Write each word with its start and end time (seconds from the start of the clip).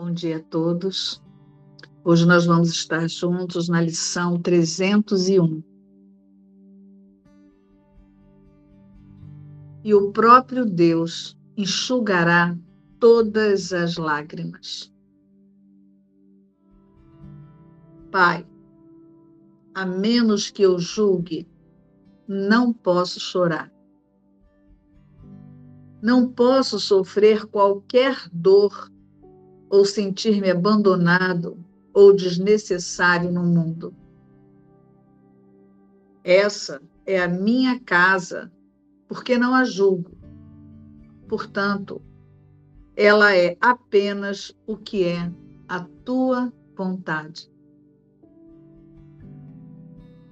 Bom 0.00 0.12
dia 0.12 0.36
a 0.36 0.40
todos. 0.40 1.20
Hoje 2.04 2.24
nós 2.24 2.46
vamos 2.46 2.68
estar 2.68 3.08
juntos 3.10 3.68
na 3.68 3.80
lição 3.80 4.40
301. 4.40 5.60
E 9.82 9.92
o 9.92 10.12
próprio 10.12 10.64
Deus 10.64 11.36
enxugará 11.56 12.56
todas 13.00 13.72
as 13.72 13.96
lágrimas. 13.96 14.94
Pai, 18.12 18.46
a 19.74 19.84
menos 19.84 20.48
que 20.48 20.62
eu 20.62 20.78
julgue, 20.78 21.44
não 22.28 22.72
posso 22.72 23.18
chorar. 23.18 23.68
Não 26.00 26.30
posso 26.30 26.78
sofrer 26.78 27.46
qualquer 27.46 28.16
dor 28.32 28.88
ou 29.70 29.84
sentir-me 29.84 30.50
abandonado 30.50 31.58
ou 31.92 32.14
desnecessário 32.14 33.30
no 33.30 33.42
mundo. 33.42 33.94
Essa 36.22 36.80
é 37.06 37.20
a 37.20 37.28
minha 37.28 37.80
casa, 37.80 38.52
porque 39.06 39.38
não 39.38 39.54
a 39.54 39.64
julgo. 39.64 40.10
Portanto, 41.26 42.02
ela 42.96 43.34
é 43.34 43.56
apenas 43.60 44.54
o 44.66 44.76
que 44.76 45.04
é 45.04 45.32
a 45.68 45.80
tua 46.04 46.52
vontade. 46.76 47.50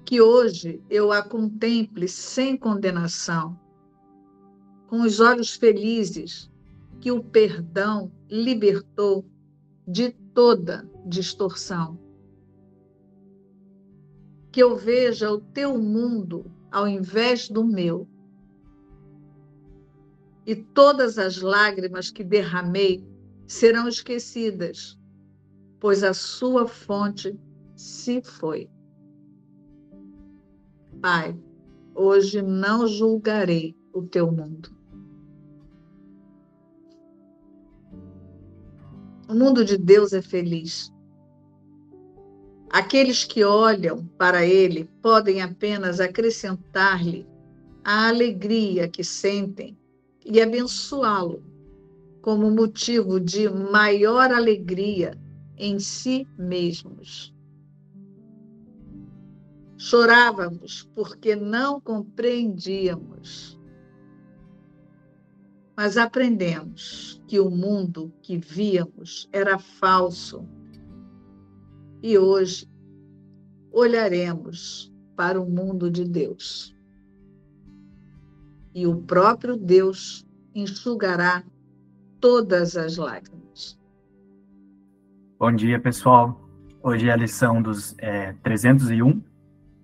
Que 0.05 0.21
hoje 0.21 0.81
eu 0.89 1.11
a 1.11 1.21
contemple 1.21 2.07
sem 2.07 2.55
condenação, 2.55 3.59
com 4.87 5.01
os 5.01 5.19
olhos 5.19 5.53
felizes 5.53 6.49
que 6.99 7.11
o 7.11 7.23
perdão 7.23 8.11
libertou 8.29 9.25
de 9.87 10.09
toda 10.33 10.89
distorção. 11.05 11.97
Que 14.51 14.61
eu 14.61 14.75
veja 14.75 15.31
o 15.31 15.39
teu 15.39 15.77
mundo 15.77 16.51
ao 16.69 16.87
invés 16.87 17.47
do 17.47 17.63
meu. 17.63 18.07
E 20.45 20.55
todas 20.55 21.17
as 21.17 21.41
lágrimas 21.41 22.09
que 22.09 22.23
derramei 22.23 23.05
serão 23.47 23.87
esquecidas, 23.87 24.99
pois 25.79 26.03
a 26.03 26.13
sua 26.13 26.67
fonte 26.67 27.39
se 27.75 28.21
foi. 28.21 28.69
Pai, 31.01 31.39
hoje 31.95 32.41
não 32.41 32.87
julgarei 32.87 33.77
o 33.93 34.01
teu 34.01 34.31
mundo. 34.31 34.76
O 39.29 39.33
mundo 39.33 39.65
de 39.65 39.77
Deus 39.77 40.13
é 40.13 40.21
feliz. 40.21 40.89
Aqueles 42.69 43.25
que 43.25 43.43
olham 43.43 44.05
para 44.17 44.45
ele 44.45 44.89
podem 45.01 45.41
apenas 45.41 45.99
acrescentar-lhe 45.99 47.27
a 47.83 48.07
alegria 48.07 48.87
que 48.87 49.03
sentem 49.03 49.77
e 50.25 50.41
abençoá-lo 50.41 51.43
como 52.21 52.49
motivo 52.51 53.19
de 53.19 53.49
maior 53.49 54.31
alegria 54.31 55.17
em 55.57 55.79
si 55.79 56.27
mesmos. 56.37 57.33
Chorávamos 59.77 60.89
porque 60.95 61.35
não 61.35 61.79
compreendíamos 61.79 63.56
mas 65.77 65.95
aprendemos 65.95 67.21
que 67.27 67.39
o 67.39 67.51
mundo 67.51 68.11
que 68.23 68.35
víamos 68.35 69.29
era 69.31 69.59
falso. 69.59 70.43
E 72.01 72.17
hoje 72.17 72.67
olharemos 73.71 74.91
para 75.15 75.39
o 75.39 75.47
mundo 75.47 75.91
de 75.91 76.03
Deus. 76.03 76.75
E 78.73 78.87
o 78.87 79.03
próprio 79.03 79.55
Deus 79.55 80.25
enxugará 80.55 81.43
todas 82.19 82.75
as 82.75 82.97
lágrimas. 82.97 83.79
Bom 85.37 85.51
dia, 85.51 85.79
pessoal. 85.79 86.41
Hoje 86.81 87.07
é 87.07 87.11
a 87.11 87.15
lição 87.15 87.61
dos 87.61 87.95
é, 87.99 88.33
301 88.41 89.21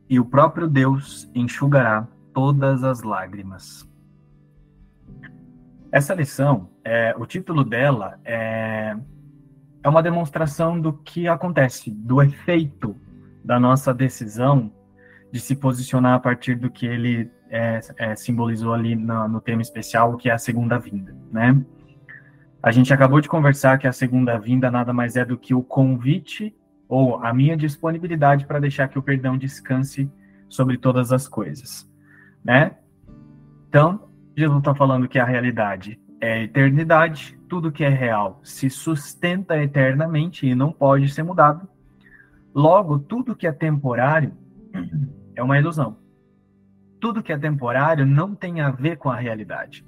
e 0.10 0.20
o 0.20 0.25
próprio 0.25 0.68
Deus 0.68 1.30
enxugará 1.36 2.08
todas 2.34 2.84
as 2.84 3.04
lágrimas. 3.04 3.88
Essa 5.94 6.16
lição, 6.16 6.72
é, 6.84 7.14
o 7.20 7.24
título 7.24 7.64
dela 7.64 8.20
é, 8.26 8.96
é 9.84 9.88
uma 9.88 10.02
demonstração 10.02 10.81
do 10.81 10.92
que 10.92 11.28
acontece, 11.28 11.92
do 11.92 12.20
efeito 12.20 13.00
da 13.46 13.59
nossa 13.59 13.94
decisão 13.94 14.74
de 15.31 15.40
se 15.40 15.56
posicionar 15.56 16.16
a 16.16 16.20
partir 16.20 16.56
do 16.56 16.72
que 16.72 16.88
ele 16.88 17.30
é, 17.48 17.80
é, 17.98 18.16
simbolizou 18.16 18.74
ali 18.74 18.96
no, 18.96 19.28
no 19.28 19.40
tema 19.40 19.62
especial, 19.62 20.18
que 20.18 20.31
é 20.31 20.34
a 20.34 20.38
segunda 20.40 20.80
vinda, 20.80 21.16
né? 21.31 21.64
A 22.64 22.72
gente 22.72 22.92
acabou 22.92 23.22
de 23.22 23.30
conversar 23.30 23.78
que 23.78 23.88
a 23.88 23.94
segunda 23.94 24.36
vinda 24.40 24.72
nada 24.72 24.92
mais 24.92 25.16
é 25.16 25.24
do 25.24 25.38
que 25.38 25.54
o 25.54 25.62
convite 25.62 26.56
ou 26.90 27.24
a 27.24 27.31
minha 27.31 27.56
disponibilidade 27.56 28.48
para 28.48 28.60
deixar 28.60 28.88
que 28.88 28.98
o 28.98 29.04
perdão 29.04 29.38
descanse 29.38 30.12
sobre 30.50 30.75
todas 30.75 31.12
as 31.12 31.28
coisas, 31.28 31.88
né? 32.44 32.78
Então, 33.70 34.12
Jesus 34.36 34.60
está 34.60 34.74
falando 34.74 35.08
que 35.08 35.20
a 35.20 35.26
realidade 35.26 36.00
é 36.20 36.34
a 36.34 36.44
eternidade, 36.44 37.38
tudo 37.48 37.72
que 37.72 37.84
é 37.84 37.90
real 37.90 38.40
se 38.44 38.70
sustenta 38.70 39.62
eternamente 39.62 40.48
e 40.48 40.56
não 40.56 40.72
pode 40.72 41.10
ser 41.10 41.24
mudado. 41.24 41.68
Logo, 42.54 42.98
tudo 43.00 43.36
que 43.36 43.46
é 43.46 43.52
temporário 43.52 44.34
é 45.36 45.44
uma 45.44 45.58
ilusão. 45.58 45.98
Tudo 47.00 47.22
que 47.22 47.34
é 47.34 47.38
temporário 47.38 48.06
não 48.06 48.34
tem 48.34 48.62
a 48.62 48.72
ver 48.72 48.98
com 48.98 49.10
a 49.10 49.16
realidade. 49.16 49.86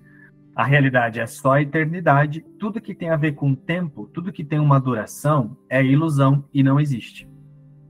A 0.55 0.63
realidade 0.63 1.19
é 1.19 1.25
só 1.25 1.53
a 1.53 1.61
eternidade, 1.61 2.41
tudo 2.59 2.81
que 2.81 2.93
tem 2.93 3.09
a 3.09 3.17
ver 3.17 3.33
com 3.33 3.55
tempo, 3.55 4.09
tudo 4.13 4.31
que 4.31 4.43
tem 4.43 4.59
uma 4.59 4.79
duração 4.79 5.57
é 5.69 5.83
ilusão 5.83 6.45
e 6.53 6.63
não 6.63 6.79
existe. 6.79 7.27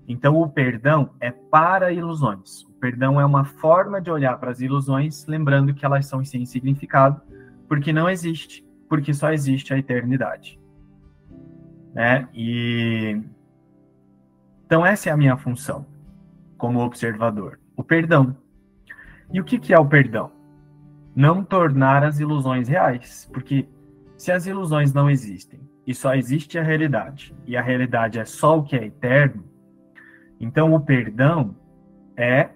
Então, 0.08 0.40
o 0.40 0.48
perdão 0.48 1.10
é 1.20 1.32
para 1.32 1.92
ilusões. 1.92 2.64
O 2.64 2.74
perdão 2.74 3.20
é 3.20 3.26
uma 3.26 3.44
forma 3.44 4.00
de 4.00 4.12
olhar 4.12 4.38
para 4.38 4.52
as 4.52 4.60
ilusões, 4.60 5.26
lembrando 5.26 5.74
que 5.74 5.86
elas 5.86 6.06
são 6.06 6.24
sem 6.24 6.46
significado, 6.46 7.22
porque 7.68 7.92
não 7.92 8.10
existe, 8.10 8.66
porque 8.88 9.14
só 9.14 9.32
existe 9.32 9.74
a 9.74 9.78
eternidade. 9.78 10.60
Né? 11.94 12.28
E 12.34 13.22
então 14.66 14.86
essa 14.86 15.10
é 15.10 15.12
a 15.12 15.18
minha 15.18 15.38
função 15.38 15.86
como 16.58 16.80
observador, 16.80 17.60
o 17.76 17.84
perdão. 17.84 18.36
E 19.32 19.40
o 19.40 19.44
que, 19.44 19.60
que 19.60 19.74
é 19.74 19.80
o 19.80 19.86
perdão? 19.86 20.32
Não 21.16 21.44
tornar 21.44 22.04
as 22.04 22.20
ilusões 22.20 22.68
reais, 22.68 23.30
porque 23.32 23.68
se 24.18 24.32
as 24.32 24.46
ilusões 24.46 24.94
não 24.94 25.10
existem 25.10 25.60
e 25.86 25.94
só 25.94 26.16
existe 26.16 26.58
a 26.58 26.64
realidade, 26.64 27.36
e 27.46 27.56
a 27.56 27.62
realidade 27.62 28.20
é 28.20 28.26
só 28.26 28.58
o 28.58 28.64
que 28.64 28.76
é 28.76 28.86
eterno, 28.86 29.44
então, 30.40 30.74
o 30.74 30.80
perdão 30.80 31.56
é 32.18 32.50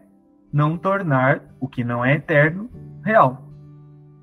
não 0.51 0.77
tornar 0.77 1.43
o 1.59 1.67
que 1.67 1.83
não 1.83 2.03
é 2.03 2.15
eterno 2.15 2.69
real. 3.03 3.47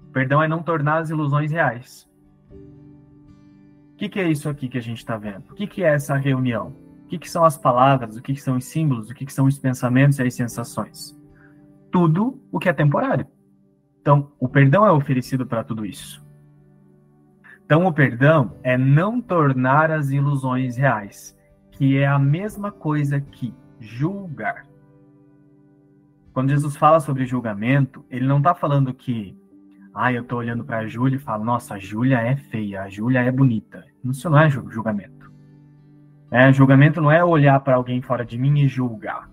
O 0.09 0.13
perdão 0.13 0.43
é 0.43 0.49
não 0.49 0.63
tornar 0.63 0.99
as 0.99 1.11
ilusões 1.11 1.51
reais. 1.51 2.09
O 2.51 3.97
que, 3.97 4.09
que 4.09 4.21
é 4.21 4.29
isso 4.29 4.49
aqui 4.49 4.69
que 4.69 4.79
a 4.79 4.83
gente 4.83 4.99
está 4.99 5.17
vendo? 5.17 5.51
O 5.51 5.55
que, 5.55 5.67
que 5.67 5.83
é 5.83 5.95
essa 5.95 6.17
reunião? 6.17 6.75
O 7.05 7.09
que, 7.09 7.19
que 7.19 7.31
são 7.31 7.45
as 7.45 7.57
palavras? 7.57 8.17
O 8.17 8.23
que, 8.23 8.35
que 8.35 8.43
são 8.43 8.57
os 8.57 8.65
símbolos? 8.65 9.09
O 9.09 9.15
que, 9.15 9.25
que 9.25 9.33
são 9.33 9.47
os 9.47 9.59
pensamentos 9.59 10.19
e 10.19 10.23
as 10.23 10.35
sensações? 10.35 11.17
Tudo 11.91 12.43
o 12.51 12.59
que 12.59 12.69
é 12.69 12.73
temporário. 12.73 13.27
Então, 14.01 14.33
o 14.39 14.49
perdão 14.49 14.85
é 14.85 14.93
oferecido 14.93 15.47
para 15.47 15.65
tudo 15.65 15.87
isso. 15.87 16.25
Então, 17.65 17.87
o 17.87 17.93
perdão 17.93 18.57
é 18.63 18.77
não 18.77 19.21
tornar 19.21 19.91
as 19.91 20.11
ilusões 20.11 20.77
reais 20.77 21.36
que 21.77 21.99
é 21.99 22.07
a 22.07 22.19
mesma 22.19 22.73
coisa 22.73 23.21
que 23.21 23.55
julgar. 23.79 24.67
Quando 26.33 26.51
Jesus 26.51 26.77
fala 26.77 27.01
sobre 27.01 27.27
julgamento, 27.27 28.05
ele 28.11 28.27
não 28.27 28.39
está 28.39 28.55
falando 28.55 28.93
que, 28.95 29.37
ah, 29.95 30.13
eu 30.13 30.23
estou 30.23 30.39
olhando 30.39 30.65
para 30.65 30.79
a 30.79 30.87
Júlia 30.87 31.17
e 31.17 31.21
falo, 31.21 31.45
nossa, 31.45 31.75
a 31.75 31.79
Júlia 31.79 32.19
é 32.19 32.35
feia, 32.35 32.83
a 32.83 32.89
Júlia 32.89 33.21
é 33.21 33.31
bonita. 33.31 33.85
Isso 34.05 34.29
não 34.31 34.39
é 34.39 34.49
julgamento. 34.49 35.31
É, 36.31 36.51
julgamento 36.53 37.01
não 37.01 37.11
é 37.11 37.23
olhar 37.23 37.61
para 37.61 37.77
alguém 37.77 38.01
fora 38.01 38.25
de 38.25 38.39
mim 38.39 38.59
e 38.61 38.69
julgar. 38.69 39.31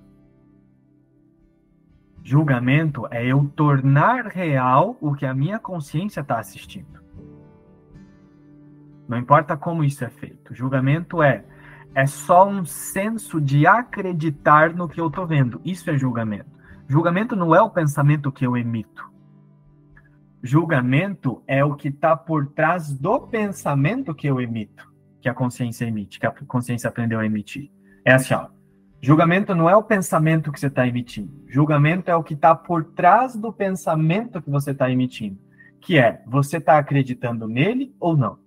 Julgamento 2.23 3.07
é 3.09 3.25
eu 3.25 3.51
tornar 3.55 4.27
real 4.27 4.97
o 5.01 5.13
que 5.13 5.25
a 5.25 5.33
minha 5.33 5.59
consciência 5.59 6.21
está 6.21 6.39
assistindo. 6.39 7.01
Não 9.07 9.17
importa 9.17 9.57
como 9.57 9.83
isso 9.83 10.03
é 10.03 10.09
feito. 10.09 10.53
Julgamento 10.53 11.21
é 11.21 11.43
é 11.95 12.05
só 12.05 12.47
um 12.47 12.65
senso 12.65 13.39
de 13.39 13.67
acreditar 13.67 14.73
no 14.73 14.87
que 14.87 14.99
eu 14.99 15.07
estou 15.07 15.27
vendo. 15.27 15.61
Isso 15.63 15.89
é 15.89 15.97
julgamento. 15.97 16.49
Julgamento 16.87 17.35
não 17.35 17.53
é 17.55 17.61
o 17.61 17.69
pensamento 17.69 18.31
que 18.31 18.45
eu 18.45 18.57
emito. 18.57 19.11
Julgamento 20.41 21.41
é 21.47 21.63
o 21.63 21.75
que 21.75 21.87
está 21.87 22.17
por 22.17 22.47
trás 22.47 22.91
do 22.91 23.19
pensamento 23.21 24.13
que 24.13 24.27
eu 24.27 24.41
emito. 24.41 24.91
que 25.21 25.29
a 25.29 25.33
consciência 25.33 25.85
emite, 25.85 26.19
que 26.19 26.25
a 26.25 26.31
consciência 26.31 26.89
aprendeu 26.89 27.17
a 27.17 27.25
emitir. 27.25 27.71
É 28.03 28.11
assim, 28.11 28.33
ó. 28.33 28.47
Julgamento 29.01 29.55
não 29.55 29.69
é 29.69 29.75
o 29.75 29.81
pensamento 29.81 30.51
que 30.51 30.59
você 30.59 30.67
está 30.67 30.85
emitindo. 30.85 31.45
Julgamento 31.47 32.11
é 32.11 32.15
o 32.15 32.23
que 32.23 32.33
está 32.33 32.53
por 32.53 32.83
trás 32.83 33.33
do 33.33 33.51
pensamento 33.53 34.41
que 34.41 34.49
você 34.49 34.71
está 34.71 34.91
emitindo. 34.91 35.39
Que 35.79 35.97
é, 35.97 36.21
você 36.27 36.57
está 36.57 36.77
acreditando 36.77 37.47
nele 37.47 37.95
ou 38.01 38.17
não? 38.17 38.37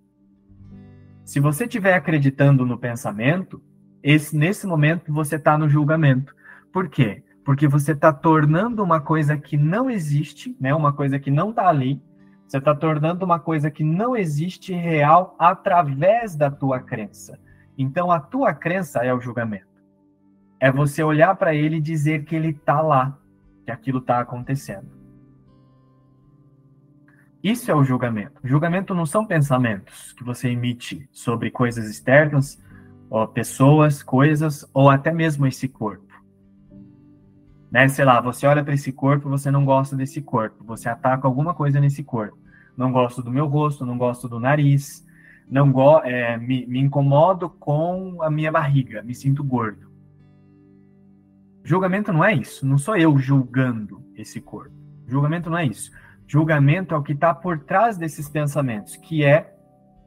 Se 1.27 1.41
você 1.41 1.65
estiver 1.65 1.95
acreditando 1.95 2.65
no 2.65 2.79
pensamento, 2.79 3.61
esse, 4.01 4.37
nesse 4.37 4.65
momento 4.65 5.13
você 5.13 5.35
está 5.35 5.59
no 5.59 5.69
julgamento. 5.69 6.33
Por 6.73 6.89
quê? 6.89 7.25
Porque 7.45 7.67
você 7.67 7.91
está 7.91 8.13
tornando 8.13 8.81
uma 8.81 9.01
coisa 9.01 9.37
que 9.37 9.57
não 9.57 9.91
existe, 9.91 10.57
né, 10.61 10.73
uma 10.73 10.93
coisa 10.93 11.19
que 11.19 11.29
não 11.29 11.51
está 11.51 11.69
ali, 11.69 12.01
você 12.47 12.59
está 12.59 12.73
tornando 12.77 13.25
uma 13.25 13.41
coisa 13.41 13.73
que 13.73 13.83
não 13.83 14.17
existe 14.17 14.73
real 14.73 15.35
através 15.37 16.37
da 16.37 16.49
tua 16.49 16.79
crença. 16.79 17.37
Então, 17.77 18.13
a 18.13 18.21
tua 18.21 18.55
crença 18.55 19.05
é 19.05 19.13
o 19.13 19.21
julgamento. 19.21 19.67
É 20.61 20.71
você 20.71 21.03
olhar 21.03 21.35
para 21.35 21.53
ele 21.57 21.79
e 21.79 21.81
dizer 21.81 22.25
que 22.25 22.37
ele 22.37 22.51
está 22.51 22.81
lá, 22.81 23.19
que 23.65 23.73
aquilo 23.73 23.99
está 23.99 24.21
acontecendo. 24.21 24.96
Isso 27.47 27.71
é 27.71 27.75
o 27.77 27.85
julgamento. 27.85 28.41
Julgamento 28.43 28.93
não 28.93 29.07
são 29.07 29.25
pensamentos 29.25 30.13
que 30.15 30.25
você 30.25 30.49
emite 30.49 31.09
sobre 31.13 31.49
coisas 31.49 31.89
externas, 31.89 32.61
ou 33.09 33.25
pessoas, 33.29 34.03
coisas, 34.03 34.69
ou 34.75 34.91
até 34.91 35.13
mesmo 35.13 35.47
esse 35.47 35.69
corpo. 35.69 36.13
Né? 37.71 37.87
Sei 37.87 38.05
lá, 38.05 38.21
você 38.21 38.49
olha 38.49 38.65
para 38.65 38.75
esse 38.75 38.91
corpo, 38.91 39.29
você 39.29 39.49
não 39.49 39.65
gosta 39.65 39.95
desse 39.95 40.21
corpo, 40.21 40.65
você 40.65 40.89
ataca 40.89 41.29
alguma 41.29 41.55
coisa 41.55 41.79
nesse 41.79 42.03
corpo. 42.03 42.37
Não 42.77 42.91
gosto 42.91 43.23
do 43.23 43.31
meu 43.31 43.47
rosto, 43.47 43.87
não 43.87 43.97
gosto 43.97 44.29
do 44.29 44.41
nariz, 44.41 45.07
não 45.49 45.71
go 45.71 46.01
é, 46.01 46.37
me, 46.37 46.67
me 46.67 46.81
incomodo 46.81 47.49
com 47.49 48.21
a 48.23 48.29
minha 48.29 48.51
barriga, 48.51 49.05
me 49.05 49.15
sinto 49.15 49.45
gordo. 49.45 49.87
Julgamento 51.63 52.13
não 52.13 52.25
é 52.25 52.35
isso, 52.35 52.67
não 52.67 52.77
sou 52.77 52.97
eu 52.97 53.17
julgando 53.17 54.03
esse 54.17 54.41
corpo. 54.41 54.75
Julgamento 55.07 55.49
não 55.49 55.59
é 55.59 55.67
isso. 55.67 55.93
Julgamento 56.27 56.95
é 56.95 56.99
o 56.99 57.03
que 57.03 57.13
está 57.13 57.33
por 57.33 57.61
trás 57.61 57.97
desses 57.97 58.29
pensamentos, 58.29 58.97
que 58.97 59.25
é 59.25 59.55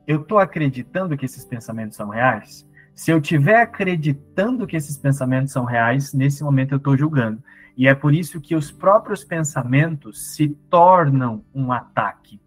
eu 0.05 0.21
estou 0.21 0.39
acreditando 0.39 1.15
que 1.15 1.25
esses 1.25 1.45
pensamentos 1.45 1.95
são 1.95 2.09
reais? 2.09 2.67
Se 2.93 3.11
eu 3.11 3.19
estiver 3.19 3.61
acreditando 3.61 4.67
que 4.67 4.75
esses 4.75 4.97
pensamentos 4.97 5.53
são 5.53 5.63
reais, 5.63 6.13
nesse 6.13 6.43
momento 6.43 6.73
eu 6.73 6.77
estou 6.77 6.97
julgando. 6.97 7.41
E 7.77 7.87
é 7.87 7.95
por 7.95 8.13
isso 8.13 8.41
que 8.41 8.55
os 8.55 8.71
próprios 8.71 9.23
pensamentos 9.23 10.33
se 10.33 10.49
tornam 10.69 11.45
um 11.55 11.71
ataque. 11.71 12.41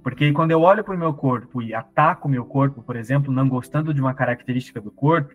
Porque 0.00 0.30
quando 0.32 0.52
eu 0.52 0.60
olho 0.60 0.84
para 0.84 0.94
o 0.94 0.98
meu 0.98 1.12
corpo 1.14 1.60
e 1.60 1.74
ataco 1.74 2.28
o 2.28 2.30
meu 2.30 2.44
corpo, 2.44 2.82
por 2.82 2.94
exemplo, 2.94 3.32
não 3.32 3.48
gostando 3.48 3.92
de 3.92 4.00
uma 4.00 4.14
característica 4.14 4.80
do 4.80 4.92
corpo, 4.92 5.34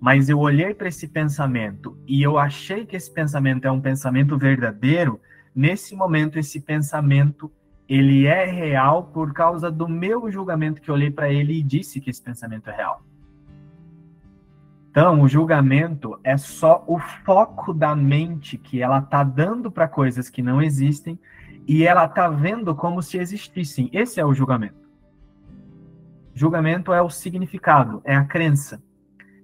mas 0.00 0.28
eu 0.28 0.38
olhei 0.38 0.72
para 0.72 0.88
esse 0.88 1.08
pensamento 1.08 1.98
e 2.06 2.22
eu 2.22 2.38
achei 2.38 2.86
que 2.86 2.96
esse 2.96 3.12
pensamento 3.12 3.66
é 3.66 3.70
um 3.70 3.80
pensamento 3.80 4.38
verdadeiro, 4.38 5.20
nesse 5.54 5.94
momento 5.94 6.38
esse 6.38 6.60
pensamento 6.60 7.50
ele 7.88 8.26
é 8.26 8.46
real 8.46 9.04
por 9.04 9.32
causa 9.32 9.70
do 9.70 9.88
meu 9.88 10.30
julgamento 10.30 10.80
que 10.80 10.90
eu 10.90 10.94
olhei 10.94 11.10
para 11.10 11.30
ele 11.30 11.58
e 11.58 11.62
disse 11.62 12.00
que 12.00 12.08
esse 12.08 12.22
pensamento 12.22 12.70
é 12.70 12.76
real. 12.76 13.02
Então, 14.90 15.20
o 15.20 15.28
julgamento 15.28 16.18
é 16.22 16.36
só 16.36 16.82
o 16.86 16.98
foco 16.98 17.74
da 17.74 17.94
mente 17.94 18.56
que 18.56 18.80
ela 18.80 19.02
tá 19.02 19.22
dando 19.22 19.70
para 19.70 19.88
coisas 19.88 20.30
que 20.30 20.40
não 20.40 20.62
existem 20.62 21.18
e 21.66 21.84
ela 21.84 22.08
tá 22.08 22.28
vendo 22.28 22.74
como 22.74 23.02
se 23.02 23.18
existissem. 23.18 23.90
Esse 23.92 24.20
é 24.20 24.24
o 24.24 24.32
julgamento. 24.32 24.88
Julgamento 26.32 26.92
é 26.92 27.02
o 27.02 27.10
significado, 27.10 28.00
é 28.04 28.14
a 28.14 28.24
crença, 28.24 28.82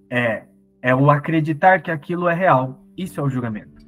é 0.09 0.45
é 0.83 0.95
o 0.95 1.11
acreditar 1.11 1.83
que 1.83 1.91
aquilo 1.91 2.29
é 2.29 2.35
real. 2.35 2.83
Isso 2.97 3.21
é 3.21 3.23
o 3.23 3.29
julgamento. 3.29 3.87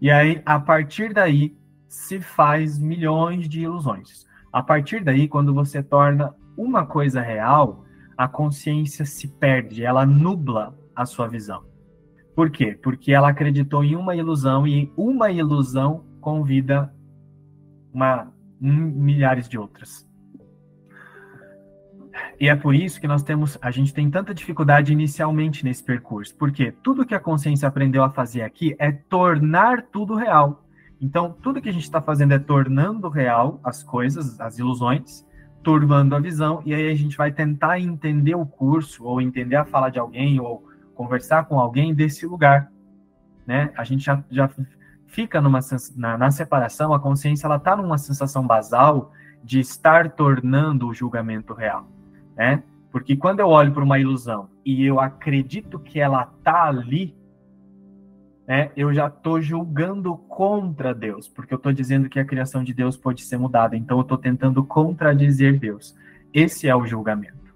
E 0.00 0.10
aí, 0.10 0.40
a 0.44 0.58
partir 0.58 1.12
daí, 1.12 1.56
se 1.90 2.20
faz 2.20 2.78
milhões 2.78 3.48
de 3.48 3.62
ilusões. 3.62 4.24
A 4.52 4.62
partir 4.62 5.02
daí, 5.02 5.26
quando 5.26 5.52
você 5.52 5.82
torna 5.82 6.32
uma 6.56 6.86
coisa 6.86 7.20
real, 7.20 7.84
a 8.16 8.28
consciência 8.28 9.04
se 9.04 9.26
perde, 9.26 9.84
ela 9.84 10.06
nubla 10.06 10.78
a 10.94 11.04
sua 11.04 11.26
visão. 11.26 11.64
Por 12.36 12.48
quê? 12.48 12.78
Porque 12.80 13.12
ela 13.12 13.28
acreditou 13.28 13.82
em 13.82 13.96
uma 13.96 14.14
ilusão 14.14 14.68
e 14.68 14.92
uma 14.96 15.32
ilusão 15.32 16.04
convida 16.20 16.94
uma, 17.92 18.32
milhares 18.60 19.48
de 19.48 19.58
outras. 19.58 20.08
E 22.38 22.48
é 22.48 22.54
por 22.54 22.72
isso 22.72 23.00
que 23.00 23.08
nós 23.08 23.24
temos, 23.24 23.58
a 23.60 23.72
gente 23.72 23.92
tem 23.92 24.08
tanta 24.08 24.32
dificuldade 24.32 24.92
inicialmente 24.92 25.64
nesse 25.64 25.82
percurso, 25.82 26.36
porque 26.36 26.70
tudo 26.70 27.04
que 27.04 27.16
a 27.16 27.20
consciência 27.20 27.66
aprendeu 27.66 28.04
a 28.04 28.10
fazer 28.10 28.42
aqui 28.42 28.76
é 28.78 28.92
tornar 28.92 29.82
tudo 29.90 30.14
real. 30.14 30.64
Então, 31.00 31.34
tudo 31.42 31.60
que 31.62 31.68
a 31.68 31.72
gente 31.72 31.84
está 31.84 32.00
fazendo 32.00 32.32
é 32.32 32.38
tornando 32.38 33.08
real 33.08 33.58
as 33.64 33.82
coisas, 33.82 34.38
as 34.40 34.58
ilusões, 34.58 35.26
turvando 35.62 36.14
a 36.14 36.20
visão, 36.20 36.62
e 36.64 36.74
aí 36.74 36.90
a 36.90 36.94
gente 36.94 37.16
vai 37.16 37.32
tentar 37.32 37.78
entender 37.78 38.34
o 38.34 38.44
curso, 38.44 39.04
ou 39.04 39.20
entender 39.20 39.56
a 39.56 39.64
fala 39.64 39.88
de 39.90 39.98
alguém, 39.98 40.40
ou 40.40 40.64
conversar 40.94 41.44
com 41.44 41.58
alguém 41.58 41.94
desse 41.94 42.26
lugar, 42.26 42.70
né? 43.46 43.72
A 43.76 43.84
gente 43.84 44.04
já, 44.04 44.22
já 44.30 44.50
fica 45.06 45.40
numa 45.40 45.60
na, 45.96 46.18
na 46.18 46.30
separação, 46.30 46.92
a 46.92 47.00
consciência 47.00 47.46
ela 47.46 47.56
está 47.56 47.74
numa 47.74 47.98
sensação 47.98 48.46
basal 48.46 49.12
de 49.42 49.58
estar 49.60 50.10
tornando 50.10 50.86
o 50.86 50.94
julgamento 50.94 51.54
real, 51.54 51.88
né? 52.36 52.62
Porque 52.92 53.16
quando 53.16 53.40
eu 53.40 53.48
olho 53.48 53.72
para 53.72 53.84
uma 53.84 53.98
ilusão 53.98 54.48
e 54.64 54.84
eu 54.84 55.00
acredito 55.00 55.78
que 55.78 56.00
ela 56.00 56.30
está 56.38 56.64
ali, 56.64 57.16
né, 58.50 58.72
eu 58.74 58.92
já 58.92 59.06
estou 59.06 59.40
julgando 59.40 60.16
contra 60.16 60.92
Deus, 60.92 61.28
porque 61.28 61.54
eu 61.54 61.56
estou 61.56 61.72
dizendo 61.72 62.08
que 62.08 62.18
a 62.18 62.24
criação 62.24 62.64
de 62.64 62.74
Deus 62.74 62.96
pode 62.96 63.22
ser 63.22 63.38
mudada, 63.38 63.76
então 63.76 63.98
eu 63.98 64.02
estou 64.02 64.18
tentando 64.18 64.64
contradizer 64.64 65.56
Deus. 65.56 65.96
Esse 66.34 66.66
é 66.66 66.74
o 66.74 66.84
julgamento. 66.84 67.54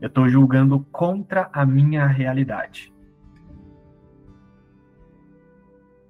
Eu 0.00 0.08
estou 0.08 0.28
julgando 0.28 0.80
contra 0.90 1.48
a 1.52 1.64
minha 1.64 2.04
realidade. 2.08 2.92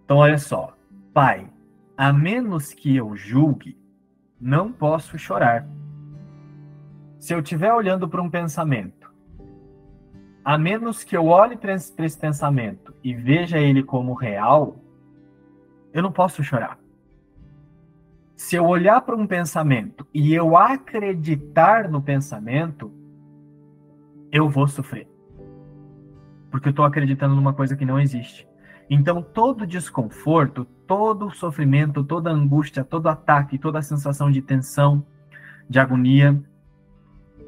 Então, 0.07 0.16
olha 0.16 0.38
só. 0.38 0.75
Pai, 1.12 1.47
a 1.95 2.11
menos 2.11 2.73
que 2.73 2.97
eu 2.97 3.14
julgue, 3.14 3.78
não 4.40 4.73
posso 4.73 5.19
chorar. 5.19 5.69
Se 7.19 7.35
eu 7.35 7.40
estiver 7.40 7.75
olhando 7.75 8.09
para 8.09 8.23
um 8.23 8.31
pensamento, 8.31 9.03
a 10.45 10.59
menos 10.59 11.03
que 11.03 11.17
eu 11.17 11.27
olhe 11.27 11.57
para 11.57 11.73
esse, 11.73 12.19
pensamento 12.19 12.95
e 13.03 13.15
veja 13.15 13.59
ele 13.59 13.83
como 13.83 14.13
real, 14.13 14.77
eu 15.93 16.03
não 16.03 16.13
posso 16.13 16.45
chorar. 16.45 16.79
Se 18.37 18.57
eu 18.57 18.67
olhar 18.67 19.01
para 19.01 19.17
um 19.17 19.27
pensamento 19.27 20.07
e 20.13 20.35
eu 20.35 20.57
acreditar 20.57 21.89
no 21.89 22.03
pensamento, 22.03 22.93
eu 24.31 24.49
vou 24.49 24.69
sofrer. 24.69 25.09
Porque 26.51 26.69
eu 26.69 26.71
estou 26.71 26.85
acreditando 26.85 27.35
numa 27.35 27.55
coisa 27.55 27.75
que 27.75 27.87
não 27.87 27.99
existe. 27.99 28.47
Então, 28.91 29.23
todo 29.23 29.67
desconforto, 29.67 30.67
todo 30.87 31.31
sofrimento, 31.31 32.05
toda 32.05 32.31
angústia, 32.31 32.85
todo 32.85 33.09
ataque, 33.09 33.59
toda 33.59 33.81
sensação 33.81 34.31
de 34.31 34.43
tensão, 34.43 35.07
de 35.71 35.79
agonia, 35.79 36.39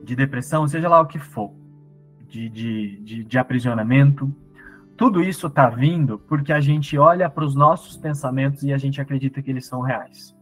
de 0.02 0.16
depressão, 0.16 0.66
seja 0.66 0.88
lá 0.88 1.00
o 1.00 1.06
que 1.06 1.18
for, 1.18 1.52
de, 2.28 2.48
de, 2.48 3.00
de, 3.00 3.24
de 3.24 3.38
aprisionamento, 3.38 4.34
tudo 4.96 5.22
isso 5.22 5.46
está 5.46 5.68
vindo 5.68 6.18
porque 6.18 6.52
a 6.52 6.60
gente 6.60 6.96
olha 6.96 7.28
para 7.28 7.44
os 7.44 7.54
nossos 7.54 7.96
pensamentos 7.96 8.62
e 8.62 8.72
a 8.72 8.78
gente 8.78 9.00
acredita 9.00 9.42
que 9.42 9.50
eles 9.50 9.66
são 9.66 9.80
reais. 9.80 10.34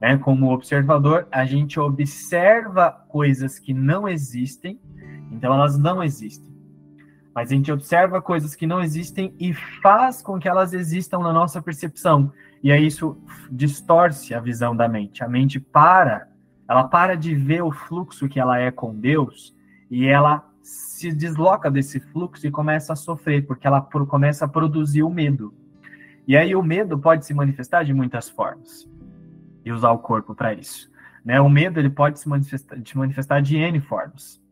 Né? 0.00 0.16
Como 0.18 0.52
observador, 0.52 1.26
a 1.30 1.44
gente 1.44 1.80
observa 1.80 2.90
coisas 3.08 3.58
que 3.58 3.72
não 3.74 4.08
existem 4.08 4.78
então 5.30 5.52
elas 5.52 5.78
não 5.78 6.02
existem. 6.02 6.54
Mas 7.34 7.50
a 7.50 7.54
gente 7.54 7.70
observa 7.70 8.22
coisas 8.22 8.54
que 8.54 8.66
não 8.66 8.80
existem 8.80 9.34
e 9.38 9.52
faz 9.82 10.22
com 10.22 10.38
que 10.38 10.48
elas 10.48 10.72
existam 10.72 11.18
na 11.18 11.32
nossa 11.32 11.60
percepção. 11.60 12.32
E 12.62 12.72
aí 12.72 12.86
isso 12.86 13.18
distorce 13.50 14.34
a 14.34 14.40
visão 14.40 14.74
da 14.74 14.88
mente. 14.88 15.22
A 15.22 15.28
mente 15.28 15.60
para, 15.60 16.28
ela 16.68 16.84
para 16.84 17.14
de 17.14 17.34
ver 17.34 17.62
o 17.62 17.70
fluxo 17.70 18.28
que 18.28 18.40
ela 18.40 18.58
é 18.58 18.70
com 18.70 18.94
Deus 18.94 19.54
e 19.90 20.06
ela 20.06 20.45
se 20.66 21.12
desloca 21.12 21.70
desse 21.70 22.00
fluxo 22.00 22.44
e 22.44 22.50
começa 22.50 22.92
a 22.92 22.96
sofrer, 22.96 23.46
porque 23.46 23.68
ela 23.68 23.80
começa 23.80 24.44
a 24.44 24.48
produzir 24.48 25.04
o 25.04 25.10
medo. 25.10 25.54
E 26.26 26.36
aí 26.36 26.56
o 26.56 26.62
medo 26.62 26.98
pode 26.98 27.24
se 27.24 27.32
manifestar 27.32 27.84
de 27.84 27.94
muitas 27.94 28.28
formas 28.28 28.90
e 29.64 29.70
usar 29.70 29.92
o 29.92 30.00
corpo 30.00 30.34
para 30.34 30.52
isso. 30.52 30.90
Né? 31.24 31.40
O 31.40 31.48
medo 31.48 31.78
ele 31.78 31.88
pode 31.88 32.18
se 32.18 32.28
manifestar, 32.28 32.76
se 32.84 32.98
manifestar 32.98 33.40
de 33.40 33.56
N 33.56 33.78
formas. 33.80 34.42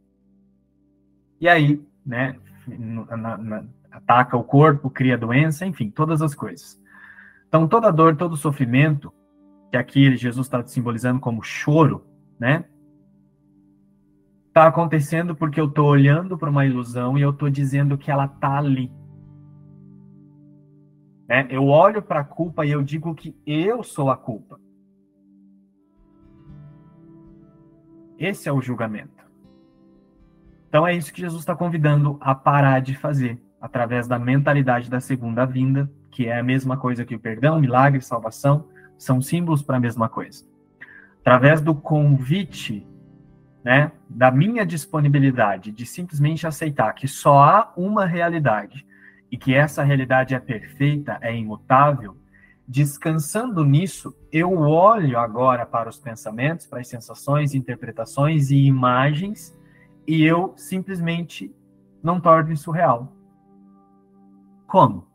E 1.40 1.48
aí, 1.48 1.84
né, 2.06 2.36
na, 2.68 3.36
na, 3.36 3.64
ataca 3.90 4.36
o 4.36 4.44
corpo, 4.44 4.88
cria 4.88 5.18
doença, 5.18 5.66
enfim, 5.66 5.90
todas 5.90 6.22
as 6.22 6.32
coisas. 6.32 6.80
Então, 7.48 7.66
toda 7.66 7.90
dor, 7.90 8.16
todo 8.16 8.36
sofrimento, 8.36 9.12
que 9.72 9.76
aqui 9.76 10.16
Jesus 10.16 10.46
está 10.46 10.64
simbolizando 10.64 11.18
como 11.18 11.42
choro, 11.42 12.06
né? 12.38 12.64
Está 14.54 14.68
acontecendo 14.68 15.34
porque 15.34 15.60
eu 15.60 15.66
estou 15.66 15.88
olhando 15.88 16.38
para 16.38 16.48
uma 16.48 16.64
ilusão 16.64 17.18
e 17.18 17.22
eu 17.22 17.30
estou 17.30 17.50
dizendo 17.50 17.98
que 17.98 18.08
ela 18.08 18.26
está 18.26 18.56
ali. 18.56 18.88
É, 21.28 21.44
eu 21.50 21.66
olho 21.66 22.00
para 22.00 22.20
a 22.20 22.24
culpa 22.24 22.64
e 22.64 22.70
eu 22.70 22.80
digo 22.80 23.12
que 23.16 23.36
eu 23.44 23.82
sou 23.82 24.12
a 24.12 24.16
culpa. 24.16 24.60
Esse 28.16 28.48
é 28.48 28.52
o 28.52 28.62
julgamento. 28.62 29.24
Então 30.68 30.86
é 30.86 30.94
isso 30.94 31.12
que 31.12 31.20
Jesus 31.20 31.40
está 31.40 31.56
convidando 31.56 32.16
a 32.20 32.32
parar 32.32 32.78
de 32.78 32.94
fazer, 32.96 33.42
através 33.60 34.06
da 34.06 34.20
mentalidade 34.20 34.88
da 34.88 35.00
segunda 35.00 35.44
vinda, 35.44 35.90
que 36.12 36.28
é 36.28 36.38
a 36.38 36.44
mesma 36.44 36.76
coisa 36.76 37.04
que 37.04 37.16
o 37.16 37.20
perdão, 37.20 37.60
milagre, 37.60 38.00
salvação, 38.00 38.68
são 38.96 39.20
símbolos 39.20 39.62
para 39.62 39.78
a 39.78 39.80
mesma 39.80 40.08
coisa. 40.08 40.44
Através 41.22 41.60
do 41.60 41.74
convite, 41.74 42.86
né, 43.64 43.90
da 44.08 44.30
minha 44.30 44.66
disponibilidade 44.66 45.72
de 45.72 45.86
simplesmente 45.86 46.46
aceitar 46.46 46.92
que 46.92 47.08
só 47.08 47.42
há 47.42 47.72
uma 47.74 48.04
realidade 48.04 48.86
e 49.32 49.38
que 49.38 49.54
essa 49.54 49.82
realidade 49.82 50.34
é 50.34 50.38
perfeita, 50.38 51.18
é 51.22 51.34
imutável, 51.34 52.14
descansando 52.68 53.64
nisso, 53.64 54.14
eu 54.30 54.52
olho 54.52 55.18
agora 55.18 55.64
para 55.64 55.88
os 55.88 55.98
pensamentos, 55.98 56.66
para 56.66 56.80
as 56.80 56.88
sensações, 56.88 57.54
interpretações 57.54 58.50
e 58.50 58.56
imagens 58.56 59.56
e 60.06 60.22
eu 60.22 60.52
simplesmente 60.56 61.50
não 62.02 62.20
torno 62.20 62.52
isso 62.52 62.70
real. 62.70 63.10
Como? 64.66 65.06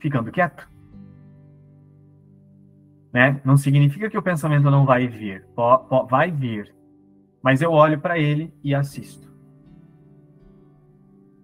Ficando 0.00 0.32
quieto. 0.32 0.66
Né? 3.12 3.40
Não 3.44 3.56
significa 3.56 4.08
que 4.08 4.16
o 4.16 4.22
pensamento 4.22 4.70
não 4.70 4.86
vai 4.86 5.06
vir, 5.06 5.46
vai 6.08 6.30
vir, 6.30 6.74
mas 7.42 7.62
eu 7.62 7.72
olho 7.72 8.00
para 8.00 8.18
ele 8.18 8.52
e 8.62 8.74
assisto. 8.74 9.28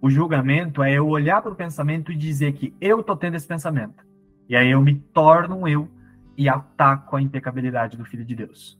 O 0.01 0.09
julgamento 0.09 0.83
é 0.83 0.93
eu 0.93 1.07
olhar 1.07 1.41
para 1.41 1.51
o 1.51 1.55
pensamento 1.55 2.11
e 2.11 2.15
dizer 2.15 2.53
que 2.53 2.75
eu 2.79 2.99
estou 2.99 3.15
tendo 3.15 3.35
esse 3.35 3.47
pensamento. 3.47 4.05
E 4.47 4.55
aí 4.55 4.69
eu 4.69 4.81
me 4.81 4.95
torno 4.95 5.55
um 5.55 5.67
eu 5.67 5.89
e 6.37 6.47
ataco 6.47 7.15
a 7.15 7.21
impecabilidade 7.21 7.97
do 7.97 8.05
Filho 8.05 8.23
de 8.23 8.35
Deus. 8.35 8.79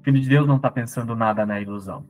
O 0.00 0.02
Filho 0.02 0.20
de 0.20 0.28
Deus 0.28 0.46
não 0.46 0.56
está 0.56 0.70
pensando 0.70 1.14
nada 1.14 1.44
na 1.44 1.60
ilusão. 1.60 2.06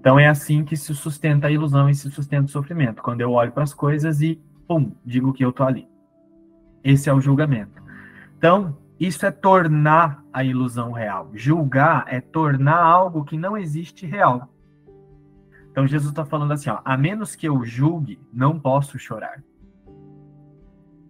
Então 0.00 0.18
é 0.18 0.26
assim 0.26 0.64
que 0.64 0.76
se 0.76 0.92
sustenta 0.94 1.46
a 1.46 1.50
ilusão 1.50 1.88
e 1.88 1.94
se 1.94 2.10
sustenta 2.10 2.46
o 2.46 2.48
sofrimento. 2.48 3.02
Quando 3.02 3.20
eu 3.20 3.30
olho 3.30 3.52
para 3.52 3.62
as 3.62 3.72
coisas 3.72 4.20
e, 4.20 4.42
pum, 4.66 4.90
digo 5.04 5.32
que 5.32 5.44
eu 5.44 5.50
estou 5.50 5.64
ali. 5.64 5.86
Esse 6.82 7.08
é 7.08 7.14
o 7.14 7.20
julgamento. 7.20 7.80
Então, 8.36 8.76
isso 8.98 9.26
é 9.26 9.30
tornar 9.30 10.24
a 10.32 10.44
ilusão 10.44 10.92
real. 10.92 11.30
Julgar 11.34 12.04
é 12.08 12.20
tornar 12.20 12.82
algo 12.82 13.24
que 13.24 13.36
não 13.36 13.56
existe 13.56 14.06
real. 14.06 14.48
Então 15.70 15.86
Jesus 15.86 16.10
está 16.10 16.24
falando 16.24 16.52
assim, 16.52 16.70
ó, 16.70 16.80
a 16.84 16.96
menos 16.96 17.34
que 17.34 17.48
eu 17.48 17.64
julgue, 17.64 18.20
não 18.32 18.60
posso 18.60 18.98
chorar. 18.98 19.42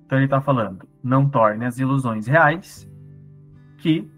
Então 0.07 0.19
ele 0.19 0.27
está 0.27 0.41
falando, 0.41 0.87
não 1.03 1.29
torne 1.29 1.65
as 1.65 1.79
ilusões 1.79 2.27
reais, 2.27 2.89
que 3.79 4.11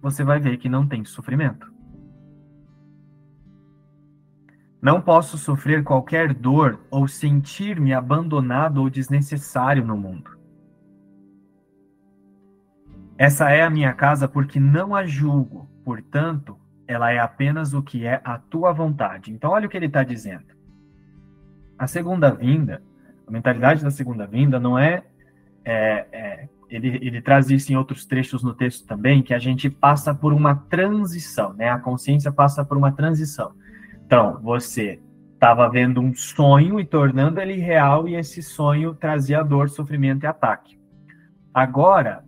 você 0.00 0.24
vai 0.24 0.40
ver 0.40 0.56
que 0.58 0.68
não 0.68 0.86
tem 0.86 1.04
sofrimento. 1.04 1.72
Não 4.80 5.00
posso 5.00 5.36
sofrer 5.36 5.82
qualquer 5.82 6.32
dor 6.32 6.80
ou 6.90 7.08
sentir-me 7.08 7.92
abandonado 7.92 8.78
ou 8.78 8.88
desnecessário 8.88 9.84
no 9.84 9.96
mundo. 9.96 10.37
Essa 13.18 13.50
é 13.50 13.62
a 13.62 13.70
minha 13.70 13.92
casa 13.92 14.28
porque 14.28 14.60
não 14.60 14.94
a 14.94 15.04
julgo, 15.04 15.68
portanto, 15.84 16.56
ela 16.86 17.10
é 17.10 17.18
apenas 17.18 17.74
o 17.74 17.82
que 17.82 18.06
é 18.06 18.20
a 18.24 18.38
tua 18.38 18.72
vontade. 18.72 19.32
Então, 19.32 19.50
olha 19.50 19.66
o 19.66 19.68
que 19.68 19.76
ele 19.76 19.86
está 19.86 20.04
dizendo. 20.04 20.46
A 21.76 21.88
segunda 21.88 22.30
vinda, 22.30 22.80
a 23.26 23.30
mentalidade 23.30 23.82
da 23.82 23.90
segunda 23.90 24.24
vinda 24.24 24.60
não 24.60 24.78
é, 24.78 25.02
é, 25.64 26.06
é 26.12 26.48
ele, 26.70 26.96
ele 27.02 27.20
traz 27.20 27.50
isso 27.50 27.72
em 27.72 27.76
outros 27.76 28.06
trechos 28.06 28.42
no 28.44 28.54
texto 28.54 28.86
também, 28.86 29.20
que 29.20 29.34
a 29.34 29.38
gente 29.38 29.68
passa 29.68 30.14
por 30.14 30.32
uma 30.32 30.54
transição, 30.54 31.52
né? 31.52 31.70
A 31.70 31.78
consciência 31.78 32.30
passa 32.30 32.64
por 32.64 32.76
uma 32.76 32.92
transição. 32.92 33.52
Então, 34.06 34.38
você 34.40 35.00
estava 35.34 35.68
vendo 35.68 36.00
um 36.00 36.14
sonho 36.14 36.78
e 36.78 36.84
tornando 36.84 37.40
ele 37.40 37.56
real, 37.56 38.08
e 38.08 38.14
esse 38.14 38.42
sonho 38.42 38.94
trazia 38.94 39.42
dor, 39.42 39.68
sofrimento 39.70 40.22
e 40.22 40.26
ataque. 40.26 40.78
Agora, 41.52 42.27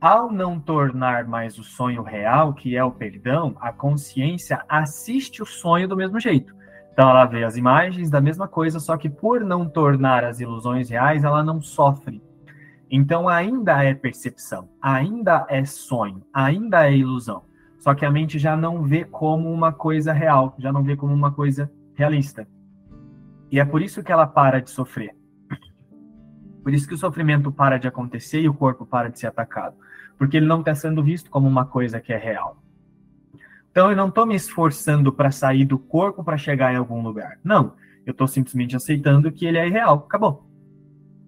ao 0.00 0.30
não 0.30 0.60
tornar 0.60 1.26
mais 1.26 1.58
o 1.58 1.64
sonho 1.64 2.02
real, 2.02 2.52
que 2.54 2.76
é 2.76 2.84
o 2.84 2.90
perdão, 2.90 3.56
a 3.60 3.72
consciência 3.72 4.62
assiste 4.68 5.42
o 5.42 5.46
sonho 5.46 5.88
do 5.88 5.96
mesmo 5.96 6.20
jeito. 6.20 6.54
Então 6.92 7.10
ela 7.10 7.26
vê 7.26 7.44
as 7.44 7.56
imagens 7.56 8.08
da 8.08 8.20
mesma 8.20 8.48
coisa, 8.48 8.80
só 8.80 8.96
que 8.96 9.08
por 9.08 9.40
não 9.40 9.68
tornar 9.68 10.24
as 10.24 10.40
ilusões 10.40 10.88
reais, 10.88 11.24
ela 11.24 11.42
não 11.42 11.60
sofre. 11.60 12.22
Então 12.90 13.28
ainda 13.28 13.82
é 13.82 13.94
percepção, 13.94 14.68
ainda 14.80 15.44
é 15.48 15.64
sonho, 15.64 16.22
ainda 16.32 16.88
é 16.88 16.96
ilusão. 16.96 17.42
Só 17.78 17.94
que 17.94 18.04
a 18.04 18.10
mente 18.10 18.38
já 18.38 18.56
não 18.56 18.82
vê 18.82 19.04
como 19.04 19.52
uma 19.52 19.72
coisa 19.72 20.12
real, 20.12 20.54
já 20.58 20.72
não 20.72 20.82
vê 20.82 20.96
como 20.96 21.12
uma 21.12 21.32
coisa 21.32 21.70
realista. 21.94 22.46
E 23.50 23.60
é 23.60 23.64
por 23.64 23.82
isso 23.82 24.02
que 24.02 24.10
ela 24.10 24.26
para 24.26 24.60
de 24.60 24.70
sofrer. 24.70 25.14
Por 26.66 26.74
isso 26.74 26.88
que 26.88 26.94
o 26.94 26.98
sofrimento 26.98 27.52
para 27.52 27.78
de 27.78 27.86
acontecer 27.86 28.40
e 28.40 28.48
o 28.48 28.52
corpo 28.52 28.84
para 28.84 29.08
de 29.08 29.20
ser 29.20 29.28
atacado. 29.28 29.76
Porque 30.18 30.36
ele 30.36 30.46
não 30.46 30.58
está 30.58 30.74
sendo 30.74 31.00
visto 31.00 31.30
como 31.30 31.46
uma 31.46 31.64
coisa 31.64 32.00
que 32.00 32.12
é 32.12 32.16
real. 32.16 32.60
Então 33.70 33.88
eu 33.88 33.96
não 33.96 34.08
estou 34.08 34.26
me 34.26 34.34
esforçando 34.34 35.12
para 35.12 35.30
sair 35.30 35.64
do 35.64 35.78
corpo 35.78 36.24
para 36.24 36.36
chegar 36.36 36.74
em 36.74 36.76
algum 36.76 37.00
lugar. 37.00 37.38
Não. 37.44 37.74
Eu 38.04 38.10
estou 38.10 38.26
simplesmente 38.26 38.74
aceitando 38.74 39.30
que 39.30 39.46
ele 39.46 39.58
é 39.58 39.68
irreal. 39.68 40.06
Acabou. 40.08 40.44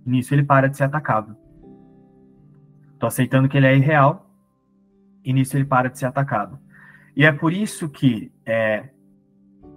Nisso 0.04 0.34
ele 0.34 0.42
para 0.42 0.68
de 0.68 0.76
ser 0.76 0.82
atacado. 0.82 1.36
Estou 2.94 3.06
aceitando 3.06 3.48
que 3.48 3.56
ele 3.56 3.68
é 3.68 3.76
irreal. 3.76 4.28
E 5.24 5.32
nisso 5.32 5.56
ele 5.56 5.66
para 5.66 5.88
de 5.88 6.00
ser 6.00 6.06
atacado. 6.06 6.58
E 7.14 7.24
é 7.24 7.30
por 7.30 7.52
isso 7.52 7.88
que 7.88 8.32
é, 8.44 8.88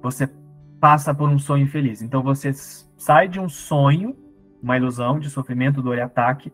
você 0.01 0.27
passa 0.79 1.13
por 1.13 1.29
um 1.29 1.37
sonho 1.37 1.67
feliz. 1.67 2.01
Então 2.01 2.23
você 2.23 2.51
sai 2.51 3.27
de 3.27 3.39
um 3.39 3.47
sonho 3.47 4.20
uma 4.61 4.77
ilusão 4.77 5.19
de 5.19 5.29
sofrimento, 5.29 5.81
dor 5.81 5.97
e 5.97 6.01
ataque, 6.01 6.51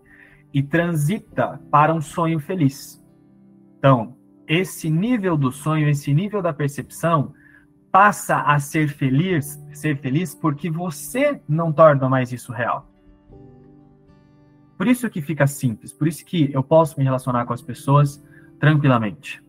e 0.53 0.63
transita 0.63 1.61
para 1.69 1.93
um 1.93 2.01
sonho 2.01 2.39
feliz. 2.39 3.03
Então, 3.77 4.15
esse 4.47 4.89
nível 4.89 5.37
do 5.37 5.51
sonho, 5.51 5.89
esse 5.89 6.13
nível 6.13 6.41
da 6.41 6.53
percepção, 6.53 7.33
passa 7.91 8.41
a 8.41 8.59
ser 8.59 8.87
feliz, 8.89 9.61
ser 9.73 9.97
feliz 9.97 10.33
porque 10.33 10.69
você 10.69 11.41
não 11.47 11.71
torna 11.71 12.07
mais 12.07 12.31
isso 12.31 12.51
real. 12.51 12.89
Por 14.77 14.87
isso 14.87 15.09
que 15.09 15.21
fica 15.21 15.47
simples, 15.47 15.91
por 15.91 16.07
isso 16.07 16.23
que 16.23 16.51
eu 16.53 16.63
posso 16.63 16.97
me 16.97 17.03
relacionar 17.03 17.45
com 17.45 17.53
as 17.53 17.61
pessoas 17.61 18.23
tranquilamente. 18.59 19.43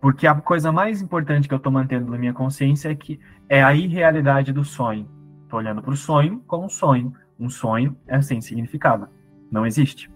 Porque 0.00 0.26
a 0.26 0.34
coisa 0.34 0.72
mais 0.72 1.00
importante 1.00 1.46
que 1.46 1.54
eu 1.54 1.58
estou 1.58 1.70
mantendo 1.70 2.10
na 2.10 2.18
minha 2.18 2.32
consciência 2.32 2.88
é 2.88 2.94
que 2.94 3.20
é 3.48 3.62
a 3.62 3.74
irrealidade 3.74 4.52
do 4.52 4.64
sonho. 4.64 5.08
Estou 5.52 5.60
olhando 5.60 5.82
para 5.82 5.92
o 5.92 5.96
sonho 5.96 6.42
como 6.46 6.64
um 6.64 6.68
sonho. 6.70 7.12
Um 7.38 7.50
sonho 7.50 7.94
é 8.06 8.18
sem 8.22 8.40
significado. 8.40 9.06
Não 9.50 9.66
existe. 9.66 10.10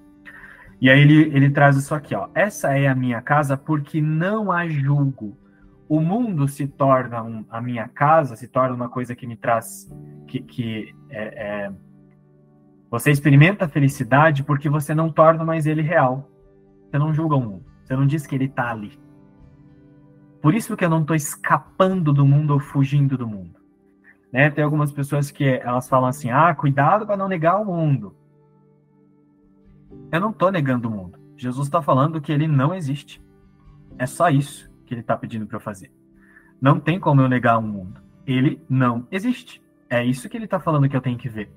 E 0.80 0.88
aí 0.88 0.98
ele, 0.98 1.24
ele 1.24 1.50
traz 1.50 1.76
isso 1.76 1.94
aqui, 1.94 2.14
ó. 2.14 2.30
Essa 2.34 2.72
é 2.72 2.88
a 2.88 2.94
minha 2.94 3.20
casa 3.20 3.54
porque 3.54 4.00
não 4.00 4.50
a 4.50 4.66
julgo. 4.66 5.36
O 5.90 6.00
mundo 6.00 6.48
se 6.48 6.66
torna 6.66 7.22
um, 7.22 7.44
a 7.50 7.60
minha 7.60 7.86
casa, 7.86 8.34
se 8.34 8.48
torna 8.48 8.74
uma 8.74 8.88
coisa 8.88 9.14
que 9.14 9.26
me 9.26 9.36
traz, 9.36 9.94
que, 10.26 10.40
que 10.40 10.94
é, 11.10 11.66
é, 11.66 11.72
você 12.90 13.10
experimenta 13.10 13.66
a 13.66 13.68
felicidade 13.68 14.42
porque 14.42 14.70
você 14.70 14.94
não 14.94 15.12
torna 15.12 15.44
mais 15.44 15.66
ele 15.66 15.82
real. 15.82 16.30
Você 16.88 16.98
não 16.98 17.12
julga 17.12 17.36
o 17.36 17.40
mundo. 17.42 17.64
Você 17.84 17.94
não 17.94 18.06
diz 18.06 18.26
que 18.26 18.34
ele 18.34 18.46
está 18.46 18.70
ali. 18.70 18.98
Por 20.40 20.54
isso 20.54 20.74
que 20.78 20.84
eu 20.86 20.88
não 20.88 21.02
estou 21.02 21.14
escapando 21.14 22.10
do 22.10 22.24
mundo 22.24 22.54
ou 22.54 22.58
fugindo 22.58 23.18
do 23.18 23.28
mundo. 23.28 23.65
Né? 24.36 24.50
Tem 24.50 24.62
algumas 24.62 24.92
pessoas 24.92 25.30
que 25.30 25.44
elas 25.44 25.88
falam 25.88 26.10
assim: 26.10 26.28
ah, 26.30 26.54
cuidado 26.54 27.06
para 27.06 27.16
não 27.16 27.26
negar 27.26 27.58
o 27.58 27.64
mundo. 27.64 28.14
Eu 30.12 30.20
não 30.20 30.28
estou 30.28 30.52
negando 30.52 30.88
o 30.88 30.90
mundo. 30.90 31.18
Jesus 31.38 31.66
está 31.66 31.80
falando 31.80 32.20
que 32.20 32.30
ele 32.30 32.46
não 32.46 32.74
existe. 32.74 33.24
É 33.96 34.04
só 34.04 34.28
isso 34.28 34.70
que 34.84 34.92
ele 34.92 35.00
está 35.00 35.16
pedindo 35.16 35.46
para 35.46 35.56
eu 35.56 35.60
fazer. 35.60 35.90
Não 36.60 36.78
tem 36.78 37.00
como 37.00 37.22
eu 37.22 37.28
negar 37.30 37.56
o 37.56 37.62
mundo. 37.62 37.98
Ele 38.26 38.60
não 38.68 39.08
existe. 39.10 39.62
É 39.88 40.04
isso 40.04 40.28
que 40.28 40.36
ele 40.36 40.44
está 40.44 40.60
falando 40.60 40.86
que 40.86 40.96
eu 40.96 41.00
tenho 41.00 41.16
que 41.16 41.30
ver. 41.30 41.50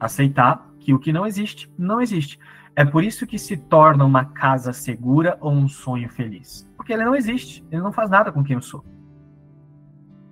Aceitar 0.00 0.68
que 0.80 0.92
o 0.92 0.98
que 0.98 1.12
não 1.12 1.24
existe, 1.24 1.72
não 1.78 2.00
existe. 2.00 2.40
É 2.74 2.84
por 2.84 3.04
isso 3.04 3.24
que 3.24 3.38
se 3.38 3.56
torna 3.56 4.04
uma 4.04 4.24
casa 4.24 4.72
segura 4.72 5.38
ou 5.40 5.52
um 5.52 5.68
sonho 5.68 6.08
feliz. 6.08 6.68
Porque 6.76 6.92
ele 6.92 7.04
não 7.04 7.14
existe. 7.14 7.64
Ele 7.70 7.82
não 7.82 7.92
faz 7.92 8.10
nada 8.10 8.32
com 8.32 8.42
quem 8.42 8.56
eu 8.56 8.62
sou. 8.62 8.84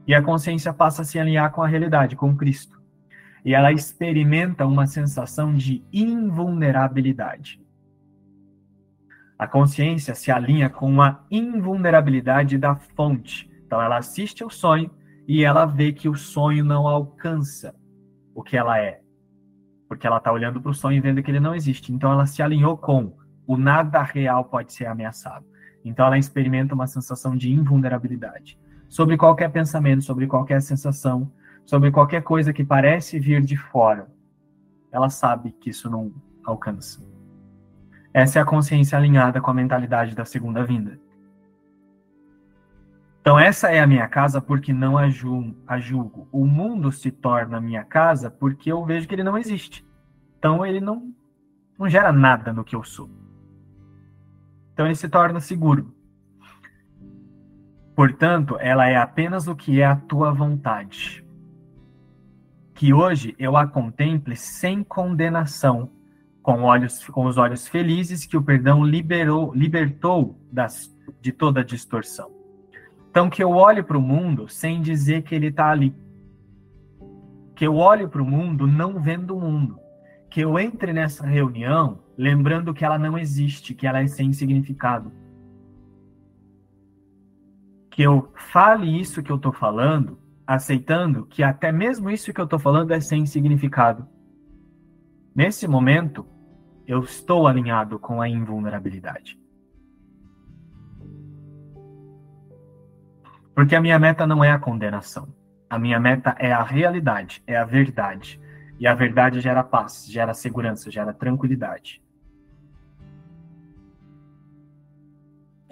E 0.07 0.15
a 0.15 0.23
consciência 0.23 0.73
passa 0.73 1.03
a 1.03 1.05
se 1.05 1.19
alinhar 1.19 1.51
com 1.53 1.63
a 1.63 1.67
realidade, 1.67 2.17
com 2.17 2.37
Cristo. 2.37 2.81
E 3.45 3.55
ela 3.55 3.73
experimenta 3.73 4.67
uma 4.67 4.87
sensação 4.87 5.55
de 5.55 5.85
invulnerabilidade. 5.93 7.61
A 9.39 9.47
consciência 9.47 10.15
se 10.15 10.31
alinha 10.31 10.71
com 10.71 11.03
a 11.03 11.25
invulnerabilidade 11.31 12.57
da 12.57 12.75
fonte. 12.75 13.51
Então, 13.67 13.83
ela 13.83 13.99
assiste 13.99 14.43
ao 14.43 14.51
sonho 14.51 14.91
e 15.29 15.45
ela 15.45 15.67
vê 15.67 15.93
que 15.93 16.09
o 16.09 16.15
sonho 16.15 16.65
não 16.65 16.87
alcança 16.87 17.75
o 18.35 18.43
que 18.43 18.57
ela 18.57 18.79
é. 18.79 19.01
Porque 19.89 20.07
ela 20.07 20.17
está 20.17 20.33
olhando 20.33 20.61
para 20.61 20.71
o 20.71 20.75
sonho 20.75 20.97
e 20.97 21.01
vendo 21.01 21.23
que 21.23 21.31
ele 21.31 21.41
não 21.41 21.55
existe. 21.55 21.93
Então, 21.93 22.13
ela 22.13 22.27
se 22.27 22.43
alinhou 22.43 22.77
com 22.77 23.13
o 23.47 23.57
nada 23.57 24.03
real 24.03 24.45
pode 24.45 24.73
ser 24.73 24.87
ameaçado. 24.87 25.45
Então, 25.85 26.07
ela 26.07 26.19
experimenta 26.19 26.75
uma 26.75 26.87
sensação 26.87 27.37
de 27.37 27.53
invulnerabilidade. 27.53 28.59
Sobre 28.89 29.17
qualquer 29.17 29.51
pensamento, 29.51 30.03
sobre 30.03 30.27
qualquer 30.27 30.63
sensação, 30.63 31.31
sobre 31.65 31.91
qualquer 31.91 32.23
coisa 32.23 32.53
que 32.53 32.65
parece 32.65 33.19
vir 33.19 33.43
de 33.43 33.57
fora, 33.57 34.09
ela 34.93 35.11
sabe 35.11 35.53
que 35.53 35.71
isso 35.71 35.91
não 35.91 36.13
alcança. 36.45 37.01
Essa 38.15 38.39
é 38.39 38.43
a 38.43 38.47
consciência 38.47 38.97
alinhada 38.97 39.41
com 39.41 39.51
a 39.51 39.55
mentalidade 39.55 40.15
da 40.15 40.25
segunda 40.25 40.65
vinda. 40.65 40.99
Então, 43.21 43.39
essa 43.39 43.73
é 43.73 43.81
a 43.81 43.87
minha 43.89 44.07
casa 44.07 44.41
porque 44.41 44.73
não 44.73 44.97
a 44.97 45.11
julgo. 45.11 46.29
O 46.31 46.47
mundo 46.47 46.93
se 46.93 47.11
torna 47.11 47.61
minha 47.61 47.83
casa 47.83 48.31
porque 48.31 48.71
eu 48.71 48.85
vejo 48.85 49.09
que 49.09 49.15
ele 49.17 49.25
não 49.25 49.37
existe. 49.37 49.85
Então, 50.39 50.65
ele 50.65 50.81
não, 50.81 51.13
não 51.77 51.89
gera 51.89 52.13
nada 52.13 52.53
no 52.53 52.63
que 52.63 52.77
eu 52.77 52.85
sou. 52.85 53.11
Então, 54.73 54.87
ele 54.87 54.95
se 54.95 55.09
torna 55.09 55.41
seguro. 55.41 55.93
Portanto, 57.97 58.59
ela 58.61 58.87
é 58.87 58.97
apenas 58.97 59.49
o 59.49 59.57
que 59.57 59.81
é 59.81 59.87
a 59.87 59.97
tua 59.97 60.31
vontade. 60.31 61.25
Que 62.75 62.93
hoje 62.93 63.35
eu 63.39 63.57
a 63.57 63.67
contemple 63.67 64.37
sem 64.37 64.85
condenação, 64.85 65.91
com, 66.43 66.63
olhos, 66.63 67.07
com 67.07 67.25
os 67.25 67.39
olhos 67.39 67.67
felizes 67.67 68.27
que 68.27 68.37
o 68.37 68.43
perdão 68.43 68.85
liberou, 68.85 69.51
libertou 69.55 70.39
das, 70.53 70.95
de 71.23 71.33
toda 71.33 71.65
distorção. 71.65 72.31
Então, 73.11 73.31
que 73.31 73.43
eu 73.43 73.53
olhe 73.53 73.83
para 73.83 73.97
o 73.97 74.03
mundo 74.03 74.47
sem 74.47 74.83
dizer 74.83 75.23
que 75.23 75.35
ele 75.35 75.47
está 75.47 75.71
ali. 75.71 75.97
Que 77.55 77.67
eu 77.67 77.77
olhe 77.77 78.07
para 78.07 78.23
o 78.23 78.27
mundo 78.27 78.67
não 78.67 79.01
vendo 79.01 79.35
o 79.35 79.41
mundo. 79.41 79.81
Que 80.29 80.43
eu 80.43 80.59
entre 80.59 80.93
nessa 80.93 81.27
reunião 81.27 82.01
lembrando 82.19 82.75
que 82.75 82.85
ela 82.85 82.99
não 82.99 83.17
existe, 83.17 83.73
que 83.73 83.87
ela 83.87 84.03
é 84.03 84.07
sem 84.07 84.35
significado. 84.35 85.11
Que 87.97 88.03
eu 88.03 88.31
fale 88.35 89.01
isso 89.01 89.23
que 89.23 89.33
eu 89.33 89.37
estou 89.37 89.53
falando, 89.53 90.19
aceitando 90.47 91.25
que 91.25 91.43
até 91.43 91.73
mesmo 91.73 92.11
isso 92.11 92.31
que 92.31 92.39
eu 92.39 92.45
estou 92.45 92.59
falando 92.59 92.91
é 92.91 93.01
sem 93.01 93.25
significado. 93.25 94.07
Nesse 95.35 95.67
momento, 95.67 96.27
eu 96.87 97.01
estou 97.01 97.47
alinhado 97.47 97.99
com 97.99 98.21
a 98.21 98.29
invulnerabilidade. 98.29 99.41
Porque 103.55 103.75
a 103.75 103.81
minha 103.81 103.99
meta 103.99 104.27
não 104.27 104.45
é 104.45 104.51
a 104.51 104.59
condenação. 104.59 105.35
A 105.71 105.79
minha 105.79 105.99
meta 105.99 106.37
é 106.39 106.53
a 106.53 106.63
realidade, 106.63 107.43
é 107.47 107.57
a 107.57 107.65
verdade. 107.65 108.39
E 108.79 108.87
a 108.87 108.95
verdade 108.95 109.41
gera 109.41 109.65
paz, 109.65 110.05
gera 110.07 110.35
segurança, 110.35 110.91
gera 110.91 111.15
tranquilidade. 111.15 112.03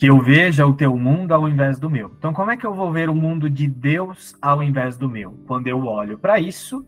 Que 0.04 0.10
eu 0.10 0.20
veja 0.20 0.66
o 0.66 0.74
teu 0.74 0.94
mundo 0.98 1.32
ao 1.32 1.48
invés 1.48 1.78
do 1.78 1.88
meu. 1.88 2.12
Então, 2.18 2.30
como 2.34 2.50
é 2.50 2.58
que 2.58 2.66
eu 2.66 2.74
vou 2.74 2.92
ver 2.92 3.08
o 3.08 3.14
mundo 3.14 3.48
de 3.48 3.66
Deus 3.66 4.36
ao 4.38 4.62
invés 4.62 4.98
do 4.98 5.08
meu? 5.08 5.30
Quando 5.46 5.66
eu 5.66 5.86
olho 5.86 6.18
para 6.18 6.38
isso, 6.38 6.86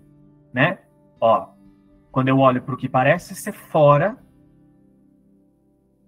né? 0.53 0.81
Ó, 1.19 1.49
quando 2.13 2.29
eu 2.29 2.39
olho 2.39 2.61
para 2.61 2.75
o 2.75 2.77
que 2.77 2.91
parece 2.91 3.35
ser 3.35 3.53
fora, 3.53 4.19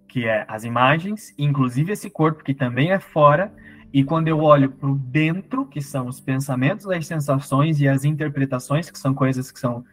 que 0.07 0.27
é 0.27 0.45
as 0.47 0.63
imagens, 0.63 1.33
inclusive 1.35 1.93
esse 1.93 2.11
corpo 2.11 2.43
que 2.43 2.53
também 2.53 2.91
é 2.91 2.99
fora, 2.99 3.51
e 3.91 4.03
quando 4.03 4.27
eu 4.27 4.41
olho 4.41 4.69
para 4.69 4.91
o 4.91 4.95
dentro, 4.95 5.65
que 5.65 5.81
são 5.81 6.05
os 6.05 6.19
pensamentos, 6.19 6.85
as 6.85 7.07
sensações 7.07 7.81
e 7.81 7.87
as 7.87 8.05
interpretações, 8.05 8.91
que 8.91 8.99
são 8.99 9.15
coisas 9.15 9.49
que 9.49 9.59
são 9.59 9.83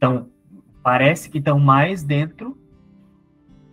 tão 0.00 0.28
parece 0.82 1.30
que 1.30 1.38
estão 1.38 1.60
mais 1.60 2.02
dentro. 2.02 2.58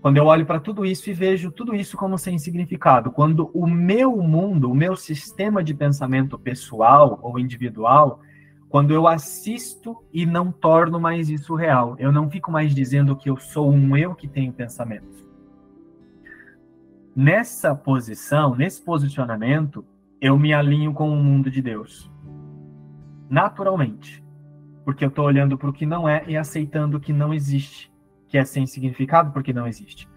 Quando 0.02 0.18
eu 0.18 0.26
olho 0.26 0.46
para 0.48 0.60
tudo 0.60 0.84
isso 0.84 1.10
e 1.12 1.14
vejo 1.14 1.52
tudo 1.52 1.76
isso 1.76 1.96
como 1.96 2.18
sem 2.18 2.40
significado, 2.40 3.12
quando 3.12 3.52
o 3.54 3.68
meu 3.68 4.18
mundo, 4.18 4.72
o 4.72 4.76
meu 4.76 4.96
sistema 4.96 5.64
de 5.64 5.76
pensamento 5.76 6.40
pessoal 6.40 7.20
ou 7.22 7.38
individual 7.38 8.20
quando 8.68 8.94
eu 8.94 9.06
assisto 9.06 9.98
e 10.14 10.26
não 10.26 10.52
torno 10.52 11.00
mais 11.00 11.30
isso 11.30 11.54
real. 11.54 11.96
Eu 12.00 12.12
não 12.12 12.32
fico 12.32 12.50
mais 12.50 12.74
dizendo 12.74 13.16
que 13.16 13.30
eu 13.30 13.38
sou 13.38 13.70
um 13.70 13.96
eu 13.96 14.16
que 14.16 14.28
tenho 14.28 14.54
pensamentos. 14.54 15.24
Nessa 17.14 17.76
posição, 17.76 18.56
nesse 18.56 18.82
posicionamento, 18.82 19.86
eu 20.22 20.40
me 20.40 20.54
alinho 20.54 20.94
com 20.94 21.12
o 21.12 21.16
mundo 21.18 21.52
de 21.52 21.62
Deus. 21.62 22.10
Naturalmente. 23.30 24.24
Porque 24.86 25.04
eu 25.04 25.10
estou 25.10 25.26
olhando 25.26 25.58
para 25.58 25.70
o 25.70 25.74
que 25.74 25.86
não 25.86 26.08
é 26.08 26.24
e 26.26 26.38
aceitando 26.38 26.98
o 26.98 27.00
que 27.00 27.12
não 27.12 27.34
existe, 27.34 27.91
que 28.32 28.38
é 28.38 28.46
sem 28.46 28.66
significado 28.66 29.32
porque 29.34 29.52
não 29.52 29.68
existe. 29.68 30.08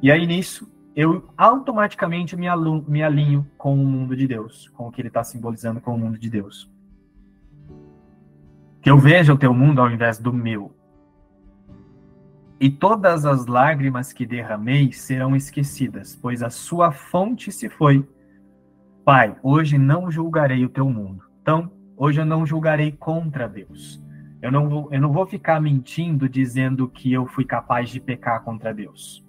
E 0.00 0.08
aí 0.08 0.24
nisso, 0.28 0.72
eu 0.94 1.28
automaticamente 1.36 2.36
me, 2.36 2.46
me 2.86 3.02
alinho 3.02 3.44
com 3.58 3.74
o 3.74 3.84
mundo 3.84 4.16
de 4.16 4.28
Deus, 4.28 4.68
com 4.68 4.86
o 4.86 4.92
que 4.92 5.00
ele 5.00 5.08
está 5.08 5.24
simbolizando 5.24 5.80
com 5.80 5.92
o 5.92 5.98
mundo 5.98 6.16
de 6.16 6.30
Deus. 6.30 6.70
Que 8.80 8.88
eu 8.88 8.96
veja 8.96 9.34
o 9.34 9.38
teu 9.38 9.52
mundo 9.52 9.80
ao 9.80 9.90
invés 9.90 10.18
do 10.18 10.32
meu. 10.32 10.72
E 12.60 12.70
todas 12.70 13.26
as 13.26 13.46
lágrimas 13.46 14.12
que 14.12 14.24
derramei 14.24 14.92
serão 14.92 15.34
esquecidas, 15.34 16.14
pois 16.14 16.44
a 16.44 16.50
sua 16.50 16.92
fonte 16.92 17.50
se 17.50 17.68
foi. 17.68 18.08
Pai, 19.04 19.34
hoje 19.42 19.78
não 19.78 20.12
julgarei 20.12 20.64
o 20.64 20.68
teu 20.68 20.88
mundo. 20.88 21.24
Então, 21.42 21.72
hoje 21.96 22.20
eu 22.20 22.24
não 22.24 22.46
julgarei 22.46 22.92
contra 22.92 23.48
Deus. 23.48 24.03
Eu 24.44 24.52
não 24.52 24.68
vou, 24.68 24.88
eu 24.92 25.00
não 25.00 25.12
vou 25.12 25.26
ficar 25.26 25.60
mentindo 25.60 26.28
dizendo 26.28 26.88
que 26.88 27.12
eu 27.12 27.26
fui 27.26 27.44
capaz 27.44 27.90
de 27.90 28.00
pecar 28.00 28.42
contra 28.42 28.74
Deus. 28.74 29.24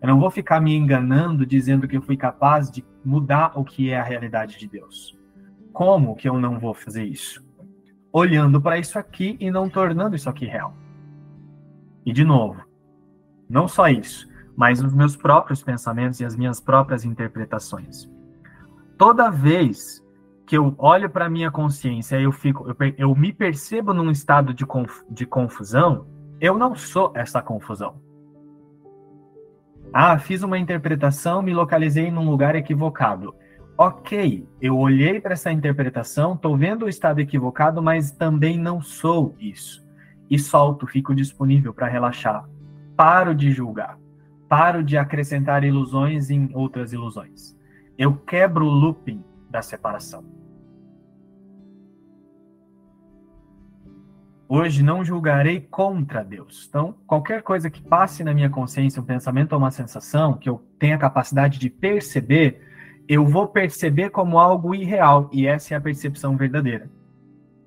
Eu 0.00 0.08
não 0.08 0.20
vou 0.20 0.30
ficar 0.30 0.60
me 0.60 0.74
enganando 0.74 1.44
dizendo 1.44 1.88
que 1.88 1.96
eu 1.96 2.02
fui 2.02 2.16
capaz 2.16 2.70
de 2.70 2.84
mudar 3.04 3.52
o 3.58 3.64
que 3.64 3.90
é 3.90 3.98
a 3.98 4.04
realidade 4.04 4.58
de 4.58 4.68
Deus. 4.68 5.18
Como 5.72 6.14
que 6.14 6.28
eu 6.28 6.38
não 6.38 6.58
vou 6.58 6.74
fazer 6.74 7.04
isso? 7.04 7.42
olhando 8.12 8.60
para 8.60 8.78
isso 8.78 8.98
aqui 8.98 9.36
e 9.40 9.50
não 9.50 9.68
tornando 9.68 10.16
isso 10.16 10.28
aqui 10.28 10.46
real. 10.46 10.74
E 12.04 12.12
de 12.12 12.24
novo, 12.24 12.62
não 13.48 13.68
só 13.68 13.88
isso, 13.88 14.28
mas 14.56 14.82
os 14.82 14.92
meus 14.92 15.16
próprios 15.16 15.62
pensamentos 15.62 16.20
e 16.20 16.24
as 16.24 16.36
minhas 16.36 16.60
próprias 16.60 17.04
interpretações. 17.04 18.10
Toda 18.98 19.30
vez 19.30 20.04
que 20.50 20.58
eu 20.58 20.74
olho 20.78 21.08
para 21.08 21.30
minha 21.30 21.48
consciência, 21.48 22.20
eu 22.20 22.32
fico, 22.32 22.68
eu, 22.68 22.94
eu 22.98 23.14
me 23.14 23.32
percebo 23.32 23.94
num 23.94 24.10
estado 24.10 24.52
de, 24.52 24.66
conf, 24.66 25.02
de 25.08 25.24
confusão, 25.24 26.08
eu 26.40 26.58
não 26.58 26.74
sou 26.74 27.12
essa 27.14 27.40
confusão. 27.40 27.94
Ah, 29.92 30.18
fiz 30.18 30.42
uma 30.42 30.58
interpretação, 30.58 31.40
me 31.40 31.54
localizei 31.54 32.10
num 32.10 32.28
lugar 32.28 32.56
equivocado 32.56 33.32
ok, 33.80 34.46
eu 34.60 34.76
olhei 34.76 35.18
para 35.22 35.32
essa 35.32 35.50
interpretação, 35.50 36.34
estou 36.34 36.54
vendo 36.54 36.84
o 36.84 36.88
estado 36.88 37.18
equivocado, 37.18 37.82
mas 37.82 38.10
também 38.10 38.58
não 38.58 38.82
sou 38.82 39.34
isso. 39.40 39.82
E 40.28 40.38
solto, 40.38 40.86
fico 40.86 41.14
disponível 41.14 41.72
para 41.72 41.86
relaxar. 41.86 42.46
Paro 42.94 43.34
de 43.34 43.50
julgar. 43.50 43.98
Paro 44.50 44.84
de 44.84 44.98
acrescentar 44.98 45.64
ilusões 45.64 46.28
em 46.28 46.50
outras 46.52 46.92
ilusões. 46.92 47.56
Eu 47.96 48.14
quebro 48.16 48.66
o 48.66 48.70
looping 48.70 49.24
da 49.48 49.62
separação. 49.62 50.39
Hoje 54.52 54.82
não 54.82 55.04
julgarei 55.04 55.60
contra 55.60 56.24
Deus. 56.24 56.66
Então, 56.68 56.96
qualquer 57.06 57.40
coisa 57.40 57.70
que 57.70 57.80
passe 57.80 58.24
na 58.24 58.34
minha 58.34 58.50
consciência, 58.50 59.00
um 59.00 59.04
pensamento 59.04 59.52
ou 59.52 59.58
uma 59.58 59.70
sensação, 59.70 60.36
que 60.36 60.48
eu 60.48 60.60
tenha 60.76 60.98
capacidade 60.98 61.56
de 61.56 61.70
perceber, 61.70 62.60
eu 63.06 63.24
vou 63.24 63.46
perceber 63.46 64.10
como 64.10 64.40
algo 64.40 64.74
irreal, 64.74 65.30
e 65.32 65.46
essa 65.46 65.72
é 65.72 65.76
a 65.76 65.80
percepção 65.80 66.36
verdadeira. 66.36 66.90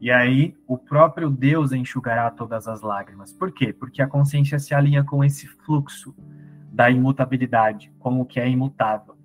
E 0.02 0.12
aí, 0.12 0.58
o 0.68 0.78
próprio 0.78 1.30
Deus 1.30 1.72
enxugará 1.72 2.30
todas 2.30 2.68
as 2.68 2.82
lágrimas. 2.82 3.32
Por 3.32 3.54
quê? 3.54 3.72
Porque 3.72 4.02
a 4.02 4.08
consciência 4.08 4.60
se 4.60 4.74
alinha 4.74 5.06
com 5.06 5.24
esse 5.24 5.48
fluxo 5.48 6.14
da 6.70 6.92
imutabilidade, 6.92 7.94
com 7.98 8.20
o 8.20 8.26
que 8.26 8.42
é 8.42 8.50
imutável. 8.50 9.16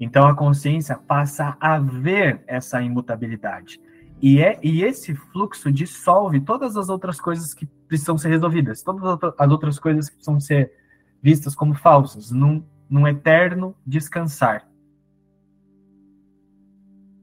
Então, 0.00 0.26
a 0.26 0.34
consciência 0.34 0.96
passa 0.96 1.56
a 1.60 1.78
ver 1.78 2.42
essa 2.48 2.82
imutabilidade. 2.82 3.80
E, 4.22 4.40
é, 4.40 4.56
e 4.62 4.84
esse 4.84 5.16
fluxo 5.16 5.72
dissolve 5.72 6.40
todas 6.40 6.76
as 6.76 6.88
outras 6.88 7.20
coisas 7.20 7.52
que 7.52 7.66
precisam 7.88 8.16
ser 8.16 8.28
resolvidas, 8.28 8.80
todas 8.80 9.18
as 9.36 9.50
outras 9.50 9.80
coisas 9.80 10.08
que 10.08 10.14
precisam 10.14 10.38
ser 10.38 10.72
vistas 11.20 11.56
como 11.56 11.74
falsas, 11.74 12.30
num, 12.30 12.64
num 12.88 13.08
eterno 13.08 13.74
descansar. 13.84 14.64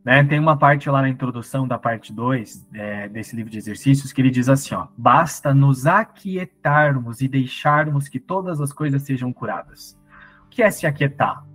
Né? 0.03 0.25
Tem 0.25 0.39
uma 0.39 0.57
parte 0.57 0.89
lá 0.89 1.01
na 1.01 1.07
introdução 1.07 1.65
da 1.65 1.77
parte 1.77 2.11
2 2.11 2.67
é, 2.73 3.07
desse 3.07 3.33
livro 3.33 3.49
de 3.49 3.59
exercícios 3.59 4.11
que 4.11 4.21
ele 4.21 4.29
diz 4.29 4.49
assim: 4.49 4.75
ó, 4.75 4.87
basta 4.97 5.53
nos 5.53 5.85
aquietarmos 5.85 7.21
e 7.21 7.29
deixarmos 7.29 8.09
que 8.09 8.19
todas 8.19 8.59
as 8.59 8.73
coisas 8.73 9.03
sejam 9.03 9.31
curadas. 9.31 9.97
O 10.45 10.49
que 10.49 10.61
é 10.61 10.69
se 10.69 10.85
aquietar? 10.85 11.45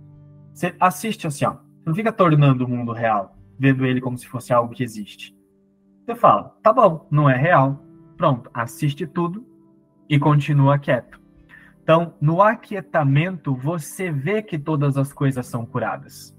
Você 0.51 0.75
assiste 0.79 1.27
assim, 1.27 1.45
ó. 1.45 1.57
Não 1.85 1.93
fica 1.93 2.11
tornando 2.11 2.65
o 2.65 2.67
mundo 2.67 2.93
real, 2.93 3.37
vendo 3.59 3.85
ele 3.85 4.01
como 4.01 4.17
se 4.17 4.25
fosse 4.25 4.51
algo 4.51 4.73
que 4.73 4.83
existe. 4.83 5.34
Você 6.05 6.15
fala, 6.15 6.55
tá 6.61 6.71
bom, 6.71 7.07
não 7.09 7.27
é 7.27 7.35
real. 7.35 7.83
Pronto, 8.15 8.49
assiste 8.53 9.07
tudo 9.07 9.43
e 10.07 10.19
continua 10.19 10.77
quieto. 10.77 11.19
Então, 11.81 12.13
no 12.21 12.41
aquietamento, 12.41 13.55
você 13.55 14.11
vê 14.11 14.41
que 14.41 14.57
todas 14.57 14.97
as 14.97 15.11
coisas 15.11 15.47
são 15.47 15.65
curadas. 15.65 16.35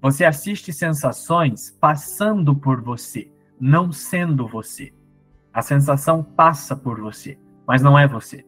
Você 0.00 0.24
assiste 0.24 0.72
sensações 0.72 1.70
passando 1.70 2.56
por 2.56 2.82
você, 2.82 3.30
não 3.60 3.92
sendo 3.92 4.48
você. 4.48 4.92
A 5.52 5.60
sensação 5.60 6.24
passa 6.24 6.74
por 6.74 6.98
você, 6.98 7.38
mas 7.66 7.82
não 7.82 7.98
é 7.98 8.08
você. 8.08 8.44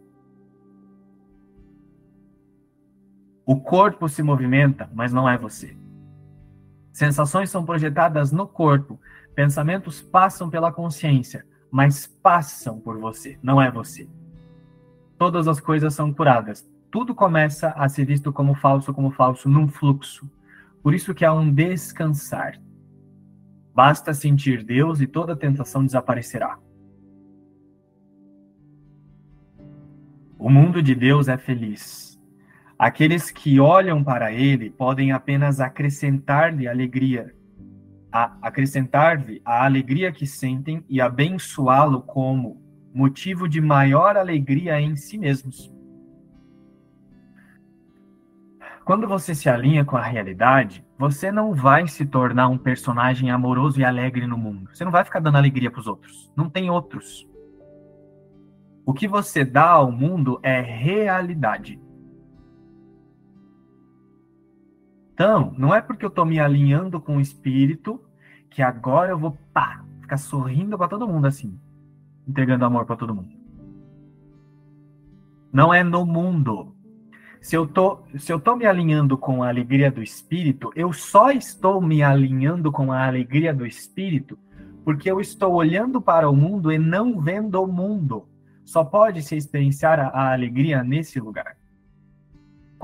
O 3.46 3.60
corpo 3.60 4.08
se 4.08 4.22
movimenta, 4.22 4.90
mas 4.94 5.12
não 5.12 5.28
é 5.28 5.36
você. 5.36 5.76
Sensações 6.92 7.50
são 7.50 7.64
projetadas 7.64 8.32
no 8.32 8.46
corpo, 8.46 8.98
pensamentos 9.34 10.00
passam 10.00 10.48
pela 10.48 10.72
consciência, 10.72 11.44
mas 11.70 12.06
passam 12.06 12.78
por 12.80 12.98
você, 12.98 13.38
não 13.42 13.60
é 13.60 13.70
você 13.70 14.08
todas 15.24 15.48
as 15.48 15.60
coisas 15.60 15.94
são 15.94 16.12
curadas. 16.12 16.68
Tudo 16.90 17.14
começa 17.14 17.68
a 17.70 17.88
ser 17.88 18.04
visto 18.04 18.32
como 18.32 18.54
falso, 18.54 18.92
como 18.92 19.10
falso, 19.10 19.48
num 19.48 19.68
fluxo. 19.68 20.30
Por 20.82 20.94
isso 20.94 21.14
que 21.14 21.24
há 21.24 21.32
um 21.32 21.50
descansar. 21.50 22.60
Basta 23.74 24.14
sentir 24.14 24.62
Deus 24.62 25.00
e 25.00 25.06
toda 25.06 25.34
tentação 25.34 25.84
desaparecerá. 25.84 26.58
O 30.38 30.50
mundo 30.50 30.82
de 30.82 30.94
Deus 30.94 31.26
é 31.26 31.38
feliz. 31.38 32.20
Aqueles 32.78 33.30
que 33.30 33.58
olham 33.58 34.04
para 34.04 34.30
ele 34.32 34.68
podem 34.68 35.10
apenas 35.10 35.58
acrescentar-lhe 35.58 36.68
alegria, 36.68 37.34
acrescentar-lhe 38.14 39.42
a 39.44 39.64
alegria 39.64 40.12
que 40.12 40.24
sentem 40.24 40.84
e 40.88 41.00
abençoá-lo 41.00 42.00
como 42.00 42.62
motivo 42.94 43.48
de 43.48 43.60
maior 43.60 44.16
alegria 44.16 44.80
em 44.80 44.94
si 44.94 45.18
mesmos. 45.18 45.72
Quando 48.84 49.08
você 49.08 49.34
se 49.34 49.48
alinha 49.48 49.84
com 49.84 49.96
a 49.96 50.02
realidade, 50.02 50.84
você 50.96 51.32
não 51.32 51.54
vai 51.54 51.88
se 51.88 52.06
tornar 52.06 52.48
um 52.48 52.58
personagem 52.58 53.30
amoroso 53.30 53.80
e 53.80 53.84
alegre 53.84 54.26
no 54.26 54.38
mundo. 54.38 54.68
Você 54.72 54.84
não 54.84 54.92
vai 54.92 55.02
ficar 55.02 55.20
dando 55.20 55.38
alegria 55.38 55.70
para 55.70 55.80
os 55.80 55.86
outros. 55.86 56.30
Não 56.36 56.48
tem 56.48 56.70
outros. 56.70 57.26
O 58.86 58.92
que 58.92 59.08
você 59.08 59.44
dá 59.44 59.70
ao 59.70 59.90
mundo 59.90 60.38
é 60.42 60.60
realidade. 60.60 61.80
Então, 65.14 65.54
não 65.56 65.74
é 65.74 65.80
porque 65.80 66.04
eu 66.04 66.08
estou 66.08 66.26
me 66.26 66.38
alinhando 66.38 67.00
com 67.00 67.16
o 67.16 67.20
espírito 67.20 68.00
que 68.50 68.60
agora 68.60 69.12
eu 69.12 69.18
vou 69.18 69.38
pá, 69.52 69.82
ficar 70.00 70.16
sorrindo 70.16 70.76
para 70.76 70.88
todo 70.88 71.08
mundo 71.08 71.26
assim 71.26 71.58
entregando 72.26 72.64
amor 72.64 72.84
para 72.86 72.96
todo 72.96 73.14
mundo. 73.14 73.30
Não 75.52 75.72
é 75.72 75.84
no 75.84 76.04
mundo. 76.04 76.74
Se 77.40 77.54
eu 77.54 77.66
tô, 77.66 78.02
se 78.16 78.32
eu 78.32 78.40
tô 78.40 78.56
me 78.56 78.64
alinhando 78.64 79.18
com 79.18 79.42
a 79.42 79.48
alegria 79.48 79.90
do 79.90 80.02
espírito, 80.02 80.72
eu 80.74 80.92
só 80.92 81.30
estou 81.30 81.80
me 81.80 82.02
alinhando 82.02 82.72
com 82.72 82.90
a 82.90 83.06
alegria 83.06 83.52
do 83.52 83.66
espírito 83.66 84.38
porque 84.82 85.10
eu 85.10 85.20
estou 85.20 85.52
olhando 85.52 86.00
para 86.00 86.28
o 86.28 86.36
mundo 86.36 86.72
e 86.72 86.78
não 86.78 87.20
vendo 87.20 87.62
o 87.62 87.66
mundo. 87.66 88.26
Só 88.64 88.82
pode 88.82 89.22
se 89.22 89.36
experienciar 89.36 90.00
a, 90.00 90.08
a 90.08 90.32
alegria 90.32 90.82
nesse 90.82 91.20
lugar. 91.20 91.56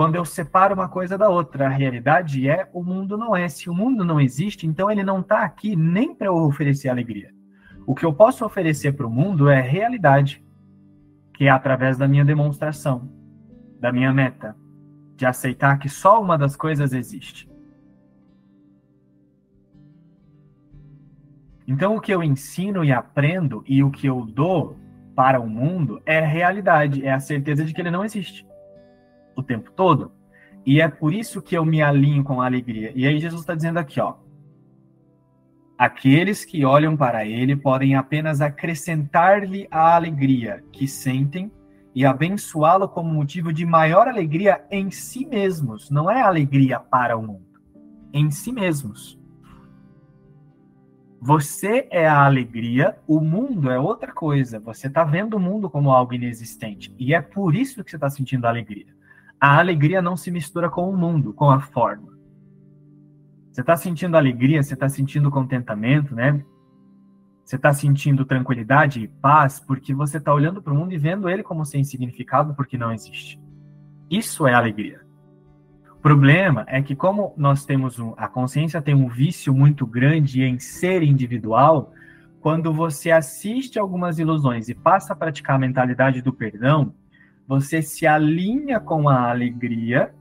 Quando 0.00 0.14
eu 0.14 0.24
separo 0.24 0.74
uma 0.74 0.88
coisa 0.88 1.18
da 1.18 1.28
outra, 1.28 1.66
a 1.66 1.68
realidade 1.68 2.48
é 2.48 2.66
o 2.72 2.82
mundo 2.82 3.18
não 3.18 3.36
é. 3.36 3.50
Se 3.50 3.68
o 3.68 3.74
mundo 3.74 4.02
não 4.02 4.18
existe, 4.18 4.66
então 4.66 4.90
ele 4.90 5.04
não 5.04 5.20
está 5.20 5.44
aqui 5.44 5.76
nem 5.76 6.14
para 6.14 6.32
oferecer 6.32 6.88
alegria. 6.88 7.30
O 7.86 7.94
que 7.94 8.06
eu 8.06 8.10
posso 8.10 8.42
oferecer 8.42 8.92
para 8.92 9.06
o 9.06 9.10
mundo 9.10 9.50
é 9.50 9.60
realidade, 9.60 10.42
que 11.34 11.44
é 11.44 11.50
através 11.50 11.98
da 11.98 12.08
minha 12.08 12.24
demonstração, 12.24 13.12
da 13.78 13.92
minha 13.92 14.10
meta, 14.10 14.56
de 15.16 15.26
aceitar 15.26 15.78
que 15.78 15.90
só 15.90 16.18
uma 16.18 16.38
das 16.38 16.56
coisas 16.56 16.94
existe. 16.94 17.46
Então, 21.68 21.94
o 21.94 22.00
que 22.00 22.14
eu 22.14 22.22
ensino 22.22 22.82
e 22.82 22.90
aprendo 22.90 23.62
e 23.68 23.84
o 23.84 23.90
que 23.90 24.06
eu 24.06 24.24
dou 24.24 24.78
para 25.14 25.38
o 25.38 25.46
mundo 25.46 26.00
é 26.06 26.20
realidade, 26.20 27.04
é 27.04 27.12
a 27.12 27.20
certeza 27.20 27.66
de 27.66 27.74
que 27.74 27.82
ele 27.82 27.90
não 27.90 28.02
existe 28.02 28.48
o 29.36 29.42
tempo 29.42 29.70
todo. 29.72 30.12
E 30.64 30.80
é 30.80 30.88
por 30.88 31.12
isso 31.12 31.40
que 31.40 31.56
eu 31.56 31.64
me 31.64 31.82
alinho 31.82 32.22
com 32.22 32.40
a 32.40 32.46
alegria. 32.46 32.92
E 32.94 33.06
aí 33.06 33.18
Jesus 33.18 33.42
está 33.42 33.54
dizendo 33.54 33.78
aqui, 33.78 34.00
ó, 34.00 34.16
Aqueles 35.80 36.44
que 36.44 36.62
olham 36.62 36.94
para 36.94 37.24
ele 37.24 37.56
podem 37.56 37.94
apenas 37.94 38.42
acrescentar-lhe 38.42 39.66
a 39.70 39.96
alegria 39.96 40.62
que 40.70 40.86
sentem 40.86 41.50
e 41.94 42.04
abençoá-lo 42.04 42.86
como 42.86 43.14
motivo 43.14 43.50
de 43.50 43.64
maior 43.64 44.06
alegria 44.06 44.62
em 44.70 44.90
si 44.90 45.24
mesmos. 45.24 45.88
Não 45.88 46.10
é 46.10 46.20
alegria 46.20 46.78
para 46.78 47.16
o 47.16 47.22
mundo, 47.22 47.46
em 48.12 48.30
si 48.30 48.52
mesmos. 48.52 49.18
Você 51.18 51.88
é 51.90 52.06
a 52.06 52.26
alegria, 52.26 52.98
o 53.08 53.18
mundo 53.18 53.70
é 53.70 53.78
outra 53.78 54.12
coisa. 54.12 54.60
Você 54.60 54.86
está 54.86 55.02
vendo 55.02 55.38
o 55.38 55.40
mundo 55.40 55.70
como 55.70 55.92
algo 55.92 56.12
inexistente. 56.12 56.94
E 56.98 57.14
é 57.14 57.22
por 57.22 57.56
isso 57.56 57.82
que 57.82 57.90
você 57.90 57.96
está 57.96 58.10
sentindo 58.10 58.44
alegria. 58.46 58.94
A 59.40 59.58
alegria 59.58 60.02
não 60.02 60.16
se 60.16 60.30
mistura 60.30 60.68
com 60.68 60.90
o 60.90 60.96
mundo, 60.96 61.32
com 61.32 61.50
a 61.50 61.60
forma. 61.60 62.10
Você 63.50 63.62
está 63.62 63.74
sentindo 63.74 64.16
alegria, 64.16 64.62
você 64.62 64.74
está 64.74 64.88
sentindo 64.88 65.30
contentamento, 65.30 66.14
né? 66.14 66.44
Você 67.44 67.56
está 67.56 67.72
sentindo 67.72 68.24
tranquilidade 68.24 69.00
e 69.00 69.08
paz 69.08 69.58
porque 69.58 69.94
você 69.94 70.18
está 70.18 70.32
olhando 70.32 70.62
para 70.62 70.72
o 70.72 70.76
mundo 70.76 70.92
e 70.92 70.98
vendo 70.98 71.28
ele 71.28 71.42
como 71.42 71.64
sem 71.64 71.82
significado 71.82 72.54
porque 72.54 72.76
não 72.76 72.92
existe. 72.92 73.40
Isso 74.10 74.46
é 74.46 74.52
alegria. 74.52 75.00
O 75.90 75.96
problema 76.00 76.64
é 76.68 76.80
que 76.80 76.94
como 76.94 77.34
nós 77.36 77.64
temos 77.64 77.98
um, 77.98 78.14
a 78.16 78.28
consciência 78.28 78.80
tem 78.80 78.94
um 78.94 79.08
vício 79.08 79.54
muito 79.54 79.86
grande 79.86 80.42
em 80.42 80.58
ser 80.58 81.02
individual, 81.02 81.92
quando 82.40 82.72
você 82.72 83.10
assiste 83.10 83.78
algumas 83.78 84.18
ilusões 84.18 84.68
e 84.68 84.74
passa 84.74 85.12
a 85.12 85.16
praticar 85.16 85.56
a 85.56 85.58
mentalidade 85.58 86.22
do 86.22 86.32
perdão, 86.32 86.94
você 87.58 87.82
se 87.82 88.06
alinha 88.06 88.78
com 88.78 89.08
a 89.08 89.28
alegria 89.28 90.14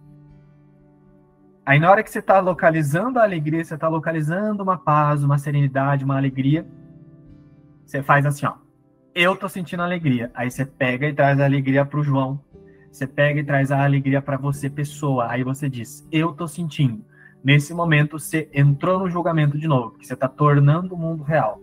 Aí 1.69 1.79
na 1.79 1.91
hora 1.91 2.01
que 2.01 2.09
você 2.09 2.17
está 2.17 2.39
localizando 2.39 3.19
a 3.19 3.23
alegria, 3.23 3.63
você 3.63 3.75
está 3.75 3.87
localizando 3.87 4.63
uma 4.63 4.75
paz, 4.75 5.23
uma 5.23 5.37
serenidade, 5.37 6.03
uma 6.03 6.17
alegria, 6.17 6.65
você 7.85 8.01
faz 8.01 8.25
assim, 8.25 8.47
ó. 8.47 8.55
Eu 9.13 9.35
tô 9.35 9.47
sentindo 9.47 9.83
alegria. 9.83 10.31
Aí 10.33 10.49
você 10.49 10.65
pega 10.65 11.07
e 11.07 11.13
traz 11.13 11.39
a 11.39 11.45
alegria 11.45 11.85
para 11.85 11.99
o 11.99 12.03
João. 12.03 12.43
Você 12.91 13.05
pega 13.05 13.41
e 13.41 13.43
traz 13.43 13.71
a 13.71 13.83
alegria 13.83 14.19
para 14.19 14.35
você, 14.35 14.67
pessoa. 14.67 15.29
Aí 15.29 15.43
você 15.43 15.69
diz, 15.69 16.07
eu 16.11 16.33
tô 16.33 16.47
sentindo. 16.47 17.05
Nesse 17.43 17.71
momento, 17.71 18.17
você 18.17 18.49
entrou 18.51 18.97
no 18.97 19.07
julgamento 19.07 19.55
de 19.55 19.67
novo, 19.67 19.91
porque 19.91 20.07
você 20.07 20.15
está 20.15 20.27
tornando 20.27 20.95
o 20.95 20.97
mundo 20.97 21.21
real. 21.21 21.61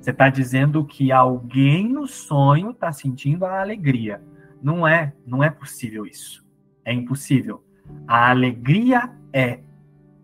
Você 0.00 0.12
está 0.12 0.30
dizendo 0.30 0.82
que 0.82 1.12
alguém 1.12 1.90
no 1.90 2.06
sonho 2.06 2.70
está 2.70 2.90
sentindo 2.90 3.44
a 3.44 3.60
alegria. 3.60 4.22
Não 4.64 4.88
é, 4.88 5.12
não 5.26 5.44
é 5.44 5.50
possível 5.50 6.06
isso. 6.06 6.42
É 6.86 6.90
impossível. 6.90 7.62
A 8.08 8.30
alegria 8.30 9.10
é, 9.30 9.60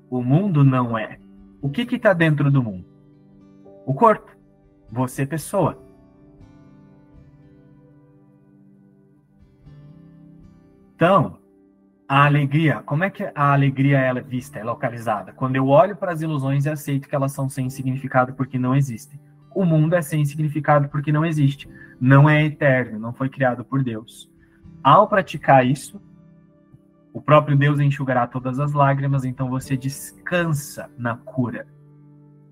o 0.09 0.23
mundo 0.23 0.65
não 0.65 0.97
é. 0.97 1.19
O 1.61 1.69
que 1.69 1.83
está 1.83 2.15
dentro 2.15 2.51
do 2.51 2.63
mundo? 2.63 2.87
O 3.85 3.93
corpo, 3.93 4.35
você 4.91 5.27
pessoa. 5.27 5.79
Então, 10.97 11.39
a 12.09 12.25
alegria, 12.25 12.83
como 12.87 13.05
é 13.05 13.11
que 13.11 13.25
a 13.35 13.53
alegria 13.53 13.99
é 13.99 14.23
vista, 14.23 14.59
é 14.59 14.65
localizada? 14.65 15.35
Quando 15.35 15.57
eu 15.57 15.69
olho 15.69 15.97
para 15.97 16.13
as 16.13 16.23
ilusões 16.23 16.65
e 16.65 16.71
aceito 16.71 17.11
que 17.11 17.15
elas 17.15 17.33
são 17.33 17.47
sem 17.47 17.69
significado 17.69 18.33
porque 18.33 18.59
não 18.59 18.75
existem. 18.75 19.21
O 19.55 19.67
mundo 19.67 19.95
é 19.97 20.01
sem 20.01 20.25
significado 20.25 20.89
porque 20.89 21.13
não 21.13 21.27
existe. 21.27 21.69
Não 22.01 22.31
é 22.31 22.43
eterno, 22.47 22.99
não 22.99 23.13
foi 23.13 23.29
criado 23.29 23.63
por 23.63 23.83
Deus. 23.83 24.30
Ao 24.83 25.07
praticar 25.07 25.67
isso, 25.67 26.01
o 27.13 27.21
próprio 27.21 27.57
Deus 27.57 27.81
enxugará 27.81 28.27
todas 28.27 28.59
as 28.59 28.73
lágrimas, 28.73 29.25
então 29.25 29.51
você 29.51 29.77
descansa 29.77 30.91
na 30.97 31.17
cura 31.17 31.67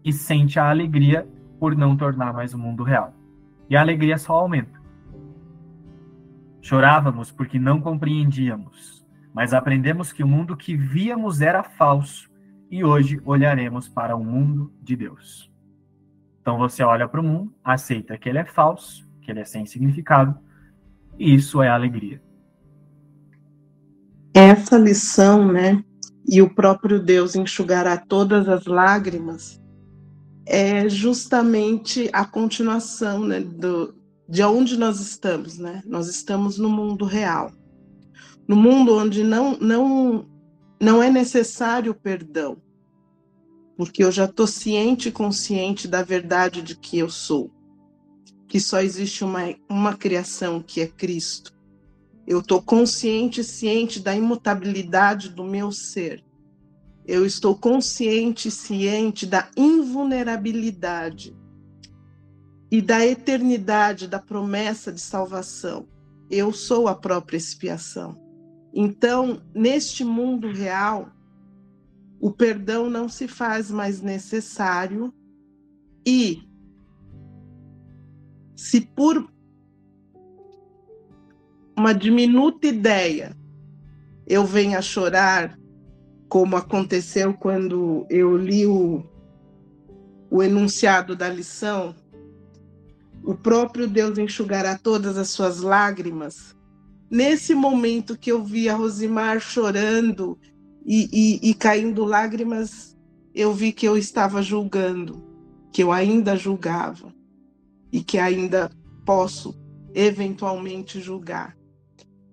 e 0.05 0.13
sente 0.13 0.59
a 0.59 0.69
alegria 0.69 1.29
por 1.59 1.77
não 1.77 1.97
tornar 1.97 2.33
mais 2.33 2.53
o 2.55 2.59
mundo 2.59 2.83
real. 2.83 3.15
E 3.71 3.77
a 3.77 3.81
alegria 3.81 4.19
só 4.19 4.35
aumenta. 4.35 4.79
Chorávamos 6.61 7.31
porque 7.31 7.59
não 7.59 7.81
compreendíamos, 7.81 9.07
mas 9.33 9.55
aprendemos 9.55 10.13
que 10.13 10.23
o 10.23 10.29
mundo 10.29 10.57
que 10.57 10.77
víamos 10.77 11.41
era 11.41 11.63
falso 11.63 12.29
e 12.71 12.85
hoje 12.85 13.21
olharemos 13.25 13.89
para 13.89 14.17
o 14.17 14.25
mundo 14.25 14.73
de 14.83 14.97
Deus. 14.97 15.51
Então 16.41 16.59
você 16.59 16.83
olha 16.83 17.09
para 17.09 17.21
o 17.21 17.25
mundo, 17.25 17.55
aceita 17.63 18.19
que 18.19 18.29
ele 18.29 18.39
é 18.39 18.45
falso, 18.45 19.09
que 19.23 19.31
ele 19.31 19.41
é 19.41 19.45
sem 19.45 19.65
significado, 19.67 20.39
isso 21.19 21.63
é 21.63 21.69
alegria. 21.69 22.21
essa 24.35 24.79
lição, 24.79 25.51
né, 25.51 25.83
e 26.29 26.41
o 26.41 26.55
próprio 26.55 27.01
Deus 27.01 27.35
enxugará 27.35 27.97
todas 27.97 28.49
as 28.49 28.67
lágrimas, 28.67 29.61
é 30.47 30.89
justamente 30.89 32.09
a 32.13 32.25
continuação, 32.25 33.25
né, 33.25 33.41
do, 33.41 33.95
de 34.29 34.43
onde 34.43 34.79
nós 34.79 35.01
estamos, 35.01 35.59
né? 35.59 35.83
Nós 35.87 36.07
estamos 36.07 36.59
no 36.59 36.69
mundo 36.69 37.05
real, 37.05 37.51
no 38.47 38.55
mundo 38.55 38.95
onde 38.97 39.25
não 39.25 39.57
não 39.59 40.27
não 40.81 41.03
é 41.03 41.11
necessário 41.11 41.95
perdão, 41.95 42.59
porque 43.77 44.05
eu 44.05 44.13
já 44.13 44.27
estou 44.27 44.47
ciente 44.47 45.09
e 45.09 45.13
consciente 45.13 45.89
da 45.89 46.03
verdade 46.03 46.63
de 46.63 46.77
que 46.77 46.99
eu 46.99 47.09
sou, 47.11 47.51
que 48.49 48.59
só 48.59 48.81
existe 48.81 49.23
uma 49.23 49.55
uma 49.69 49.95
criação 49.95 50.61
que 50.61 50.81
é 50.81 50.87
Cristo. 50.87 51.53
Eu 52.27 52.41
estou 52.41 52.61
consciente 52.63 53.41
e 53.43 53.45
ciente 53.45 54.01
da 54.01 54.15
imutabilidade 54.15 55.29
do 55.29 55.45
meu 55.45 55.71
ser. 55.71 56.25
Eu 57.07 57.25
estou 57.25 57.57
consciente 57.57 58.49
e 58.49 58.51
ciente 58.51 59.25
da 59.25 59.49
invulnerabilidade 59.57 61.35
e 62.71 62.83
da 62.83 63.05
eternidade 63.07 64.07
da 64.07 64.19
promessa 64.19 64.93
de 64.93 65.01
salvação. 65.01 65.89
Eu 66.31 66.53
sou 66.53 66.87
a 66.87 66.95
própria 66.95 67.39
expiação. 67.39 68.21
Então, 68.75 69.41
neste 69.55 70.05
mundo 70.05 70.53
real, 70.53 71.11
o 72.21 72.31
perdão 72.31 72.91
não 72.91 73.09
se 73.09 73.27
faz 73.27 73.71
mais 73.71 74.03
necessário 74.03 75.13
e 76.07 76.48
se 78.59 78.81
por 78.81 79.31
uma 81.77 81.95
diminuta 81.95 82.67
ideia 82.67 83.37
eu 84.27 84.45
venho 84.45 84.77
a 84.77 84.83
chorar, 84.83 85.57
como 86.29 86.57
aconteceu 86.57 87.33
quando 87.35 88.05
eu 88.11 88.37
li 88.37 88.67
o, 88.67 89.05
o 90.29 90.43
enunciado 90.43 91.15
da 91.15 91.29
lição, 91.29 91.95
o 93.23 93.33
próprio 93.33 93.87
Deus 93.87 94.19
enxugará 94.19 94.77
todas 94.77 95.17
as 95.17 95.31
suas 95.31 95.61
lágrimas. 95.61 96.57
Nesse 97.09 97.55
momento 97.55 98.19
que 98.19 98.33
eu 98.33 98.43
vi 98.43 98.69
a 98.69 98.75
Rosimar 98.75 99.39
chorando 99.39 100.37
e, 100.85 101.09
e, 101.13 101.51
e 101.51 101.55
caindo 101.55 102.05
lágrimas, 102.05 102.99
eu 103.33 103.55
vi 103.55 103.71
que 103.71 103.87
eu 103.87 103.97
estava 103.97 104.43
julgando, 104.43 105.25
que 105.73 105.81
eu 105.81 105.93
ainda 105.93 106.35
julgava 106.35 107.17
e 107.93 108.03
que 108.03 108.19
ainda 108.19 108.71
posso 109.05 109.55
eventualmente 109.95 111.01
julgar. 111.01 111.57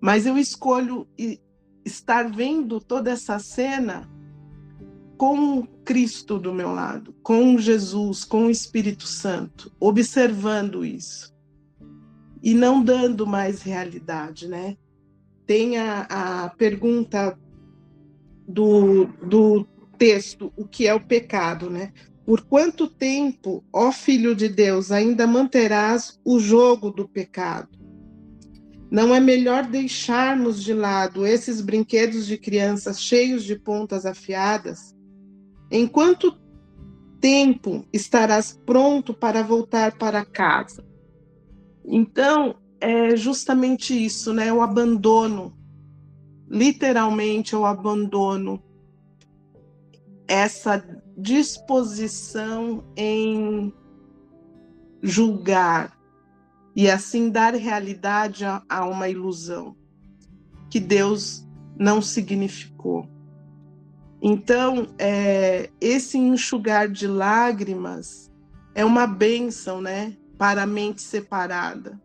Mas 0.01 0.25
eu 0.25 0.37
escolho 0.37 1.07
estar 1.83 2.29
vendo 2.29 2.79
toda 2.79 3.11
essa 3.11 3.39
cena 3.39 4.09
com 5.17 5.65
Cristo 5.83 6.37
do 6.37 6.53
meu 6.53 6.73
lado, 6.73 7.15
com 7.23 7.57
Jesus, 7.57 8.23
com 8.23 8.47
o 8.47 8.49
Espírito 8.49 9.07
Santo, 9.07 9.71
observando 9.79 10.83
isso 10.83 11.33
e 12.43 12.53
não 12.53 12.83
dando 12.83 13.25
mais 13.25 13.63
realidade, 13.63 14.47
né? 14.47 14.77
Tem 15.47 15.77
a, 15.77 16.01
a 16.43 16.49
pergunta 16.49 17.35
do, 18.47 19.05
do 19.25 19.65
texto, 19.97 20.53
o 20.55 20.67
que 20.67 20.87
é 20.87 20.93
o 20.93 20.99
pecado, 20.99 21.69
né? 21.69 21.91
Por 22.25 22.41
quanto 22.41 22.87
tempo, 22.87 23.63
ó 23.71 23.91
Filho 23.91 24.35
de 24.35 24.49
Deus, 24.49 24.91
ainda 24.91 25.27
manterás 25.27 26.19
o 26.25 26.39
jogo 26.39 26.89
do 26.89 27.07
pecado? 27.07 27.69
Não 28.89 29.13
é 29.13 29.19
melhor 29.19 29.67
deixarmos 29.67 30.63
de 30.63 30.73
lado 30.73 31.25
esses 31.25 31.61
brinquedos 31.61 32.25
de 32.25 32.37
crianças 32.37 32.99
cheios 32.99 33.43
de 33.43 33.55
pontas 33.57 34.05
afiadas? 34.05 34.95
Em 35.69 35.87
quanto 35.87 36.35
tempo 37.19 37.85
estarás 37.91 38.59
pronto 38.65 39.13
para 39.13 39.43
voltar 39.43 39.97
para 39.97 40.25
casa? 40.25 40.83
Então, 41.83 42.55
é 42.79 43.15
justamente 43.15 43.93
isso, 43.93 44.33
né? 44.33 44.51
O 44.51 44.61
abandono. 44.61 45.55
Literalmente, 46.49 47.55
o 47.55 47.65
abandono. 47.65 48.63
Essa 50.27 50.94
disposição 51.17 52.83
em 52.95 53.73
julgar, 55.01 55.97
e 56.75 56.89
assim 56.89 57.29
dar 57.29 57.53
realidade 57.53 58.43
a, 58.43 58.61
a 58.67 58.85
uma 58.85 59.07
ilusão 59.07 59.75
que 60.69 60.79
Deus 60.79 61.47
não 61.77 62.01
significou. 62.01 63.07
Então, 64.21 64.87
é, 64.97 65.69
esse 65.79 66.17
enxugar 66.17 66.89
de 66.89 67.07
lágrimas 67.07 68.31
é 68.73 68.83
uma 68.83 69.05
bênção, 69.05 69.81
né, 69.81 70.17
para 70.37 70.63
a 70.63 70.67
mente 70.67 71.01
separada, 71.01 72.01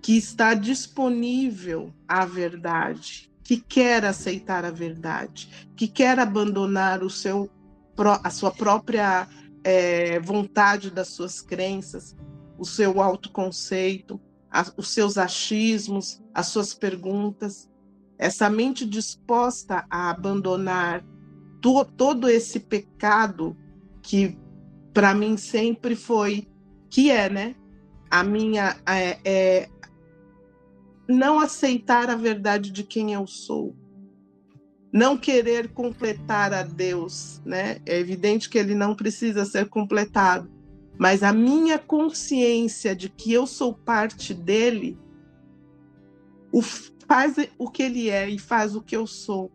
que 0.00 0.16
está 0.16 0.54
disponível 0.54 1.92
à 2.06 2.24
verdade, 2.24 3.32
que 3.42 3.56
quer 3.56 4.04
aceitar 4.04 4.64
a 4.64 4.70
verdade, 4.70 5.68
que 5.74 5.88
quer 5.88 6.18
abandonar 6.18 7.02
o 7.02 7.10
seu, 7.10 7.50
a 7.96 8.30
sua 8.30 8.50
própria 8.50 9.28
é, 9.62 10.18
vontade 10.20 10.90
das 10.90 11.08
suas 11.08 11.40
crenças 11.40 12.16
o 12.58 12.64
seu 12.64 13.00
autoconceito, 13.00 14.20
a, 14.50 14.64
os 14.76 14.88
seus 14.88 15.18
achismos, 15.18 16.22
as 16.32 16.46
suas 16.46 16.74
perguntas. 16.74 17.70
Essa 18.18 18.48
mente 18.48 18.86
disposta 18.86 19.84
a 19.90 20.10
abandonar 20.10 21.04
to, 21.60 21.84
todo 21.84 22.28
esse 22.28 22.60
pecado 22.60 23.56
que 24.02 24.38
para 24.92 25.14
mim 25.14 25.36
sempre 25.36 25.96
foi, 25.96 26.46
que 26.88 27.10
é, 27.10 27.28
né? 27.28 27.56
A 28.10 28.22
minha 28.22 28.76
é, 28.86 29.18
é 29.24 29.68
não 31.08 31.40
aceitar 31.40 32.08
a 32.08 32.14
verdade 32.14 32.70
de 32.70 32.84
quem 32.84 33.12
eu 33.12 33.26
sou, 33.26 33.74
não 34.94 35.18
querer 35.18 35.70
completar 35.70 36.54
a 36.54 36.62
Deus, 36.62 37.42
né? 37.44 37.78
É 37.84 37.98
evidente 37.98 38.48
que 38.48 38.56
ele 38.56 38.76
não 38.76 38.94
precisa 38.94 39.44
ser 39.44 39.68
completado, 39.68 40.48
mas 40.96 41.24
a 41.24 41.32
minha 41.32 41.80
consciência 41.80 42.94
de 42.94 43.08
que 43.08 43.32
eu 43.32 43.44
sou 43.44 43.74
parte 43.74 44.32
dele 44.32 44.96
o 46.52 46.62
faz 46.62 47.34
o 47.58 47.68
que 47.68 47.82
ele 47.82 48.08
é 48.08 48.30
e 48.30 48.38
faz 48.38 48.76
o 48.76 48.80
que 48.80 48.96
eu 48.96 49.04
sou. 49.04 49.50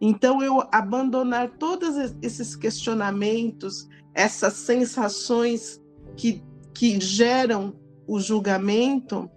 Então 0.00 0.42
eu 0.42 0.60
abandonar 0.72 1.50
todos 1.58 2.12
esses 2.20 2.56
questionamentos, 2.56 3.88
essas 4.12 4.54
sensações 4.54 5.80
que, 6.16 6.42
que 6.74 7.00
geram 7.00 7.72
o 8.04 8.18
julgamento, 8.18 9.30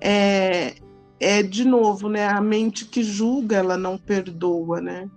é, 0.00 0.74
é 1.22 1.42
de 1.42 1.64
novo, 1.64 2.08
né? 2.08 2.26
A 2.26 2.40
mente 2.40 2.84
que 2.84 3.02
julga, 3.02 3.56
ela 3.56 3.76
não 3.76 3.96
perdoa, 3.96 4.80
né? 4.80 5.08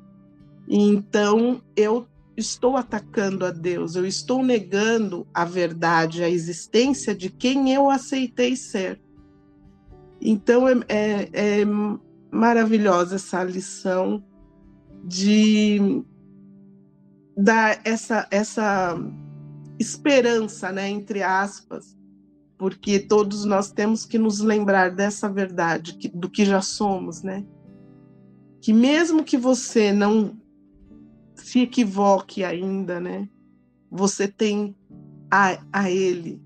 Então 0.68 1.62
eu 1.76 2.08
estou 2.38 2.78
atacando 2.78 3.46
a 3.46 3.52
Deus, 3.52 3.96
eu 3.96 4.06
estou 4.06 4.44
negando 4.44 5.28
a 5.34 5.44
verdade, 5.46 6.24
a 6.24 6.30
existência 6.30 7.16
de 7.16 7.30
quem 7.30 7.74
eu 7.74 7.90
aceitei 7.90 8.56
ser. 8.56 9.02
Então 10.22 10.68
é, 10.68 10.74
é, 10.88 11.30
é 11.62 11.66
maravilhosa 12.32 13.16
essa 13.16 13.44
lição 13.44 14.24
de 15.04 16.04
dar 17.38 17.80
essa, 17.84 18.28
essa 18.30 18.96
esperança, 19.80 20.72
né, 20.72 20.90
entre 20.90 21.22
aspas, 21.24 21.96
porque 22.58 23.00
todos 23.00 23.46
nós 23.46 23.72
temos 23.72 24.06
que 24.06 24.18
nos 24.18 24.40
lembrar 24.40 24.92
dessa 24.92 25.30
verdade, 25.30 25.96
que, 25.96 26.08
do 26.08 26.30
que 26.30 26.46
já 26.46 26.62
somos, 26.62 27.22
né? 27.22 27.46
Que 28.62 28.72
mesmo 28.72 29.24
que 29.24 29.38
você 29.38 29.92
não 29.92 30.38
se 31.36 31.60
equivoque 31.62 32.44
ainda, 32.44 33.00
né? 33.00 33.28
Você 33.92 34.28
tem 34.28 34.76
a, 35.30 35.60
a 35.72 35.92
Ele, 35.92 36.42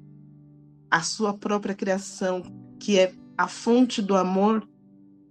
a 0.89 1.02
sua 1.02 1.34
própria 1.34 1.76
criação, 1.76 2.43
que 2.80 2.98
é 2.98 3.13
a 3.38 3.48
fonte 3.48 4.02
do 4.02 4.15
amor, 4.15 4.67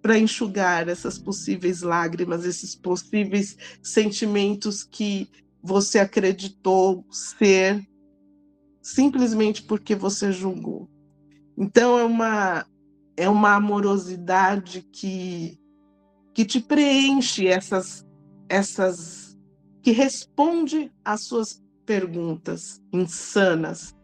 para 0.00 0.18
enxugar 0.18 0.88
essas 0.88 1.18
possíveis 1.18 1.82
lágrimas, 1.82 2.44
esses 2.44 2.74
possíveis 2.74 3.56
sentimentos 3.82 4.84
que 4.84 5.28
você 5.62 5.98
acreditou 5.98 7.04
ser 7.10 7.87
simplesmente 8.82 9.62
porque 9.62 9.94
você 9.94 10.32
julgou. 10.32 10.88
Então 11.56 11.98
é 11.98 12.04
uma 12.04 12.66
é 13.16 13.28
uma 13.28 13.54
amorosidade 13.54 14.86
que 14.92 15.58
que 16.34 16.44
te 16.44 16.60
preenche 16.60 17.46
essas 17.46 18.06
essas 18.48 19.36
que 19.82 19.90
responde 19.90 20.92
às 21.04 21.22
suas 21.22 21.62
perguntas 21.86 22.82
insanas, 22.92 23.96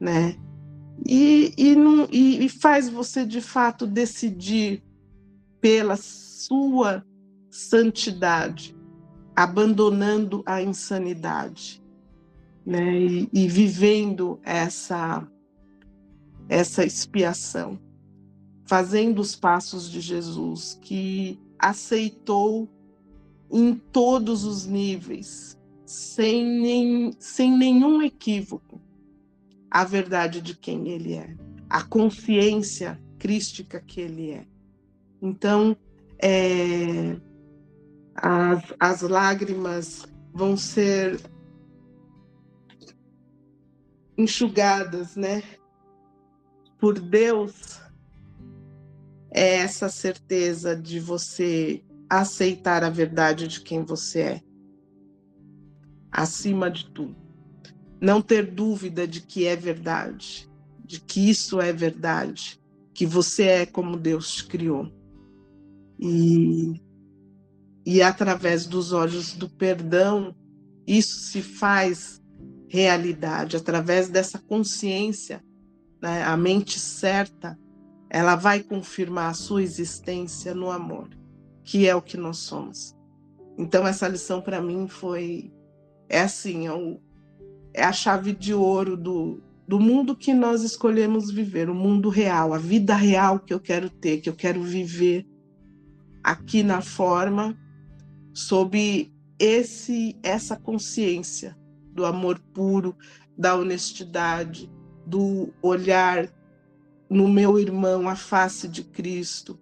né? 0.00 0.36
E, 1.06 1.52
e, 1.56 1.76
não, 1.76 2.08
e, 2.10 2.44
e 2.44 2.48
faz 2.48 2.88
você 2.88 3.24
de 3.24 3.40
fato 3.40 3.86
decidir 3.86 4.82
pela 5.60 5.96
sua 5.96 7.04
santidade, 7.50 8.76
abandonando 9.36 10.42
a 10.46 10.60
insanidade, 10.62 11.82
né? 12.64 12.98
E, 12.98 13.28
e 13.32 13.48
vivendo 13.48 14.40
essa 14.42 15.26
essa 16.48 16.84
expiação, 16.84 17.78
fazendo 18.66 19.20
os 19.20 19.34
passos 19.34 19.90
de 19.90 20.00
Jesus, 20.00 20.78
que 20.82 21.38
aceitou 21.58 22.68
em 23.50 23.74
todos 23.74 24.44
os 24.44 24.66
níveis, 24.66 25.58
sem, 25.86 26.44
nem, 26.44 27.12
sem 27.18 27.56
nenhum 27.56 28.02
equívoco, 28.02 28.80
a 29.70 29.84
verdade 29.84 30.40
de 30.40 30.56
quem 30.56 30.88
ele 30.88 31.14
é, 31.14 31.36
a 31.68 31.82
consciência 31.82 33.00
crística 33.18 33.80
que 33.80 34.00
ele 34.00 34.30
é. 34.30 34.46
Então, 35.20 35.76
é, 36.18 37.16
as, 38.14 38.62
as 38.78 39.00
lágrimas 39.02 40.06
vão 40.32 40.56
ser 40.56 41.20
enxugadas, 44.16 45.16
né? 45.16 45.42
Por 46.78 46.98
Deus, 46.98 47.80
é 49.30 49.56
essa 49.56 49.88
certeza 49.88 50.76
de 50.76 51.00
você 51.00 51.82
aceitar 52.08 52.84
a 52.84 52.90
verdade 52.90 53.48
de 53.48 53.60
quem 53.60 53.84
você 53.84 54.20
é, 54.20 54.42
acima 56.10 56.70
de 56.70 56.86
tudo. 56.90 57.16
Não 58.00 58.20
ter 58.20 58.46
dúvida 58.46 59.08
de 59.08 59.20
que 59.20 59.46
é 59.46 59.56
verdade, 59.56 60.48
de 60.84 61.00
que 61.00 61.28
isso 61.28 61.60
é 61.60 61.72
verdade, 61.72 62.60
que 62.92 63.06
você 63.06 63.44
é 63.44 63.66
como 63.66 63.96
Deus 63.96 64.34
te 64.34 64.46
criou. 64.46 64.92
E, 65.98 66.80
e 67.84 68.02
através 68.02 68.66
dos 68.66 68.92
olhos 68.92 69.32
do 69.32 69.48
perdão, 69.48 70.34
isso 70.86 71.18
se 71.20 71.40
faz 71.42 72.22
realidade, 72.74 73.56
através 73.56 74.08
dessa 74.08 74.36
consciência, 74.36 75.40
né, 76.02 76.24
a 76.24 76.36
mente 76.36 76.80
certa, 76.80 77.56
ela 78.10 78.34
vai 78.34 78.64
confirmar 78.64 79.30
a 79.30 79.34
sua 79.34 79.62
existência 79.62 80.52
no 80.56 80.72
amor, 80.72 81.08
que 81.62 81.86
é 81.86 81.94
o 81.94 82.02
que 82.02 82.16
nós 82.16 82.38
somos. 82.38 82.92
Então, 83.56 83.86
essa 83.86 84.08
lição 84.08 84.40
para 84.40 84.60
mim 84.60 84.88
foi. 84.88 85.52
É 86.08 86.22
assim, 86.22 86.66
é, 86.66 86.72
o, 86.72 87.00
é 87.72 87.84
a 87.84 87.92
chave 87.92 88.32
de 88.32 88.52
ouro 88.52 88.96
do, 88.96 89.40
do 89.68 89.78
mundo 89.78 90.16
que 90.16 90.34
nós 90.34 90.62
escolhemos 90.62 91.30
viver, 91.30 91.70
o 91.70 91.74
mundo 91.76 92.08
real, 92.08 92.52
a 92.52 92.58
vida 92.58 92.96
real 92.96 93.38
que 93.38 93.54
eu 93.54 93.60
quero 93.60 93.88
ter, 93.88 94.20
que 94.20 94.28
eu 94.28 94.34
quero 94.34 94.60
viver 94.64 95.24
aqui 96.24 96.64
na 96.64 96.80
forma, 96.80 97.56
sob 98.32 99.12
esse 99.38 100.18
essa 100.24 100.56
consciência 100.56 101.56
do 101.94 102.04
amor 102.04 102.38
puro, 102.52 102.96
da 103.36 103.54
honestidade, 103.54 104.70
do 105.06 105.52
olhar 105.62 106.28
no 107.08 107.28
meu 107.28 107.58
irmão 107.58 108.08
a 108.08 108.16
face 108.16 108.66
de 108.66 108.82
Cristo, 108.82 109.58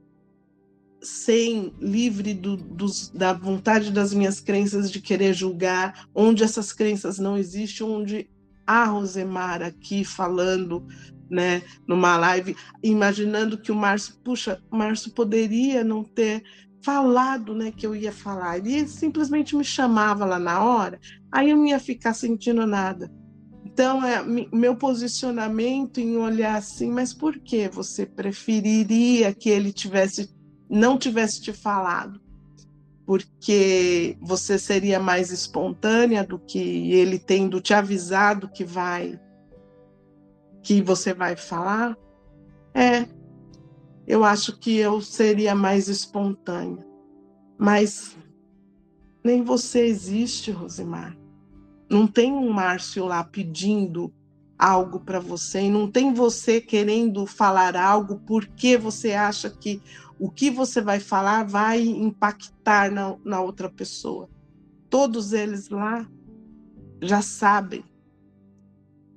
sem 1.02 1.74
livre 1.80 2.32
do, 2.32 2.56
dos, 2.56 3.08
da 3.08 3.32
vontade 3.32 3.90
das 3.90 4.14
minhas 4.14 4.40
crenças 4.40 4.90
de 4.90 5.00
querer 5.00 5.34
julgar, 5.34 6.08
onde 6.14 6.44
essas 6.44 6.72
crenças 6.72 7.18
não 7.18 7.36
existem, 7.36 7.86
onde 7.86 8.30
a 8.66 8.84
Rosemar 8.84 9.62
aqui 9.62 10.04
falando, 10.04 10.86
né, 11.28 11.62
numa 11.86 12.16
live, 12.16 12.56
imaginando 12.82 13.58
que 13.58 13.72
o 13.72 13.76
Márcio, 13.76 14.14
puxa, 14.22 14.62
Márcio 14.70 15.12
poderia 15.12 15.82
não 15.82 16.04
ter 16.04 16.44
falado, 16.84 17.54
né, 17.54 17.70
que 17.70 17.86
eu 17.86 17.94
ia 17.94 18.12
falar. 18.12 18.58
Ele 18.58 18.86
simplesmente 18.86 19.56
me 19.56 19.64
chamava 19.64 20.24
lá 20.24 20.38
na 20.38 20.62
hora, 20.62 21.00
aí 21.30 21.50
eu 21.50 21.56
não 21.56 21.66
ia 21.66 21.78
ficar 21.78 22.14
sentindo 22.14 22.66
nada. 22.66 23.10
Então, 23.64 24.04
é 24.04 24.22
meu 24.52 24.76
posicionamento 24.76 25.98
em 25.98 26.16
olhar 26.16 26.56
assim, 26.56 26.90
mas 26.90 27.14
por 27.14 27.38
que 27.38 27.68
você 27.68 28.04
preferiria 28.04 29.32
que 29.32 29.48
ele 29.48 29.72
tivesse 29.72 30.28
não 30.68 30.98
tivesse 30.98 31.40
te 31.40 31.52
falado? 31.52 32.20
Porque 33.06 34.16
você 34.20 34.58
seria 34.58 35.00
mais 35.00 35.30
espontânea 35.30 36.24
do 36.24 36.38
que 36.38 36.92
ele 36.92 37.18
tendo 37.18 37.60
te 37.60 37.74
avisado 37.74 38.48
que 38.48 38.64
vai 38.64 39.18
que 40.62 40.80
você 40.80 41.12
vai 41.12 41.36
falar? 41.36 41.96
É, 42.74 43.06
eu 44.06 44.24
acho 44.24 44.58
que 44.58 44.76
eu 44.76 45.00
seria 45.00 45.54
mais 45.54 45.88
espontânea. 45.88 46.84
Mas 47.56 48.16
nem 49.24 49.42
você 49.42 49.86
existe, 49.86 50.50
Rosimar. 50.50 51.16
Não 51.88 52.06
tem 52.06 52.32
um 52.32 52.50
Márcio 52.50 53.04
lá 53.04 53.22
pedindo 53.22 54.12
algo 54.58 55.00
para 55.00 55.18
você, 55.18 55.62
e 55.62 55.70
não 55.70 55.90
tem 55.90 56.14
você 56.14 56.60
querendo 56.60 57.26
falar 57.26 57.76
algo 57.76 58.20
porque 58.20 58.76
você 58.76 59.12
acha 59.12 59.50
que 59.50 59.82
o 60.18 60.30
que 60.30 60.50
você 60.50 60.80
vai 60.80 61.00
falar 61.00 61.44
vai 61.44 61.82
impactar 61.82 62.90
na, 62.90 63.16
na 63.24 63.40
outra 63.40 63.68
pessoa. 63.68 64.30
Todos 64.88 65.32
eles 65.32 65.68
lá 65.68 66.08
já 67.02 67.20
sabem. 67.20 67.84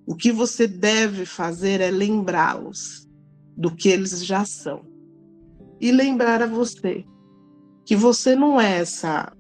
O 0.07 0.15
que 0.15 0.31
você 0.31 0.67
deve 0.67 1.25
fazer 1.25 1.79
é 1.79 1.91
lembrá-los 1.91 3.04
do 3.55 3.73
que 3.73 3.89
eles 3.89 4.25
já 4.25 4.43
são. 4.43 4.85
E 5.79 5.91
lembrar 5.91 6.41
a 6.41 6.47
você 6.47 7.05
que 7.85 7.95
você 7.95 8.35
não 8.35 8.59
é 8.59 8.79
essa 8.79 9.31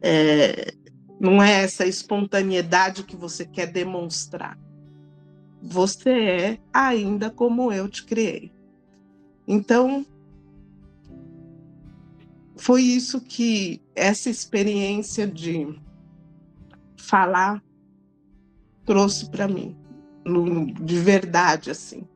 é, 0.00 0.72
não 1.18 1.42
é 1.42 1.62
essa 1.62 1.86
espontaneidade 1.86 3.04
que 3.04 3.16
você 3.16 3.44
quer 3.44 3.66
demonstrar. 3.66 4.58
Você 5.62 6.10
é 6.10 6.58
ainda 6.72 7.30
como 7.30 7.72
eu 7.72 7.88
te 7.88 8.04
criei. 8.04 8.52
Então, 9.48 10.04
foi 12.56 12.82
isso 12.82 13.20
que 13.20 13.82
essa 13.96 14.28
experiência 14.28 15.26
de 15.26 15.78
falar 16.96 17.62
trouxe 18.84 19.28
para 19.30 19.48
mim, 19.48 19.76
de 20.82 20.98
verdade 20.98 21.70
assim 21.70 22.06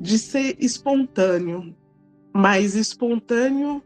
de 0.00 0.18
ser 0.18 0.56
espontâneo, 0.58 1.76
mas 2.32 2.74
espontâneo 2.74 3.82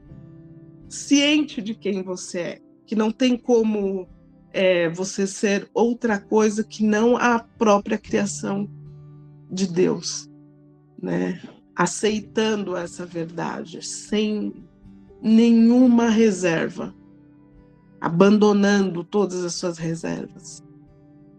ciente 0.89 1.61
de 1.61 1.75
quem 1.75 2.05
você 2.05 2.39
é, 2.39 2.63
que 2.87 2.95
não 2.95 3.11
tem 3.11 3.37
como 3.37 4.07
é, 4.53 4.89
você 4.91 5.27
ser 5.27 5.69
outra 5.75 6.21
coisa 6.21 6.63
que 6.63 6.85
não 6.85 7.17
a 7.17 7.41
própria 7.41 7.99
criação 7.99 8.71
de 9.51 9.67
Deus, 9.67 10.31
né? 11.03 11.43
Aceitando 11.75 12.77
essa 12.77 13.05
verdade 13.05 13.85
sem 13.85 14.53
nenhuma 15.21 16.09
reserva, 16.09 16.95
abandonando 18.01 19.03
todas 19.03 19.45
as 19.45 19.55
suas 19.55 19.79
reservas, 19.79 20.63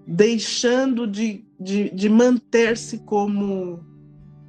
deixando 0.05 1.07
de, 1.07 1.45
de, 1.57 1.89
de 1.91 2.09
manter-se 2.09 2.97
como 2.99 3.94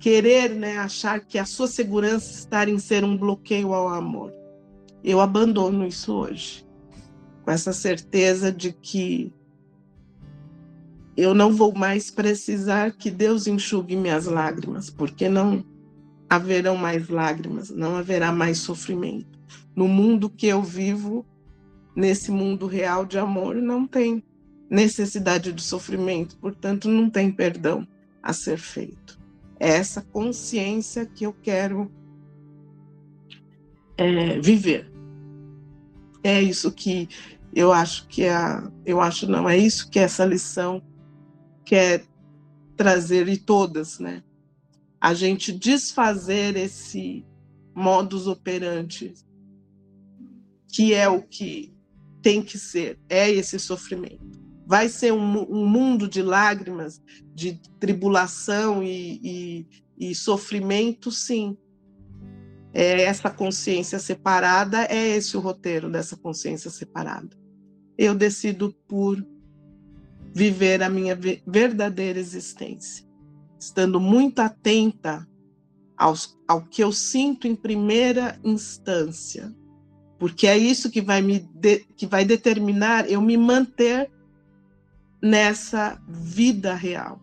querer 0.07 0.55
né, 0.55 0.79
achar 0.79 1.19
que 1.19 1.37
a 1.37 1.45
sua 1.45 1.66
segurança 1.66 2.31
está 2.31 2.64
em 2.71 2.79
ser 2.79 3.03
um 3.03 3.16
bloqueio 3.16 3.75
ao 3.75 3.88
amor. 3.88 4.33
Eu 5.03 5.21
abandono 5.21 5.85
isso 5.85 6.15
hoje, 6.15 6.65
com 7.42 7.50
essa 7.50 7.73
certeza 7.73 8.52
de 8.52 8.73
que 8.73 9.33
eu 11.17 11.35
não 11.35 11.52
vou 11.52 11.75
mais 11.75 12.09
precisar 12.09 12.92
que 12.92 13.11
Deus 13.11 13.48
enxugue 13.48 13.96
minhas 13.96 14.27
lágrimas, 14.27 14.88
porque 14.88 15.29
não 15.29 15.65
haverão 16.31 16.77
mais 16.77 17.09
lágrimas, 17.09 17.71
não 17.71 17.96
haverá 17.96 18.31
mais 18.31 18.59
sofrimento. 18.59 19.37
No 19.75 19.88
mundo 19.88 20.31
que 20.31 20.46
eu 20.46 20.63
vivo, 20.63 21.27
nesse 21.96 22.31
mundo 22.31 22.69
real 22.69 23.04
de 23.04 23.19
amor, 23.19 23.57
não 23.57 23.88
tem 23.88 24.23
necessidade 24.71 25.52
de 25.52 25.63
sofrimento, 25.65 26.37
portanto, 26.37 26.88
não 26.88 27.11
tem 27.11 27.29
perdão 27.33 27.85
a 28.23 28.33
ser 28.33 28.57
feito. 28.57 29.15
É 29.59 29.71
essa 29.71 30.02
consciência 30.02 31.07
que 31.07 31.25
eu 31.25 31.33
quero 31.33 31.90
é, 33.96 34.38
viver. 34.40 34.90
É 36.23 36.42
isso 36.42 36.71
que 36.73 37.09
eu 37.54 37.73
acho 37.73 38.07
que 38.09 38.27
a, 38.27 38.71
eu 38.85 39.00
acho 39.00 39.27
não 39.27 39.48
é 39.48 39.57
isso 39.57 39.88
que 39.88 39.98
essa 39.98 40.25
lição 40.25 40.83
quer 41.65 42.04
trazer 42.77 43.29
e 43.29 43.37
todas, 43.38 43.98
né? 43.98 44.23
A 45.00 45.15
gente 45.15 45.52
desfazer 45.52 46.57
esse 46.57 47.25
modus 47.75 48.27
operandi 48.27 49.15
que 50.69 50.92
é 50.92 51.09
o 51.09 51.23
que 51.23 51.75
tem 52.21 52.42
que 52.42 52.59
ser, 52.59 52.98
é 53.09 53.31
esse 53.31 53.59
sofrimento. 53.59 54.46
Vai 54.67 54.88
ser 54.88 55.12
um, 55.12 55.42
um 55.48 55.64
mundo 55.64 56.08
de 56.08 56.21
lágrimas, 56.21 57.00
de 57.33 57.60
tribulação 57.79 58.83
e, 58.83 59.21
e, 59.23 60.10
e 60.10 60.14
sofrimento, 60.14 61.12
sim. 61.12 61.56
é 62.75 63.02
essa 63.02 63.31
consciência 63.31 63.98
separada, 64.00 64.85
é 64.90 65.17
esse 65.17 65.37
o 65.37 65.40
roteiro 65.40 65.88
dessa 65.88 66.17
consciência 66.17 66.69
separada. 66.69 67.31
Eu 67.96 68.14
decido 68.14 68.75
por 68.88 69.25
viver 70.35 70.83
a 70.83 70.90
minha 70.90 71.17
verdadeira 71.46 72.19
existência, 72.19 73.06
estando 73.58 74.00
muito 74.00 74.40
atenta 74.40 75.27
aos, 75.96 76.37
ao 76.46 76.62
que 76.62 76.83
eu 76.83 76.92
sinto 76.92 77.46
em 77.48 77.54
primeira 77.54 78.38
instância, 78.44 79.54
porque 80.19 80.46
é 80.46 80.58
isso 80.58 80.90
que 80.90 81.00
vai 81.00 81.23
me 81.23 81.38
de, 81.38 81.87
que 81.96 82.06
vai 82.06 82.25
determinar 82.25 83.08
eu 83.08 83.23
me 83.23 83.37
manter 83.37 84.10
nessa 85.23 86.00
vida 86.08 86.75
real. 86.75 87.21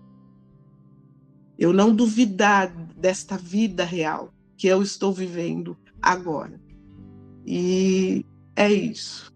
Eu 1.58 1.72
não 1.72 1.96
duvidar 1.96 2.70
desta 2.98 3.38
vida 3.38 3.84
real 3.84 4.34
que 4.58 4.68
eu 4.68 4.82
estou 4.82 5.14
vivendo 5.14 5.78
agora. 6.02 6.60
E 7.46 8.26
é 8.56 8.72
isso. 8.72 9.32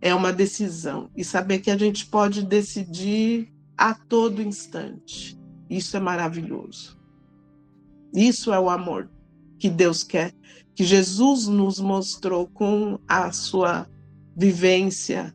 É 0.00 0.14
uma 0.14 0.32
decisão. 0.32 1.10
E 1.16 1.24
saber 1.24 1.60
que 1.60 1.70
a 1.70 1.76
gente 1.76 2.06
pode 2.06 2.42
decidir 2.42 3.52
a 3.76 3.94
todo 3.94 4.42
instante. 4.42 5.38
Isso 5.68 5.96
é 5.96 6.00
maravilhoso. 6.00 6.98
Isso 8.12 8.52
é 8.52 8.58
o 8.58 8.68
amor 8.68 9.08
que 9.58 9.68
Deus 9.68 10.02
quer, 10.02 10.34
que 10.74 10.84
Jesus 10.84 11.46
nos 11.46 11.78
mostrou 11.78 12.46
com 12.46 12.98
a 13.06 13.30
sua 13.30 13.86
vivência 14.36 15.34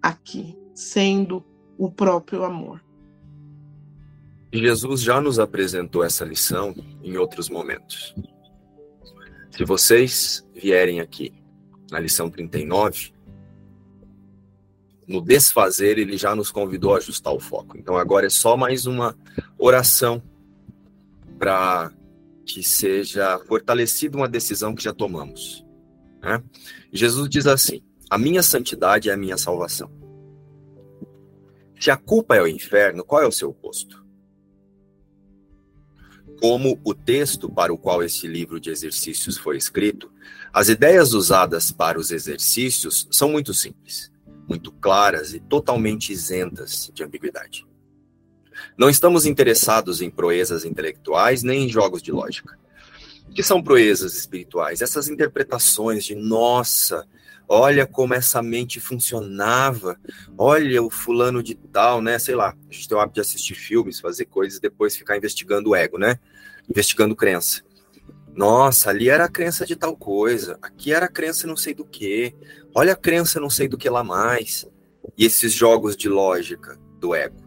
aqui, 0.00 0.56
sendo 0.74 1.42
o 1.78 1.90
próprio 1.90 2.44
amor. 2.44 2.82
Jesus 4.52 5.00
já 5.00 5.20
nos 5.20 5.38
apresentou 5.38 6.04
essa 6.04 6.24
lição 6.24 6.74
em 7.02 7.16
outros 7.16 7.48
momentos. 7.48 8.14
Se 9.50 9.64
vocês 9.64 10.46
vierem 10.54 11.00
aqui 11.00 11.32
na 11.90 11.98
lição 11.98 12.30
39, 12.30 13.12
no 15.06 15.20
desfazer, 15.20 15.98
ele 15.98 16.16
já 16.16 16.34
nos 16.34 16.50
convidou 16.50 16.94
a 16.94 16.98
ajustar 16.98 17.32
o 17.32 17.40
foco. 17.40 17.76
Então 17.76 17.96
agora 17.96 18.26
é 18.26 18.30
só 18.30 18.56
mais 18.56 18.86
uma 18.86 19.16
oração 19.58 20.22
para 21.38 21.92
que 22.46 22.62
seja 22.62 23.38
fortalecida 23.40 24.16
uma 24.16 24.28
decisão 24.28 24.74
que 24.74 24.82
já 24.82 24.92
tomamos. 24.92 25.64
Né? 26.22 26.42
Jesus 26.92 27.28
diz 27.28 27.46
assim: 27.46 27.82
A 28.08 28.16
minha 28.16 28.42
santidade 28.42 29.10
é 29.10 29.12
a 29.12 29.16
minha 29.16 29.36
salvação. 29.36 29.90
Se 31.82 31.90
a 31.90 31.96
culpa 31.96 32.36
é 32.36 32.40
o 32.40 32.46
inferno, 32.46 33.04
qual 33.04 33.22
é 33.22 33.26
o 33.26 33.32
seu 33.32 33.50
oposto? 33.50 34.06
Como 36.38 36.80
o 36.84 36.94
texto 36.94 37.50
para 37.50 37.74
o 37.74 37.76
qual 37.76 38.04
esse 38.04 38.28
livro 38.28 38.60
de 38.60 38.70
exercícios 38.70 39.36
foi 39.36 39.56
escrito, 39.56 40.08
as 40.52 40.68
ideias 40.68 41.12
usadas 41.12 41.72
para 41.72 41.98
os 41.98 42.12
exercícios 42.12 43.08
são 43.10 43.30
muito 43.30 43.52
simples, 43.52 44.12
muito 44.48 44.70
claras 44.70 45.34
e 45.34 45.40
totalmente 45.40 46.12
isentas 46.12 46.88
de 46.94 47.02
ambiguidade. 47.02 47.66
Não 48.78 48.88
estamos 48.88 49.26
interessados 49.26 50.00
em 50.00 50.08
proezas 50.08 50.64
intelectuais 50.64 51.42
nem 51.42 51.64
em 51.64 51.68
jogos 51.68 52.00
de 52.00 52.12
lógica. 52.12 52.56
O 53.28 53.32
que 53.32 53.42
são 53.42 53.60
proezas 53.60 54.14
espirituais? 54.14 54.82
Essas 54.82 55.08
interpretações 55.08 56.04
de 56.04 56.14
nossa, 56.14 57.04
olha 57.52 57.86
como 57.86 58.14
essa 58.14 58.42
mente 58.42 58.80
funcionava, 58.80 60.00
olha 60.38 60.82
o 60.82 60.88
fulano 60.88 61.42
de 61.42 61.54
tal, 61.54 62.00
né? 62.00 62.18
Sei 62.18 62.34
lá, 62.34 62.56
a 62.70 62.72
gente 62.72 62.88
tem 62.88 62.96
o 62.96 63.00
hábito 63.00 63.16
de 63.16 63.20
assistir 63.20 63.54
filmes, 63.54 64.00
fazer 64.00 64.24
coisas 64.24 64.58
depois 64.58 64.96
ficar 64.96 65.18
investigando 65.18 65.70
o 65.70 65.76
ego, 65.76 65.98
né? 65.98 66.18
Investigando 66.68 67.14
crença. 67.14 67.62
Nossa, 68.34 68.88
ali 68.88 69.10
era 69.10 69.26
a 69.26 69.28
crença 69.28 69.66
de 69.66 69.76
tal 69.76 69.94
coisa, 69.94 70.58
aqui 70.62 70.94
era 70.94 71.04
a 71.04 71.10
crença 71.10 71.46
não 71.46 71.56
sei 71.56 71.74
do 71.74 71.84
que, 71.84 72.34
olha 72.74 72.94
a 72.94 72.96
crença 72.96 73.38
não 73.38 73.50
sei 73.50 73.68
do 73.68 73.76
que 73.76 73.90
lá 73.90 74.02
mais. 74.02 74.66
E 75.18 75.26
esses 75.26 75.52
jogos 75.52 75.94
de 75.94 76.08
lógica 76.08 76.78
do 76.98 77.14
ego. 77.14 77.42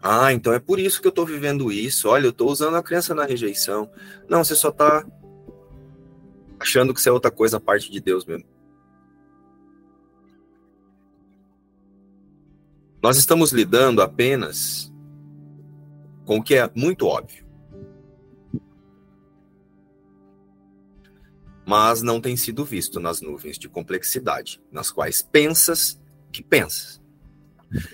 Ah, 0.00 0.32
então 0.32 0.52
é 0.52 0.60
por 0.60 0.78
isso 0.78 1.00
que 1.00 1.08
eu 1.08 1.10
estou 1.10 1.26
vivendo 1.26 1.72
isso. 1.72 2.08
Olha, 2.08 2.26
eu 2.26 2.30
estou 2.30 2.48
usando 2.48 2.76
a 2.76 2.82
crença 2.82 3.12
na 3.12 3.24
rejeição. 3.24 3.90
Não, 4.28 4.44
você 4.44 4.54
só 4.54 4.68
está 4.68 5.04
achando 6.58 6.92
que 6.92 7.00
isso 7.00 7.08
é 7.08 7.12
outra 7.12 7.30
coisa 7.30 7.56
a 7.56 7.60
parte 7.60 7.90
de 7.90 8.00
Deus 8.00 8.24
mesmo. 8.24 8.46
Nós 13.02 13.16
estamos 13.16 13.52
lidando 13.52 14.02
apenas 14.02 14.92
com 16.24 16.38
o 16.38 16.42
que 16.42 16.56
é 16.56 16.70
muito 16.74 17.06
óbvio. 17.06 17.46
Mas 21.64 22.02
não 22.02 22.20
tem 22.20 22.36
sido 22.36 22.64
visto 22.64 22.98
nas 22.98 23.20
nuvens 23.20 23.58
de 23.58 23.68
complexidade, 23.68 24.60
nas 24.72 24.90
quais 24.90 25.22
pensas 25.22 26.00
que 26.32 26.42
pensas. 26.42 27.00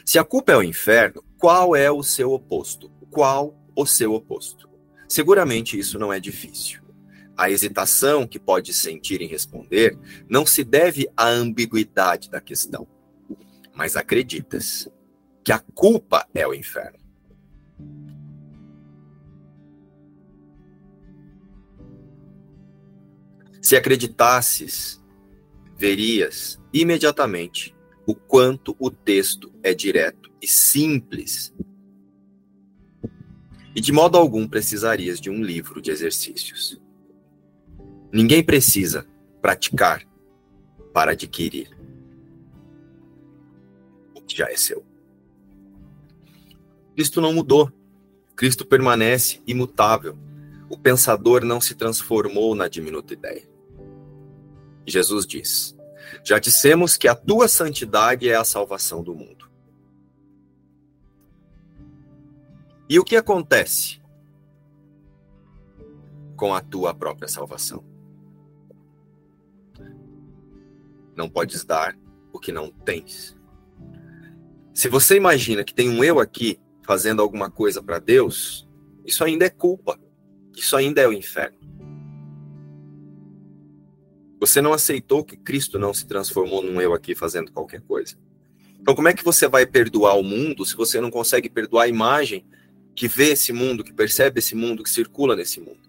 Se 0.04 0.18
a 0.18 0.24
culpa 0.24 0.52
é 0.52 0.56
o 0.56 0.62
inferno, 0.62 1.22
qual 1.38 1.74
é 1.74 1.90
o 1.90 2.02
seu 2.02 2.32
oposto? 2.32 2.90
Qual 3.10 3.54
o 3.76 3.84
seu 3.84 4.14
oposto? 4.14 4.68
Seguramente 5.08 5.78
isso 5.78 5.98
não 5.98 6.12
é 6.12 6.18
difícil. 6.18 6.83
A 7.36 7.50
hesitação 7.50 8.26
que 8.26 8.38
pode 8.38 8.72
sentir 8.72 9.20
em 9.20 9.26
responder 9.26 9.98
não 10.28 10.46
se 10.46 10.62
deve 10.62 11.08
à 11.16 11.28
ambiguidade 11.28 12.30
da 12.30 12.40
questão, 12.40 12.86
mas 13.74 13.96
acreditas 13.96 14.88
que 15.42 15.50
a 15.50 15.58
culpa 15.58 16.26
é 16.32 16.46
o 16.46 16.54
inferno. 16.54 16.98
Se 23.60 23.76
acreditasses, 23.76 25.02
verias 25.76 26.60
imediatamente 26.72 27.74
o 28.06 28.14
quanto 28.14 28.76
o 28.78 28.90
texto 28.90 29.52
é 29.62 29.74
direto 29.74 30.30
e 30.40 30.46
simples. 30.46 31.52
E 33.74 33.80
de 33.80 33.90
modo 33.90 34.16
algum 34.16 34.46
precisarias 34.46 35.20
de 35.20 35.30
um 35.30 35.42
livro 35.42 35.80
de 35.80 35.90
exercícios. 35.90 36.83
Ninguém 38.14 38.44
precisa 38.44 39.04
praticar 39.42 40.06
para 40.92 41.10
adquirir 41.10 41.76
o 44.14 44.22
que 44.22 44.36
já 44.36 44.48
é 44.48 44.56
seu. 44.56 44.86
Cristo 46.94 47.20
não 47.20 47.32
mudou. 47.32 47.72
Cristo 48.36 48.64
permanece 48.64 49.42
imutável. 49.44 50.16
O 50.70 50.78
pensador 50.78 51.44
não 51.44 51.60
se 51.60 51.74
transformou 51.74 52.54
na 52.54 52.68
diminuta 52.68 53.14
ideia. 53.14 53.42
Jesus 54.86 55.26
diz: 55.26 55.76
já 56.22 56.38
dissemos 56.38 56.96
que 56.96 57.08
a 57.08 57.16
tua 57.16 57.48
santidade 57.48 58.28
é 58.28 58.36
a 58.36 58.44
salvação 58.44 59.02
do 59.02 59.12
mundo. 59.12 59.50
E 62.88 62.96
o 62.96 63.04
que 63.04 63.16
acontece 63.16 64.00
com 66.36 66.54
a 66.54 66.60
tua 66.60 66.94
própria 66.94 67.26
salvação? 67.26 67.93
Não 71.16 71.28
podes 71.28 71.64
dar 71.64 71.96
o 72.32 72.38
que 72.38 72.52
não 72.52 72.70
tens. 72.70 73.36
Se 74.72 74.88
você 74.88 75.16
imagina 75.16 75.62
que 75.62 75.74
tem 75.74 75.88
um 75.88 76.02
eu 76.02 76.18
aqui 76.18 76.58
fazendo 76.82 77.22
alguma 77.22 77.50
coisa 77.50 77.82
para 77.82 77.98
Deus, 77.98 78.68
isso 79.04 79.22
ainda 79.22 79.44
é 79.44 79.50
culpa. 79.50 79.98
Isso 80.56 80.76
ainda 80.76 81.00
é 81.00 81.08
o 81.08 81.12
inferno. 81.12 81.58
Você 84.40 84.60
não 84.60 84.72
aceitou 84.72 85.24
que 85.24 85.36
Cristo 85.36 85.78
não 85.78 85.94
se 85.94 86.06
transformou 86.06 86.62
num 86.62 86.80
eu 86.80 86.92
aqui 86.92 87.14
fazendo 87.14 87.50
qualquer 87.50 87.80
coisa. 87.80 88.16
Então, 88.80 88.94
como 88.94 89.08
é 89.08 89.14
que 89.14 89.24
você 89.24 89.48
vai 89.48 89.64
perdoar 89.64 90.18
o 90.18 90.22
mundo 90.22 90.66
se 90.66 90.76
você 90.76 91.00
não 91.00 91.10
consegue 91.10 91.48
perdoar 91.48 91.84
a 91.84 91.88
imagem 91.88 92.44
que 92.94 93.08
vê 93.08 93.30
esse 93.30 93.52
mundo, 93.52 93.82
que 93.82 93.92
percebe 93.92 94.38
esse 94.38 94.54
mundo, 94.54 94.82
que 94.82 94.90
circula 94.90 95.34
nesse 95.34 95.60
mundo? 95.60 95.88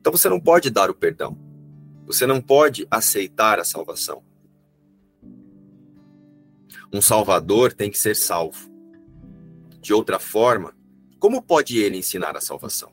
Então, 0.00 0.12
você 0.12 0.28
não 0.28 0.38
pode 0.38 0.70
dar 0.70 0.90
o 0.90 0.94
perdão. 0.94 1.38
Você 2.06 2.26
não 2.26 2.40
pode 2.40 2.86
aceitar 2.90 3.58
a 3.58 3.64
salvação. 3.64 4.22
Um 6.92 7.00
salvador 7.00 7.72
tem 7.72 7.90
que 7.90 7.98
ser 7.98 8.16
salvo. 8.16 8.70
De 9.80 9.92
outra 9.92 10.18
forma, 10.18 10.76
como 11.18 11.42
pode 11.42 11.78
ele 11.78 11.98
ensinar 11.98 12.36
a 12.36 12.40
salvação? 12.40 12.92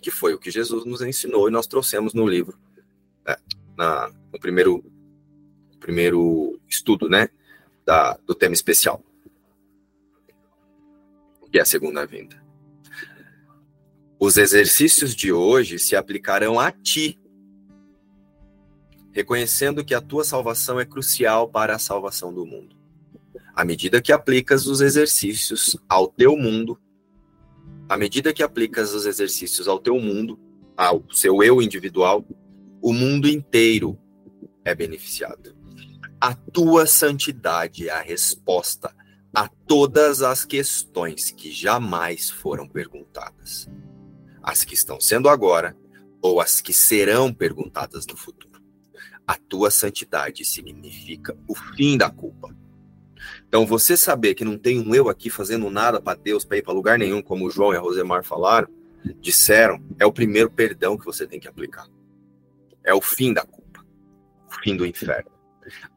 Que 0.00 0.10
foi 0.10 0.34
o 0.34 0.38
que 0.38 0.50
Jesus 0.50 0.84
nos 0.84 1.00
ensinou 1.00 1.48
e 1.48 1.52
nós 1.52 1.66
trouxemos 1.66 2.12
no 2.12 2.26
livro. 2.26 2.58
É, 3.26 3.38
na, 3.76 4.10
no 4.32 4.38
primeiro, 4.38 4.84
primeiro 5.78 6.60
estudo, 6.68 7.08
né, 7.08 7.28
da, 7.84 8.18
do 8.26 8.34
tema 8.34 8.54
especial, 8.54 9.02
que 11.50 11.58
é 11.58 11.62
a 11.62 11.66
segunda 11.66 12.06
vinda. 12.06 12.42
Os 14.18 14.36
exercícios 14.36 15.14
de 15.14 15.32
hoje 15.32 15.78
se 15.78 15.94
aplicarão 15.94 16.58
a 16.58 16.72
ti, 16.72 17.20
reconhecendo 19.12 19.84
que 19.84 19.94
a 19.94 20.00
tua 20.00 20.24
salvação 20.24 20.80
é 20.80 20.86
crucial 20.86 21.48
para 21.48 21.74
a 21.74 21.78
salvação 21.78 22.32
do 22.32 22.46
mundo. 22.46 22.81
À 23.54 23.64
medida 23.64 24.00
que 24.00 24.12
aplicas 24.12 24.66
os 24.66 24.80
exercícios 24.80 25.76
ao 25.88 26.08
teu 26.08 26.36
mundo, 26.36 26.80
à 27.88 27.96
medida 27.96 28.32
que 28.32 28.42
aplicas 28.42 28.94
os 28.94 29.04
exercícios 29.04 29.68
ao 29.68 29.78
teu 29.78 30.00
mundo, 30.00 30.40
ao 30.76 31.04
seu 31.12 31.42
eu 31.42 31.60
individual, 31.60 32.24
o 32.80 32.92
mundo 32.92 33.28
inteiro 33.28 33.98
é 34.64 34.74
beneficiado. 34.74 35.54
A 36.20 36.34
tua 36.34 36.86
santidade 36.86 37.88
é 37.88 37.92
a 37.92 38.00
resposta 38.00 38.94
a 39.34 39.48
todas 39.48 40.22
as 40.22 40.44
questões 40.44 41.30
que 41.30 41.50
jamais 41.50 42.30
foram 42.30 42.68
perguntadas, 42.68 43.68
as 44.42 44.64
que 44.64 44.74
estão 44.74 45.00
sendo 45.00 45.28
agora 45.28 45.76
ou 46.20 46.40
as 46.40 46.60
que 46.60 46.72
serão 46.72 47.32
perguntadas 47.32 48.06
no 48.06 48.16
futuro. 48.16 48.62
A 49.26 49.36
tua 49.36 49.70
santidade 49.70 50.44
significa 50.44 51.36
o 51.48 51.54
fim 51.54 51.96
da 51.96 52.10
culpa. 52.10 52.54
Então, 53.48 53.66
você 53.66 53.96
saber 53.96 54.34
que 54.34 54.44
não 54.44 54.56
tem 54.56 54.80
um 54.80 54.94
eu 54.94 55.08
aqui 55.08 55.30
fazendo 55.30 55.68
nada 55.70 56.00
para 56.00 56.18
Deus, 56.18 56.44
para 56.44 56.58
ir 56.58 56.62
para 56.62 56.72
lugar 56.72 56.98
nenhum, 56.98 57.22
como 57.22 57.46
o 57.46 57.50
João 57.50 57.72
e 57.72 57.76
a 57.76 57.80
Rosemar 57.80 58.24
falaram, 58.24 58.68
disseram, 59.20 59.82
é 59.98 60.06
o 60.06 60.12
primeiro 60.12 60.50
perdão 60.50 60.96
que 60.96 61.04
você 61.04 61.26
tem 61.26 61.40
que 61.40 61.48
aplicar. 61.48 61.86
É 62.84 62.94
o 62.94 63.00
fim 63.00 63.32
da 63.32 63.42
culpa, 63.42 63.84
o 64.48 64.62
fim 64.62 64.76
do 64.76 64.86
inferno. 64.86 65.30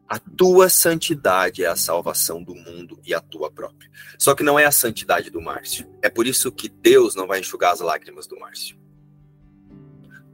A 0.08 0.20
tua 0.20 0.70
santidade 0.70 1.64
é 1.64 1.68
a 1.68 1.76
salvação 1.76 2.44
do 2.44 2.54
mundo 2.54 3.00
e 3.04 3.14
a 3.14 3.20
tua 3.20 3.52
própria. 3.52 3.90
Só 4.20 4.36
que 4.36 4.44
não 4.44 4.60
é 4.60 4.66
a 4.66 4.72
santidade 4.72 5.32
do 5.32 5.42
Márcio. 5.42 5.88
É 6.02 6.10
por 6.10 6.28
isso 6.28 6.52
que 6.52 6.70
Deus 6.70 7.16
não 7.16 7.26
vai 7.26 7.40
enxugar 7.40 7.74
as 7.74 7.80
lágrimas 7.80 8.28
do 8.28 8.40
Márcio. 8.40 8.78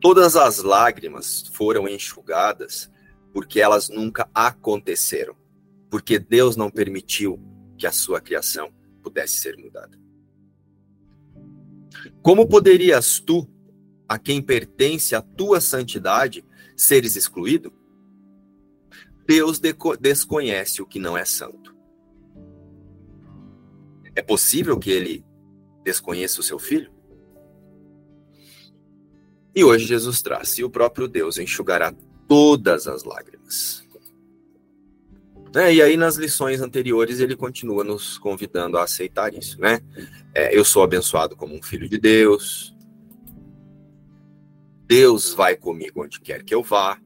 Todas 0.02 0.36
as 0.36 0.58
lágrimas 0.58 1.48
foram 1.54 1.88
enxugadas 1.88 2.92
porque 3.34 3.62
elas 3.62 3.88
nunca 3.88 4.30
aconteceram. 4.34 5.36
Porque 5.92 6.18
Deus 6.18 6.56
não 6.56 6.72
permitiu 6.72 7.40
que 7.78 7.86
a 7.86 7.92
sua 7.92 8.20
criação 8.20 8.74
pudesse 9.04 9.38
ser 9.38 9.58
mudada. 9.58 10.00
Como 12.22 12.48
poderias 12.48 13.20
tu, 13.20 13.48
a 14.08 14.18
quem 14.18 14.42
pertence 14.42 15.14
a 15.14 15.22
tua 15.22 15.60
santidade, 15.60 16.46
seres 16.76 17.16
excluído? 17.16 17.74
Deus 19.28 19.60
desconhece 20.00 20.82
o 20.82 20.86
que 20.86 20.98
não 20.98 21.18
é 21.18 21.26
santo. 21.26 21.76
É 24.16 24.22
possível 24.22 24.80
que 24.80 24.90
ele 24.90 25.26
desconheça 25.84 26.40
o 26.42 26.44
seu 26.44 26.60
filho? 26.60 26.92
E 29.54 29.64
hoje 29.64 29.86
Jesus 29.86 30.22
traz, 30.22 30.58
e 30.58 30.64
o 30.64 30.70
próprio 30.70 31.08
Deus 31.08 31.38
enxugará 31.38 31.94
todas 32.28 32.88
as 32.88 33.04
lágrimas. 33.04 33.86
É, 35.54 35.74
e 35.74 35.82
aí, 35.82 35.98
nas 35.98 36.16
lições 36.16 36.62
anteriores, 36.62 37.20
ele 37.20 37.36
continua 37.36 37.84
nos 37.84 38.18
convidando 38.18 38.78
a 38.78 38.84
aceitar 38.84 39.34
isso, 39.34 39.60
né? 39.60 39.82
É, 40.34 40.58
eu 40.58 40.64
sou 40.64 40.82
abençoado 40.82 41.36
como 41.36 41.54
um 41.54 41.62
filho 41.62 41.90
de 41.90 41.98
Deus. 41.98 42.74
Deus 44.88 45.34
vai 45.34 45.58
comigo 45.58 46.04
onde 46.04 46.22
quer 46.22 46.44
que 46.44 46.56
eu 46.56 46.64
vá. 46.64 46.98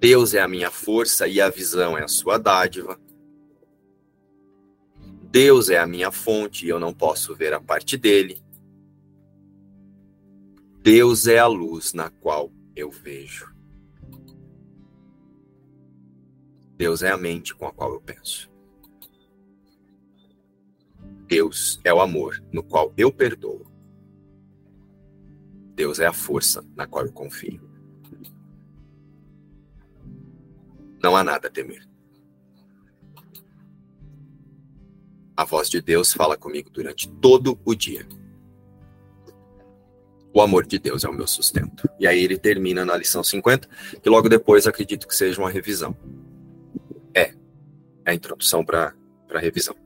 Deus 0.00 0.34
é 0.34 0.40
a 0.40 0.48
minha 0.48 0.70
força 0.70 1.26
e 1.28 1.40
a 1.40 1.48
visão 1.48 1.96
é 1.96 2.02
a 2.02 2.08
sua 2.08 2.36
dádiva. 2.36 2.98
Deus 5.30 5.68
é 5.68 5.78
a 5.78 5.86
minha 5.86 6.10
fonte 6.10 6.64
e 6.66 6.68
eu 6.68 6.80
não 6.80 6.92
posso 6.92 7.34
ver 7.34 7.52
a 7.52 7.60
parte 7.60 7.96
dele. 7.96 8.42
Deus 10.80 11.26
é 11.26 11.38
a 11.38 11.46
luz 11.46 11.92
na 11.92 12.08
qual 12.10 12.50
eu 12.74 12.90
vejo. 12.90 13.57
Deus 16.78 17.02
é 17.02 17.10
a 17.10 17.16
mente 17.16 17.56
com 17.56 17.66
a 17.66 17.72
qual 17.72 17.92
eu 17.92 18.00
penso. 18.00 18.48
Deus 21.26 21.80
é 21.82 21.92
o 21.92 22.00
amor 22.00 22.40
no 22.52 22.62
qual 22.62 22.94
eu 22.96 23.10
perdoo. 23.10 23.66
Deus 25.74 25.98
é 25.98 26.06
a 26.06 26.12
força 26.12 26.64
na 26.76 26.86
qual 26.86 27.04
eu 27.04 27.12
confio. 27.12 27.60
Não 31.02 31.16
há 31.16 31.24
nada 31.24 31.48
a 31.48 31.50
temer. 31.50 31.84
A 35.36 35.44
voz 35.44 35.68
de 35.68 35.82
Deus 35.82 36.12
fala 36.12 36.36
comigo 36.36 36.70
durante 36.70 37.08
todo 37.08 37.58
o 37.64 37.74
dia. 37.74 38.06
O 40.32 40.40
amor 40.40 40.64
de 40.64 40.78
Deus 40.78 41.02
é 41.02 41.08
o 41.08 41.12
meu 41.12 41.26
sustento. 41.26 41.88
E 41.98 42.06
aí 42.06 42.22
ele 42.22 42.38
termina 42.38 42.84
na 42.84 42.96
lição 42.96 43.24
50, 43.24 43.68
que 44.00 44.08
logo 44.08 44.28
depois 44.28 44.64
acredito 44.68 45.08
que 45.08 45.14
seja 45.14 45.40
uma 45.40 45.50
revisão. 45.50 45.96
A 48.08 48.14
introdução 48.14 48.64
para 48.64 48.94
a 49.30 49.38
revisão. 49.38 49.76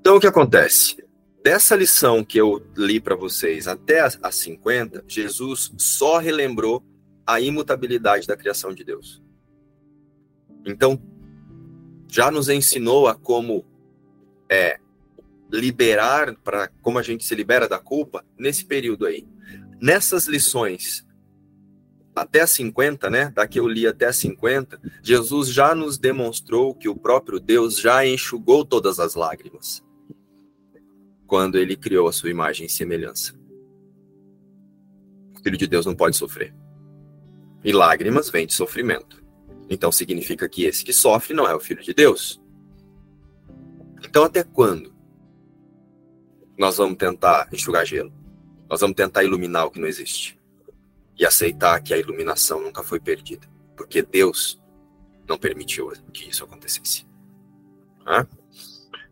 Então 0.00 0.16
o 0.16 0.20
que 0.20 0.26
acontece? 0.26 1.02
Dessa 1.42 1.76
lição 1.76 2.24
que 2.24 2.38
eu 2.38 2.66
li 2.76 2.98
para 2.98 3.14
vocês 3.14 3.68
até 3.68 4.00
a, 4.00 4.10
a 4.22 4.32
50, 4.32 5.04
Jesus 5.06 5.72
só 5.76 6.18
relembrou 6.18 6.82
a 7.26 7.40
imutabilidade 7.40 8.26
da 8.26 8.36
criação 8.36 8.74
de 8.74 8.82
Deus. 8.82 9.22
Então, 10.64 11.00
já 12.08 12.30
nos 12.30 12.48
ensinou 12.48 13.06
a 13.06 13.14
como 13.14 13.64
é, 14.48 14.78
liberar, 15.52 16.34
para 16.36 16.68
como 16.80 16.98
a 16.98 17.02
gente 17.02 17.24
se 17.24 17.34
libera 17.34 17.68
da 17.68 17.78
culpa 17.78 18.24
nesse 18.38 18.64
período 18.64 19.06
aí. 19.06 19.26
Nessas 19.80 20.26
lições, 20.26 21.06
até 22.14 22.42
a 22.42 22.46
50, 22.46 23.10
né? 23.10 23.32
Daqui 23.34 23.58
eu 23.58 23.66
li 23.66 23.86
até 23.86 24.06
a 24.06 24.12
50, 24.12 24.80
Jesus 25.02 25.48
já 25.48 25.74
nos 25.74 25.98
demonstrou 25.98 26.74
que 26.74 26.88
o 26.88 26.96
próprio 26.96 27.40
Deus 27.40 27.78
já 27.78 28.06
enxugou 28.06 28.64
todas 28.64 29.00
as 29.00 29.14
lágrimas 29.14 29.82
quando 31.26 31.58
ele 31.58 31.74
criou 31.74 32.06
a 32.06 32.12
sua 32.12 32.30
imagem 32.30 32.66
e 32.66 32.70
semelhança. 32.70 33.34
O 35.36 35.42
filho 35.42 35.56
de 35.56 35.66
Deus 35.66 35.84
não 35.84 35.94
pode 35.94 36.16
sofrer. 36.16 36.54
E 37.64 37.72
lágrimas 37.72 38.30
vêm 38.30 38.46
de 38.46 38.54
sofrimento. 38.54 39.24
Então 39.68 39.90
significa 39.90 40.48
que 40.48 40.64
esse 40.64 40.84
que 40.84 40.92
sofre 40.92 41.34
não 41.34 41.48
é 41.48 41.54
o 41.54 41.60
filho 41.60 41.82
de 41.82 41.94
Deus. 41.94 42.40
Então 44.04 44.22
até 44.22 44.44
quando 44.44 44.94
nós 46.56 46.76
vamos 46.76 46.98
tentar 46.98 47.48
enxugar 47.52 47.84
gelo? 47.84 48.12
Nós 48.68 48.80
vamos 48.80 48.94
tentar 48.94 49.24
iluminar 49.24 49.66
o 49.66 49.70
que 49.70 49.80
não 49.80 49.88
existe 49.88 50.38
e 51.18 51.24
aceitar 51.24 51.80
que 51.80 51.94
a 51.94 51.98
iluminação 51.98 52.60
nunca 52.60 52.82
foi 52.82 53.00
perdida, 53.00 53.46
porque 53.76 54.02
Deus 54.02 54.60
não 55.28 55.38
permitiu 55.38 55.92
que 56.12 56.28
isso 56.28 56.44
acontecesse. 56.44 57.06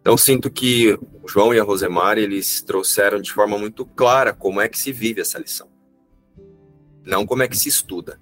Então 0.01 0.17
sinto 0.17 0.51
que 0.51 0.99
o 1.23 1.29
João 1.29 1.55
e 1.55 1.61
a 1.61 1.63
Rosemar 1.63 2.19
eles 2.19 2.61
trouxeram 2.61 3.21
de 3.21 3.33
forma 3.33 3.57
muito 3.57 3.87
clara 3.87 4.33
como 4.33 4.61
é 4.61 4.69
que 4.69 4.79
se 4.79 4.93
vive 4.93 5.21
essa 5.21 5.39
lição, 5.39 5.71
não 7.05 7.25
como 7.25 7.43
é 7.43 7.49
que 7.49 7.57
se 7.57 7.69
estuda. 7.69 8.21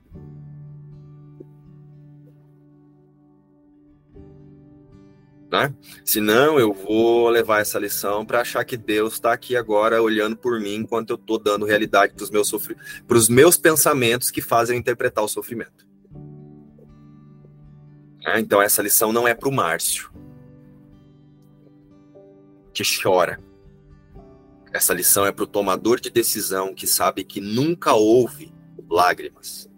Né? 5.51 5.75
Senão 6.05 6.59
eu 6.59 6.73
vou 6.73 7.29
levar 7.29 7.61
essa 7.61 7.79
lição 7.79 8.25
para 8.25 8.41
achar 8.41 8.65
que 8.65 8.77
Deus 8.77 9.15
está 9.15 9.33
aqui 9.33 9.57
agora 9.57 10.01
olhando 10.01 10.37
por 10.37 10.61
mim 10.61 10.77
enquanto 10.77 11.11
eu 11.11 11.17
estou 11.17 11.39
dando 11.39 11.67
realidade 11.67 12.15
para 12.15 12.23
os 12.23 12.31
meus 12.31 12.49
sofri... 12.49 12.77
meus 13.29 13.57
pensamentos 13.57 14.31
que 14.31 14.41
fazem 14.41 14.77
eu 14.77 14.81
interpretar 14.81 15.25
o 15.25 15.29
sofrimento. 15.29 15.89
É, 18.27 18.39
então 18.39 18.63
essa 18.63 18.83
lição 18.83 19.13
não 19.13 19.27
é 19.27 19.35
para 19.35 19.49
o 19.49 19.53
Márcio 19.53 20.11
que 22.73 22.85
chora. 23.03 23.41
Essa 24.73 24.95
lição 24.95 25.27
é 25.27 25.33
para 25.33 25.43
o 25.43 25.49
tomador 25.49 26.01
de 26.01 26.11
decisão 26.11 26.73
que 26.73 26.87
sabe 26.87 27.25
que 27.25 27.41
nunca 27.41 27.93
houve 27.93 28.53
lágrimas 28.89 29.69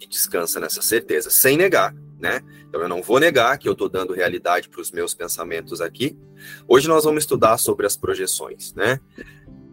e 0.00 0.06
descansa 0.08 0.58
nessa 0.58 0.82
certeza, 0.82 1.30
sem 1.30 1.56
negar 1.56 1.94
né? 2.22 2.40
Então 2.68 2.80
eu 2.80 2.88
não 2.88 3.02
vou 3.02 3.18
negar 3.18 3.58
que 3.58 3.68
eu 3.68 3.72
estou 3.72 3.88
dando 3.88 4.14
realidade 4.14 4.68
para 4.68 4.80
os 4.80 4.92
meus 4.92 5.12
pensamentos 5.12 5.80
aqui. 5.80 6.16
Hoje 6.68 6.86
nós 6.86 7.02
vamos 7.02 7.24
estudar 7.24 7.58
sobre 7.58 7.84
as 7.84 7.96
projeções, 7.96 8.72
né? 8.74 9.00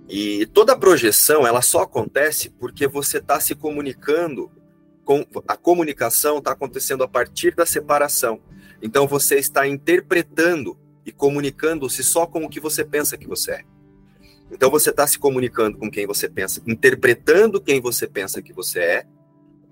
E 0.09 0.47
toda 0.47 0.75
projeção 0.75 1.45
ela 1.45 1.61
só 1.61 1.83
acontece 1.83 2.49
porque 2.49 2.87
você 2.87 3.19
está 3.19 3.39
se 3.39 3.53
comunicando 3.53 4.51
com 5.05 5.25
a 5.47 5.55
comunicação 5.55 6.39
está 6.39 6.51
acontecendo 6.51 7.03
a 7.03 7.07
partir 7.07 7.55
da 7.55 7.65
separação. 7.65 8.41
Então 8.81 9.07
você 9.07 9.35
está 9.35 9.67
interpretando 9.67 10.77
e 11.05 11.11
comunicando-se 11.11 12.03
só 12.03 12.25
com 12.25 12.43
o 12.45 12.49
que 12.49 12.59
você 12.59 12.83
pensa 12.83 13.17
que 13.17 13.27
você 13.27 13.51
é. 13.51 13.63
Então 14.51 14.71
você 14.71 14.89
está 14.89 15.05
se 15.05 15.19
comunicando 15.19 15.77
com 15.77 15.89
quem 15.89 16.07
você 16.07 16.27
pensa, 16.27 16.61
interpretando 16.65 17.61
quem 17.61 17.79
você 17.79 18.07
pensa 18.07 18.41
que 18.41 18.51
você 18.51 18.79
é, 18.79 19.05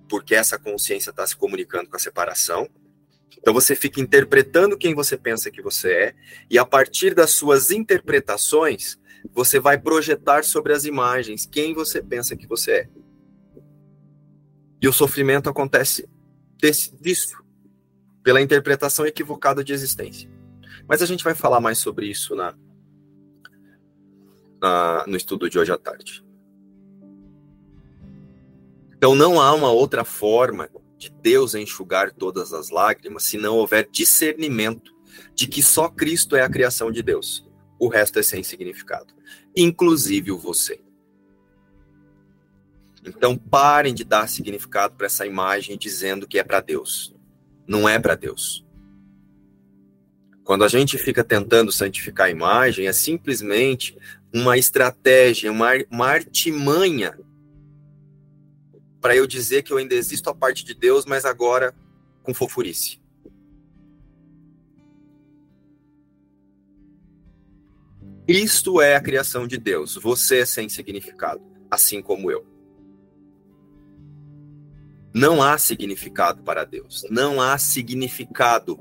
porque 0.07 0.35
essa 0.35 0.57
consciência 0.57 1.09
está 1.09 1.25
se 1.25 1.35
comunicando 1.35 1.89
com 1.89 1.95
a 1.95 1.99
separação. 1.99 2.69
Então 3.37 3.53
você 3.53 3.75
fica 3.75 4.01
interpretando 4.01 4.77
quem 4.77 4.95
você 4.95 5.17
pensa 5.17 5.51
que 5.51 5.61
você 5.61 5.91
é, 5.91 6.15
e 6.49 6.57
a 6.57 6.65
partir 6.65 7.13
das 7.13 7.31
suas 7.31 7.71
interpretações, 7.71 8.97
você 9.33 9.59
vai 9.59 9.77
projetar 9.77 10.43
sobre 10.43 10.73
as 10.73 10.85
imagens 10.85 11.45
quem 11.45 11.73
você 11.73 12.01
pensa 12.01 12.35
que 12.35 12.47
você 12.47 12.71
é. 12.71 12.89
E 14.81 14.87
o 14.87 14.93
sofrimento 14.93 15.49
acontece 15.49 16.07
desse, 16.59 16.95
disso, 16.95 17.37
pela 18.23 18.41
interpretação 18.41 19.05
equivocada 19.05 19.63
de 19.63 19.73
existência. 19.73 20.29
Mas 20.87 21.01
a 21.01 21.05
gente 21.05 21.23
vai 21.23 21.33
falar 21.33 21.59
mais 21.59 21.77
sobre 21.77 22.07
isso 22.07 22.35
na, 22.35 22.55
na 24.61 25.05
no 25.07 25.17
estudo 25.17 25.49
de 25.49 25.57
hoje 25.57 25.71
à 25.71 25.77
tarde. 25.77 26.26
Então 28.97 29.13
não 29.13 29.39
há 29.39 29.53
uma 29.53 29.71
outra 29.71 30.03
forma 30.03 30.69
de 30.97 31.11
Deus 31.11 31.53
enxugar 31.53 32.11
todas 32.11 32.51
as 32.51 32.69
lágrimas 32.69 33.23
se 33.23 33.37
não 33.37 33.55
houver 33.55 33.87
discernimento 33.91 34.91
de 35.35 35.47
que 35.47 35.61
só 35.61 35.87
Cristo 35.87 36.35
é 36.35 36.41
a 36.41 36.49
criação 36.49 36.91
de 36.91 37.03
Deus. 37.03 37.47
O 37.79 37.87
resto 37.87 38.17
é 38.17 38.23
sem 38.23 38.41
significado, 38.41 39.13
inclusive 39.55 40.31
o 40.31 40.39
você. 40.39 40.81
Então 43.05 43.37
parem 43.37 43.93
de 43.93 44.03
dar 44.03 44.27
significado 44.27 44.95
para 44.95 45.05
essa 45.05 45.27
imagem 45.27 45.77
dizendo 45.77 46.27
que 46.27 46.39
é 46.39 46.43
para 46.43 46.59
Deus. 46.59 47.15
Não 47.67 47.87
é 47.87 47.99
para 47.99 48.15
Deus. 48.15 48.65
Quando 50.43 50.63
a 50.63 50.67
gente 50.67 50.97
fica 50.97 51.23
tentando 51.23 51.71
santificar 51.71 52.27
a 52.27 52.31
imagem, 52.31 52.87
é 52.87 52.93
simplesmente 52.93 53.95
uma 54.33 54.57
estratégia, 54.57 55.51
uma, 55.51 55.71
uma 55.91 56.07
artimanha 56.07 57.17
para 59.01 59.15
eu 59.15 59.27
dizer 59.27 59.63
que 59.63 59.71
eu 59.71 59.77
ainda 59.77 59.95
existo 59.95 60.29
a 60.29 60.35
parte 60.35 60.63
de 60.63 60.73
Deus, 60.73 61.05
mas 61.05 61.25
agora 61.25 61.73
com 62.23 62.33
fofurice. 62.33 62.99
Cristo 68.27 68.81
é 68.81 68.95
a 68.95 69.01
criação 69.01 69.47
de 69.47 69.57
Deus. 69.57 69.95
Você 69.95 70.39
é 70.39 70.45
sem 70.45 70.67
significado, 70.67 71.41
assim 71.71 72.01
como 72.01 72.29
eu. 72.29 72.45
Não 75.13 75.41
há 75.41 75.57
significado 75.57 76.43
para 76.43 76.65
Deus. 76.65 77.05
Não 77.09 77.41
há 77.41 77.57
significado 77.57 78.77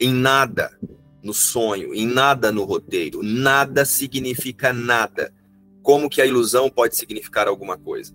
em 0.00 0.12
nada 0.12 0.76
no 1.22 1.32
sonho, 1.32 1.94
em 1.94 2.04
nada 2.04 2.50
no 2.50 2.64
roteiro. 2.64 3.22
Nada 3.22 3.84
significa 3.84 4.72
nada. 4.72 5.32
Como 5.80 6.10
que 6.10 6.20
a 6.20 6.26
ilusão 6.26 6.68
pode 6.68 6.96
significar 6.96 7.46
alguma 7.46 7.78
coisa? 7.78 8.12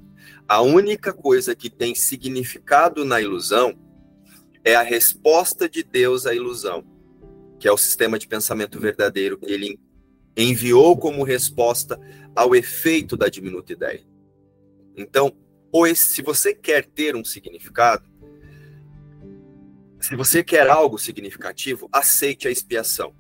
A 0.48 0.62
única 0.62 1.14
coisa 1.14 1.56
que 1.56 1.70
tem 1.70 1.94
significado 1.94 3.04
na 3.04 3.22
ilusão 3.22 3.78
é 4.64 4.76
a 4.76 4.82
resposta 4.82 5.70
de 5.70 5.84
Deus 5.84 6.26
à 6.26 6.34
ilusão, 6.34 6.86
que 7.60 7.68
é 7.68 7.72
o 7.72 7.78
sistema 7.78 8.20
de 8.20 8.28
pensamento 8.28 8.80
verdadeiro 8.80 9.38
que 9.38 9.52
ele 9.52 9.80
enviou 10.36 10.98
como 10.98 11.24
resposta 11.24 12.00
ao 12.36 12.56
efeito 12.56 13.18
da 13.18 13.28
diminuta 13.28 13.74
ideia. 13.74 14.06
Então, 14.96 15.36
pois 15.72 16.00
se 16.00 16.22
você 16.22 16.54
quer 16.54 16.86
ter 16.86 17.16
um 17.16 17.26
significado, 17.26 18.08
se 20.00 20.16
você 20.16 20.44
quer 20.44 20.70
algo 20.70 20.98
significativo, 20.98 21.90
aceite 21.92 22.48
a 22.48 22.52
expiação. 22.52 23.16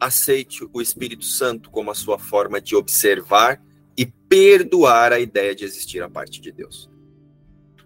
Aceite 0.00 0.66
o 0.72 0.80
Espírito 0.80 1.24
Santo 1.24 1.70
como 1.70 1.90
a 1.90 1.94
sua 1.94 2.18
forma 2.18 2.60
de 2.60 2.74
observar 2.74 3.62
e 3.96 4.06
perdoar 4.06 5.12
a 5.12 5.20
ideia 5.20 5.54
de 5.54 5.64
existir 5.64 6.02
a 6.02 6.08
parte 6.08 6.40
de 6.40 6.50
Deus. 6.50 6.90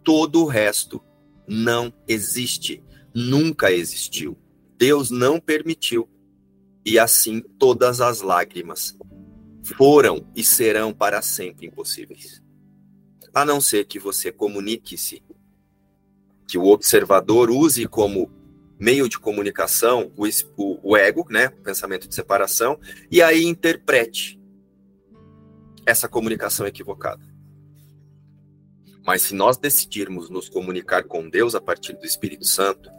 Todo 0.04 0.42
o 0.42 0.46
resto 0.46 1.02
não 1.46 1.92
existe, 2.07 2.82
nunca 3.14 3.72
existiu. 3.72 4.36
Deus 4.78 5.11
não 5.11 5.40
permitiu. 5.40 6.09
E 6.84 6.98
assim 6.98 7.40
todas 7.40 8.00
as 8.00 8.20
lágrimas 8.20 8.96
foram 9.76 10.24
e 10.36 10.44
serão 10.44 10.92
para 10.92 11.20
sempre 11.22 11.66
impossíveis. 11.66 12.42
A 13.34 13.44
não 13.44 13.61
ser 13.61 13.84
que 13.86 13.98
você 13.98 14.30
comunique-se, 14.30 15.22
que 16.46 16.57
o 16.57 16.66
observador 16.66 17.50
use 17.50 17.86
como 17.86 18.30
meio 18.78 19.09
de 19.09 19.18
comunicação 19.18 20.12
o, 20.16 20.26
o, 20.90 20.96
ego, 20.96 21.26
né, 21.28 21.48
o 21.48 21.62
pensamento 21.62 22.07
de 22.07 22.14
separação, 22.14 22.78
e 23.11 23.20
aí 23.20 23.44
interprete 23.44 24.38
essa 25.87 26.09
comunicação 26.09 26.66
equivocada. 26.66 27.22
Mas 29.07 29.22
se 29.22 29.34
nós 29.34 29.57
decidirmos 29.57 30.28
nos 30.28 30.49
comunicar 30.49 31.05
com 31.05 31.30
Deus 31.30 31.55
a 31.55 31.61
partir 31.61 31.93
do 31.93 32.05
Espírito 32.05 32.45
Santo, 32.45 32.91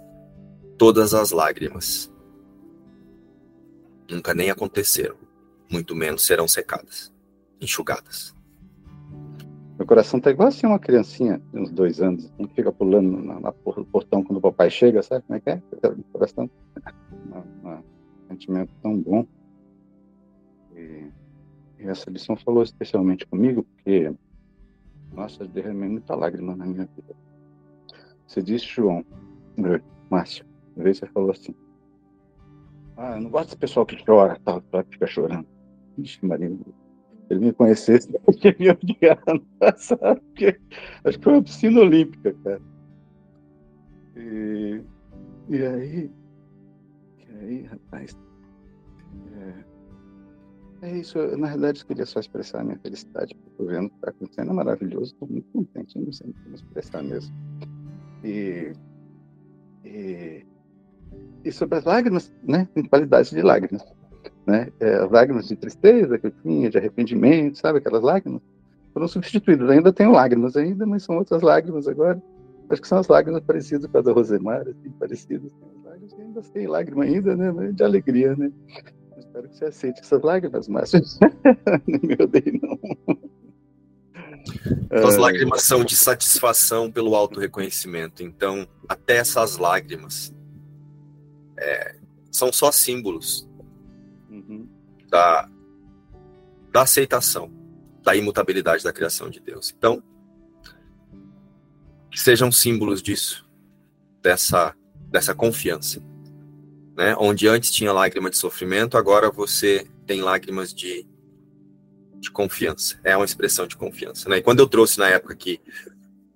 todas 0.78 1.14
as 1.14 1.32
lágrimas 1.32 2.10
nunca 4.10 4.34
nem 4.34 4.50
aconteceram, 4.50 5.18
muito 5.70 5.94
menos 5.94 6.26
serão 6.26 6.48
secadas, 6.48 7.14
enxugadas. 7.60 8.34
Meu 9.78 9.86
coração 9.86 10.20
tá 10.20 10.32
igual 10.32 10.48
assim 10.48 10.66
uma 10.66 10.80
criancinha 10.80 11.42
de 11.54 11.60
uns 11.60 11.70
dois 11.70 12.02
anos, 12.02 12.32
que 12.38 12.48
fica 12.56 12.72
pulando 12.72 13.22
na, 13.22 13.40
na 13.42 13.52
porta 13.52 13.82
do 13.82 13.88
portão 13.88 14.24
quando 14.24 14.38
o 14.38 14.42
papai 14.42 14.72
chega, 14.72 15.04
sabe 15.04 15.26
como 15.28 15.38
é 15.38 15.42
que 15.42 15.50
é? 15.50 15.62
O 15.90 16.04
coração, 16.14 16.50
um 17.66 17.84
sentimento 18.30 18.72
tão 18.82 18.98
bom. 18.98 19.28
E 20.74 21.12
essa 21.80 22.10
lição 22.10 22.36
falou 22.36 22.64
especialmente 22.64 23.26
comigo 23.28 23.64
porque, 23.64 24.14
nossa, 25.14 25.48
derramei 25.48 25.90
muita 25.90 26.16
lágrima 26.16 26.56
na 26.56 26.66
minha 26.66 26.86
vida. 26.96 27.16
Você 28.26 28.42
disse, 28.42 28.66
João, 28.66 29.06
Márcio, 30.10 30.46
uma 30.76 30.84
vez 30.84 30.98
você 30.98 31.08
falou 31.08 31.32
assim, 31.32 31.56
ah, 32.98 33.16
eu 33.16 33.22
não 33.22 33.30
gosto 33.30 33.50
desse 33.50 33.58
pessoal 33.58 33.86
que 33.86 34.04
chora, 34.04 34.40
tá, 34.44 34.60
que 34.84 34.92
fica 34.92 35.08
chorando. 35.08 35.48
Ixi, 35.98 36.26
Maria, 36.26 36.52
ele 37.30 37.40
me 37.40 37.54
conhecesse, 37.54 38.10
eu 38.28 38.34
tinha 38.34 38.56
me 38.60 38.70
odiado, 38.70 39.46
sabe? 39.78 40.20
Porque, 40.22 40.60
acho 41.04 41.18
que 41.18 41.24
foi 41.24 41.34
uma 41.34 41.44
piscina 41.44 41.80
olímpica, 41.82 42.34
cara. 42.44 42.62
E, 44.16 44.82
e 45.50 45.64
aí, 45.64 46.12
e 47.20 47.40
aí, 47.40 47.62
rapaz, 47.64 48.18
é, 49.34 49.67
é 50.82 50.98
isso, 50.98 51.18
eu, 51.18 51.38
na 51.38 51.48
realidade 51.48 51.82
eu 51.82 51.88
queria 51.88 52.06
só 52.06 52.20
expressar 52.20 52.62
a 52.62 52.64
minha 52.64 52.78
felicidade, 52.80 53.34
porque 53.36 53.50
estou 53.50 53.68
vendo 53.68 53.88
o 53.88 53.90
que 53.90 53.96
está 53.96 54.10
acontecendo, 54.10 54.52
é 54.52 54.54
maravilhoso, 54.54 55.14
estou 55.14 55.28
muito 55.28 55.48
contente, 55.52 56.00
não 56.00 56.12
sei 56.12 56.34
como 56.44 56.56
expressar 56.56 57.04
mesmo. 57.04 57.36
E, 58.24 58.74
e, 59.84 60.46
e, 61.44 61.52
sobre 61.52 61.78
as 61.78 61.84
lágrimas, 61.84 62.32
né, 62.44 62.68
tem 62.74 62.84
qualidade 62.86 63.30
de 63.32 63.42
lágrimas, 63.42 63.84
né, 64.46 64.72
é, 64.80 64.96
as 64.96 65.10
lágrimas 65.12 65.48
de 65.48 65.56
tristeza 65.56 66.18
que 66.20 66.28
eu 66.28 66.32
tinha, 66.44 66.70
de 66.70 66.78
arrependimento, 66.78 67.58
sabe, 67.58 67.80
aquelas 67.80 68.04
lágrimas, 68.04 68.42
foram 68.94 69.08
substituídas, 69.08 69.70
ainda 69.70 69.92
tenho 69.92 70.12
lágrimas 70.12 70.56
ainda, 70.56 70.86
mas 70.86 71.04
são 71.04 71.18
outras 71.18 71.42
lágrimas 71.42 71.88
agora, 71.88 72.22
acho 72.70 72.82
que 72.82 72.88
são 72.88 73.00
as 73.00 73.08
lágrimas 73.08 73.44
parecidas 73.44 73.90
com 73.90 73.98
a 73.98 74.02
da 74.02 74.12
Rosemar, 74.12 74.62
assim, 74.62 74.92
parecidas, 75.00 75.52
lágrimas 75.84 76.14
que 76.14 76.22
ainda 76.22 76.42
tem 76.42 76.68
lágrima 76.68 77.04
ainda, 77.04 77.36
né, 77.36 77.72
de 77.72 77.84
alegria, 77.84 78.36
né, 78.36 78.52
Espero 79.38 79.50
que 79.50 79.58
você 79.58 79.66
aceite 79.66 80.02
essas 80.02 80.22
lágrimas, 80.24 80.68
mas 80.68 80.92
não 81.86 82.00
me 82.02 82.18
odeie, 82.20 82.60
não. 82.60 82.80
As 84.90 85.16
é. 85.16 85.20
lágrimas 85.20 85.62
são 85.62 85.84
de 85.84 85.96
satisfação 85.96 86.92
pelo 86.92 87.16
auto-reconhecimento. 87.16 88.24
Então, 88.24 88.68
até 88.90 89.18
essas 89.18 89.58
lágrimas 89.58 90.34
é, 91.56 91.98
são 92.32 92.52
só 92.52 92.72
símbolos 92.72 93.48
uhum. 94.30 94.68
da, 95.10 95.48
da 96.72 96.82
aceitação, 96.82 97.52
da 98.02 98.16
imutabilidade 98.16 98.84
da 98.84 98.94
criação 98.94 99.30
de 99.30 99.40
Deus. 99.40 99.72
Então, 99.78 100.02
que 102.10 102.20
sejam 102.20 102.52
símbolos 102.52 103.04
disso, 103.04 103.48
dessa, 104.24 104.76
dessa 105.12 105.36
confiança 105.36 106.02
né? 106.98 107.16
Onde 107.20 107.48
antes 107.48 107.72
tinha 107.72 107.94
lágrima 107.94 108.30
de 108.30 108.38
sofrimento, 108.38 108.98
agora 108.98 109.30
você 109.30 109.86
tem 110.08 110.22
lágrimas 110.22 110.74
de, 110.74 111.06
de 112.16 112.32
confiança. 112.32 113.00
É 113.04 113.16
uma 113.16 113.26
expressão 113.26 113.68
de 113.68 113.78
confiança, 113.78 114.28
né? 114.28 114.38
E 114.38 114.42
quando 114.42 114.60
eu 114.60 114.68
trouxe 114.68 114.98
na 114.98 115.08
época 115.08 115.36
que 115.36 115.62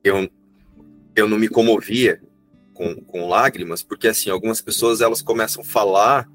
eu, 0.04 0.30
eu 1.16 1.28
não 1.28 1.40
me 1.40 1.50
comovia 1.50 2.22
com, 2.76 2.96
com 3.04 3.28
lágrimas, 3.28 3.82
porque 3.82 4.08
assim, 4.08 4.30
algumas 4.30 4.62
pessoas 4.62 5.02
elas 5.02 5.22
começam 5.24 5.64
a 5.64 5.66
falar 5.66 6.30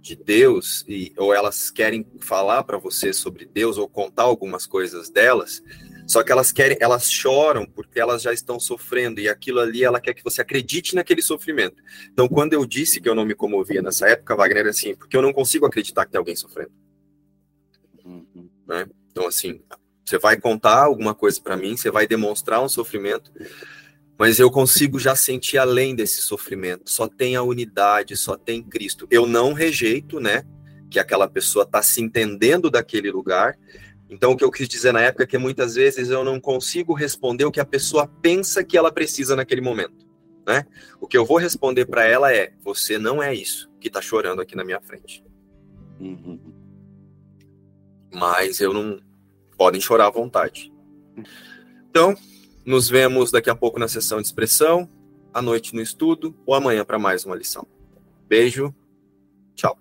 de 0.00 0.14
Deus 0.14 0.84
e 0.86 1.12
ou 1.16 1.34
elas 1.34 1.68
querem 1.68 2.06
falar 2.20 2.62
para 2.62 2.78
você 2.78 3.12
sobre 3.12 3.44
Deus 3.44 3.76
ou 3.76 3.88
contar 3.88 4.22
algumas 4.22 4.64
coisas 4.64 5.10
delas 5.10 5.60
só 6.06 6.22
que 6.22 6.30
elas 6.30 6.52
querem, 6.52 6.78
elas 6.80 7.10
choram 7.10 7.66
porque 7.66 7.98
elas 7.98 8.22
já 8.22 8.32
estão 8.32 8.60
sofrendo 8.60 9.20
e 9.20 9.28
aquilo 9.28 9.58
ali 9.58 9.82
ela 9.82 10.00
quer 10.00 10.14
que 10.14 10.22
você 10.22 10.40
acredite 10.40 10.94
naquele 10.94 11.20
sofrimento. 11.20 11.82
Então, 12.12 12.28
quando 12.28 12.52
eu 12.52 12.64
disse 12.64 13.00
que 13.00 13.08
eu 13.08 13.14
não 13.14 13.24
me 13.24 13.34
comovia 13.34 13.82
nessa 13.82 14.08
época, 14.08 14.36
Wagner 14.36 14.58
era 14.58 14.70
assim, 14.70 14.94
porque 14.94 15.16
eu 15.16 15.22
não 15.22 15.32
consigo 15.32 15.66
acreditar 15.66 16.06
que 16.06 16.12
tem 16.12 16.18
alguém 16.18 16.36
sofrendo. 16.36 16.70
Uhum. 18.04 18.48
Né? 18.66 18.86
Então, 19.10 19.26
assim, 19.26 19.60
você 20.04 20.18
vai 20.18 20.38
contar 20.38 20.84
alguma 20.84 21.14
coisa 21.14 21.40
para 21.40 21.56
mim, 21.56 21.76
você 21.76 21.90
vai 21.90 22.06
demonstrar 22.06 22.62
um 22.62 22.68
sofrimento, 22.68 23.32
mas 24.16 24.38
eu 24.38 24.50
consigo 24.50 25.00
já 25.00 25.16
sentir 25.16 25.58
além 25.58 25.94
desse 25.94 26.22
sofrimento. 26.22 26.88
Só 26.88 27.08
tem 27.08 27.34
a 27.34 27.42
unidade, 27.42 28.16
só 28.16 28.36
tem 28.36 28.62
Cristo. 28.62 29.08
Eu 29.10 29.26
não 29.26 29.52
rejeito, 29.52 30.20
né? 30.20 30.44
Que 30.88 31.00
aquela 31.00 31.28
pessoa 31.28 31.64
está 31.64 31.82
se 31.82 32.00
entendendo 32.00 32.70
daquele 32.70 33.10
lugar, 33.10 33.58
então, 34.08 34.32
o 34.32 34.36
que 34.36 34.44
eu 34.44 34.50
quis 34.50 34.68
dizer 34.68 34.92
na 34.92 35.00
época 35.00 35.24
é 35.24 35.26
que 35.26 35.38
muitas 35.38 35.74
vezes 35.74 36.10
eu 36.10 36.24
não 36.24 36.40
consigo 36.40 36.94
responder 36.94 37.44
o 37.44 37.50
que 37.50 37.60
a 37.60 37.64
pessoa 37.64 38.06
pensa 38.06 38.62
que 38.62 38.76
ela 38.76 38.92
precisa 38.92 39.34
naquele 39.34 39.60
momento. 39.60 40.06
Né? 40.46 40.64
O 41.00 41.08
que 41.08 41.18
eu 41.18 41.24
vou 41.24 41.38
responder 41.38 41.86
para 41.86 42.04
ela 42.04 42.32
é: 42.32 42.52
você 42.62 42.98
não 42.98 43.20
é 43.20 43.34
isso 43.34 43.68
que 43.80 43.88
está 43.88 44.00
chorando 44.00 44.40
aqui 44.40 44.56
na 44.56 44.64
minha 44.64 44.80
frente. 44.80 45.24
Uhum. 45.98 46.38
Mas 48.12 48.60
eu 48.60 48.72
não. 48.72 49.00
Podem 49.58 49.80
chorar 49.80 50.06
à 50.06 50.10
vontade. 50.10 50.72
Então, 51.88 52.14
nos 52.64 52.88
vemos 52.88 53.30
daqui 53.30 53.48
a 53.48 53.54
pouco 53.54 53.78
na 53.78 53.88
sessão 53.88 54.20
de 54.20 54.26
expressão, 54.26 54.88
à 55.32 55.40
noite 55.40 55.74
no 55.74 55.80
estudo 55.80 56.36
ou 56.44 56.54
amanhã 56.54 56.84
para 56.84 56.98
mais 56.98 57.24
uma 57.24 57.34
lição. 57.34 57.66
Beijo, 58.28 58.74
tchau. 59.54 59.78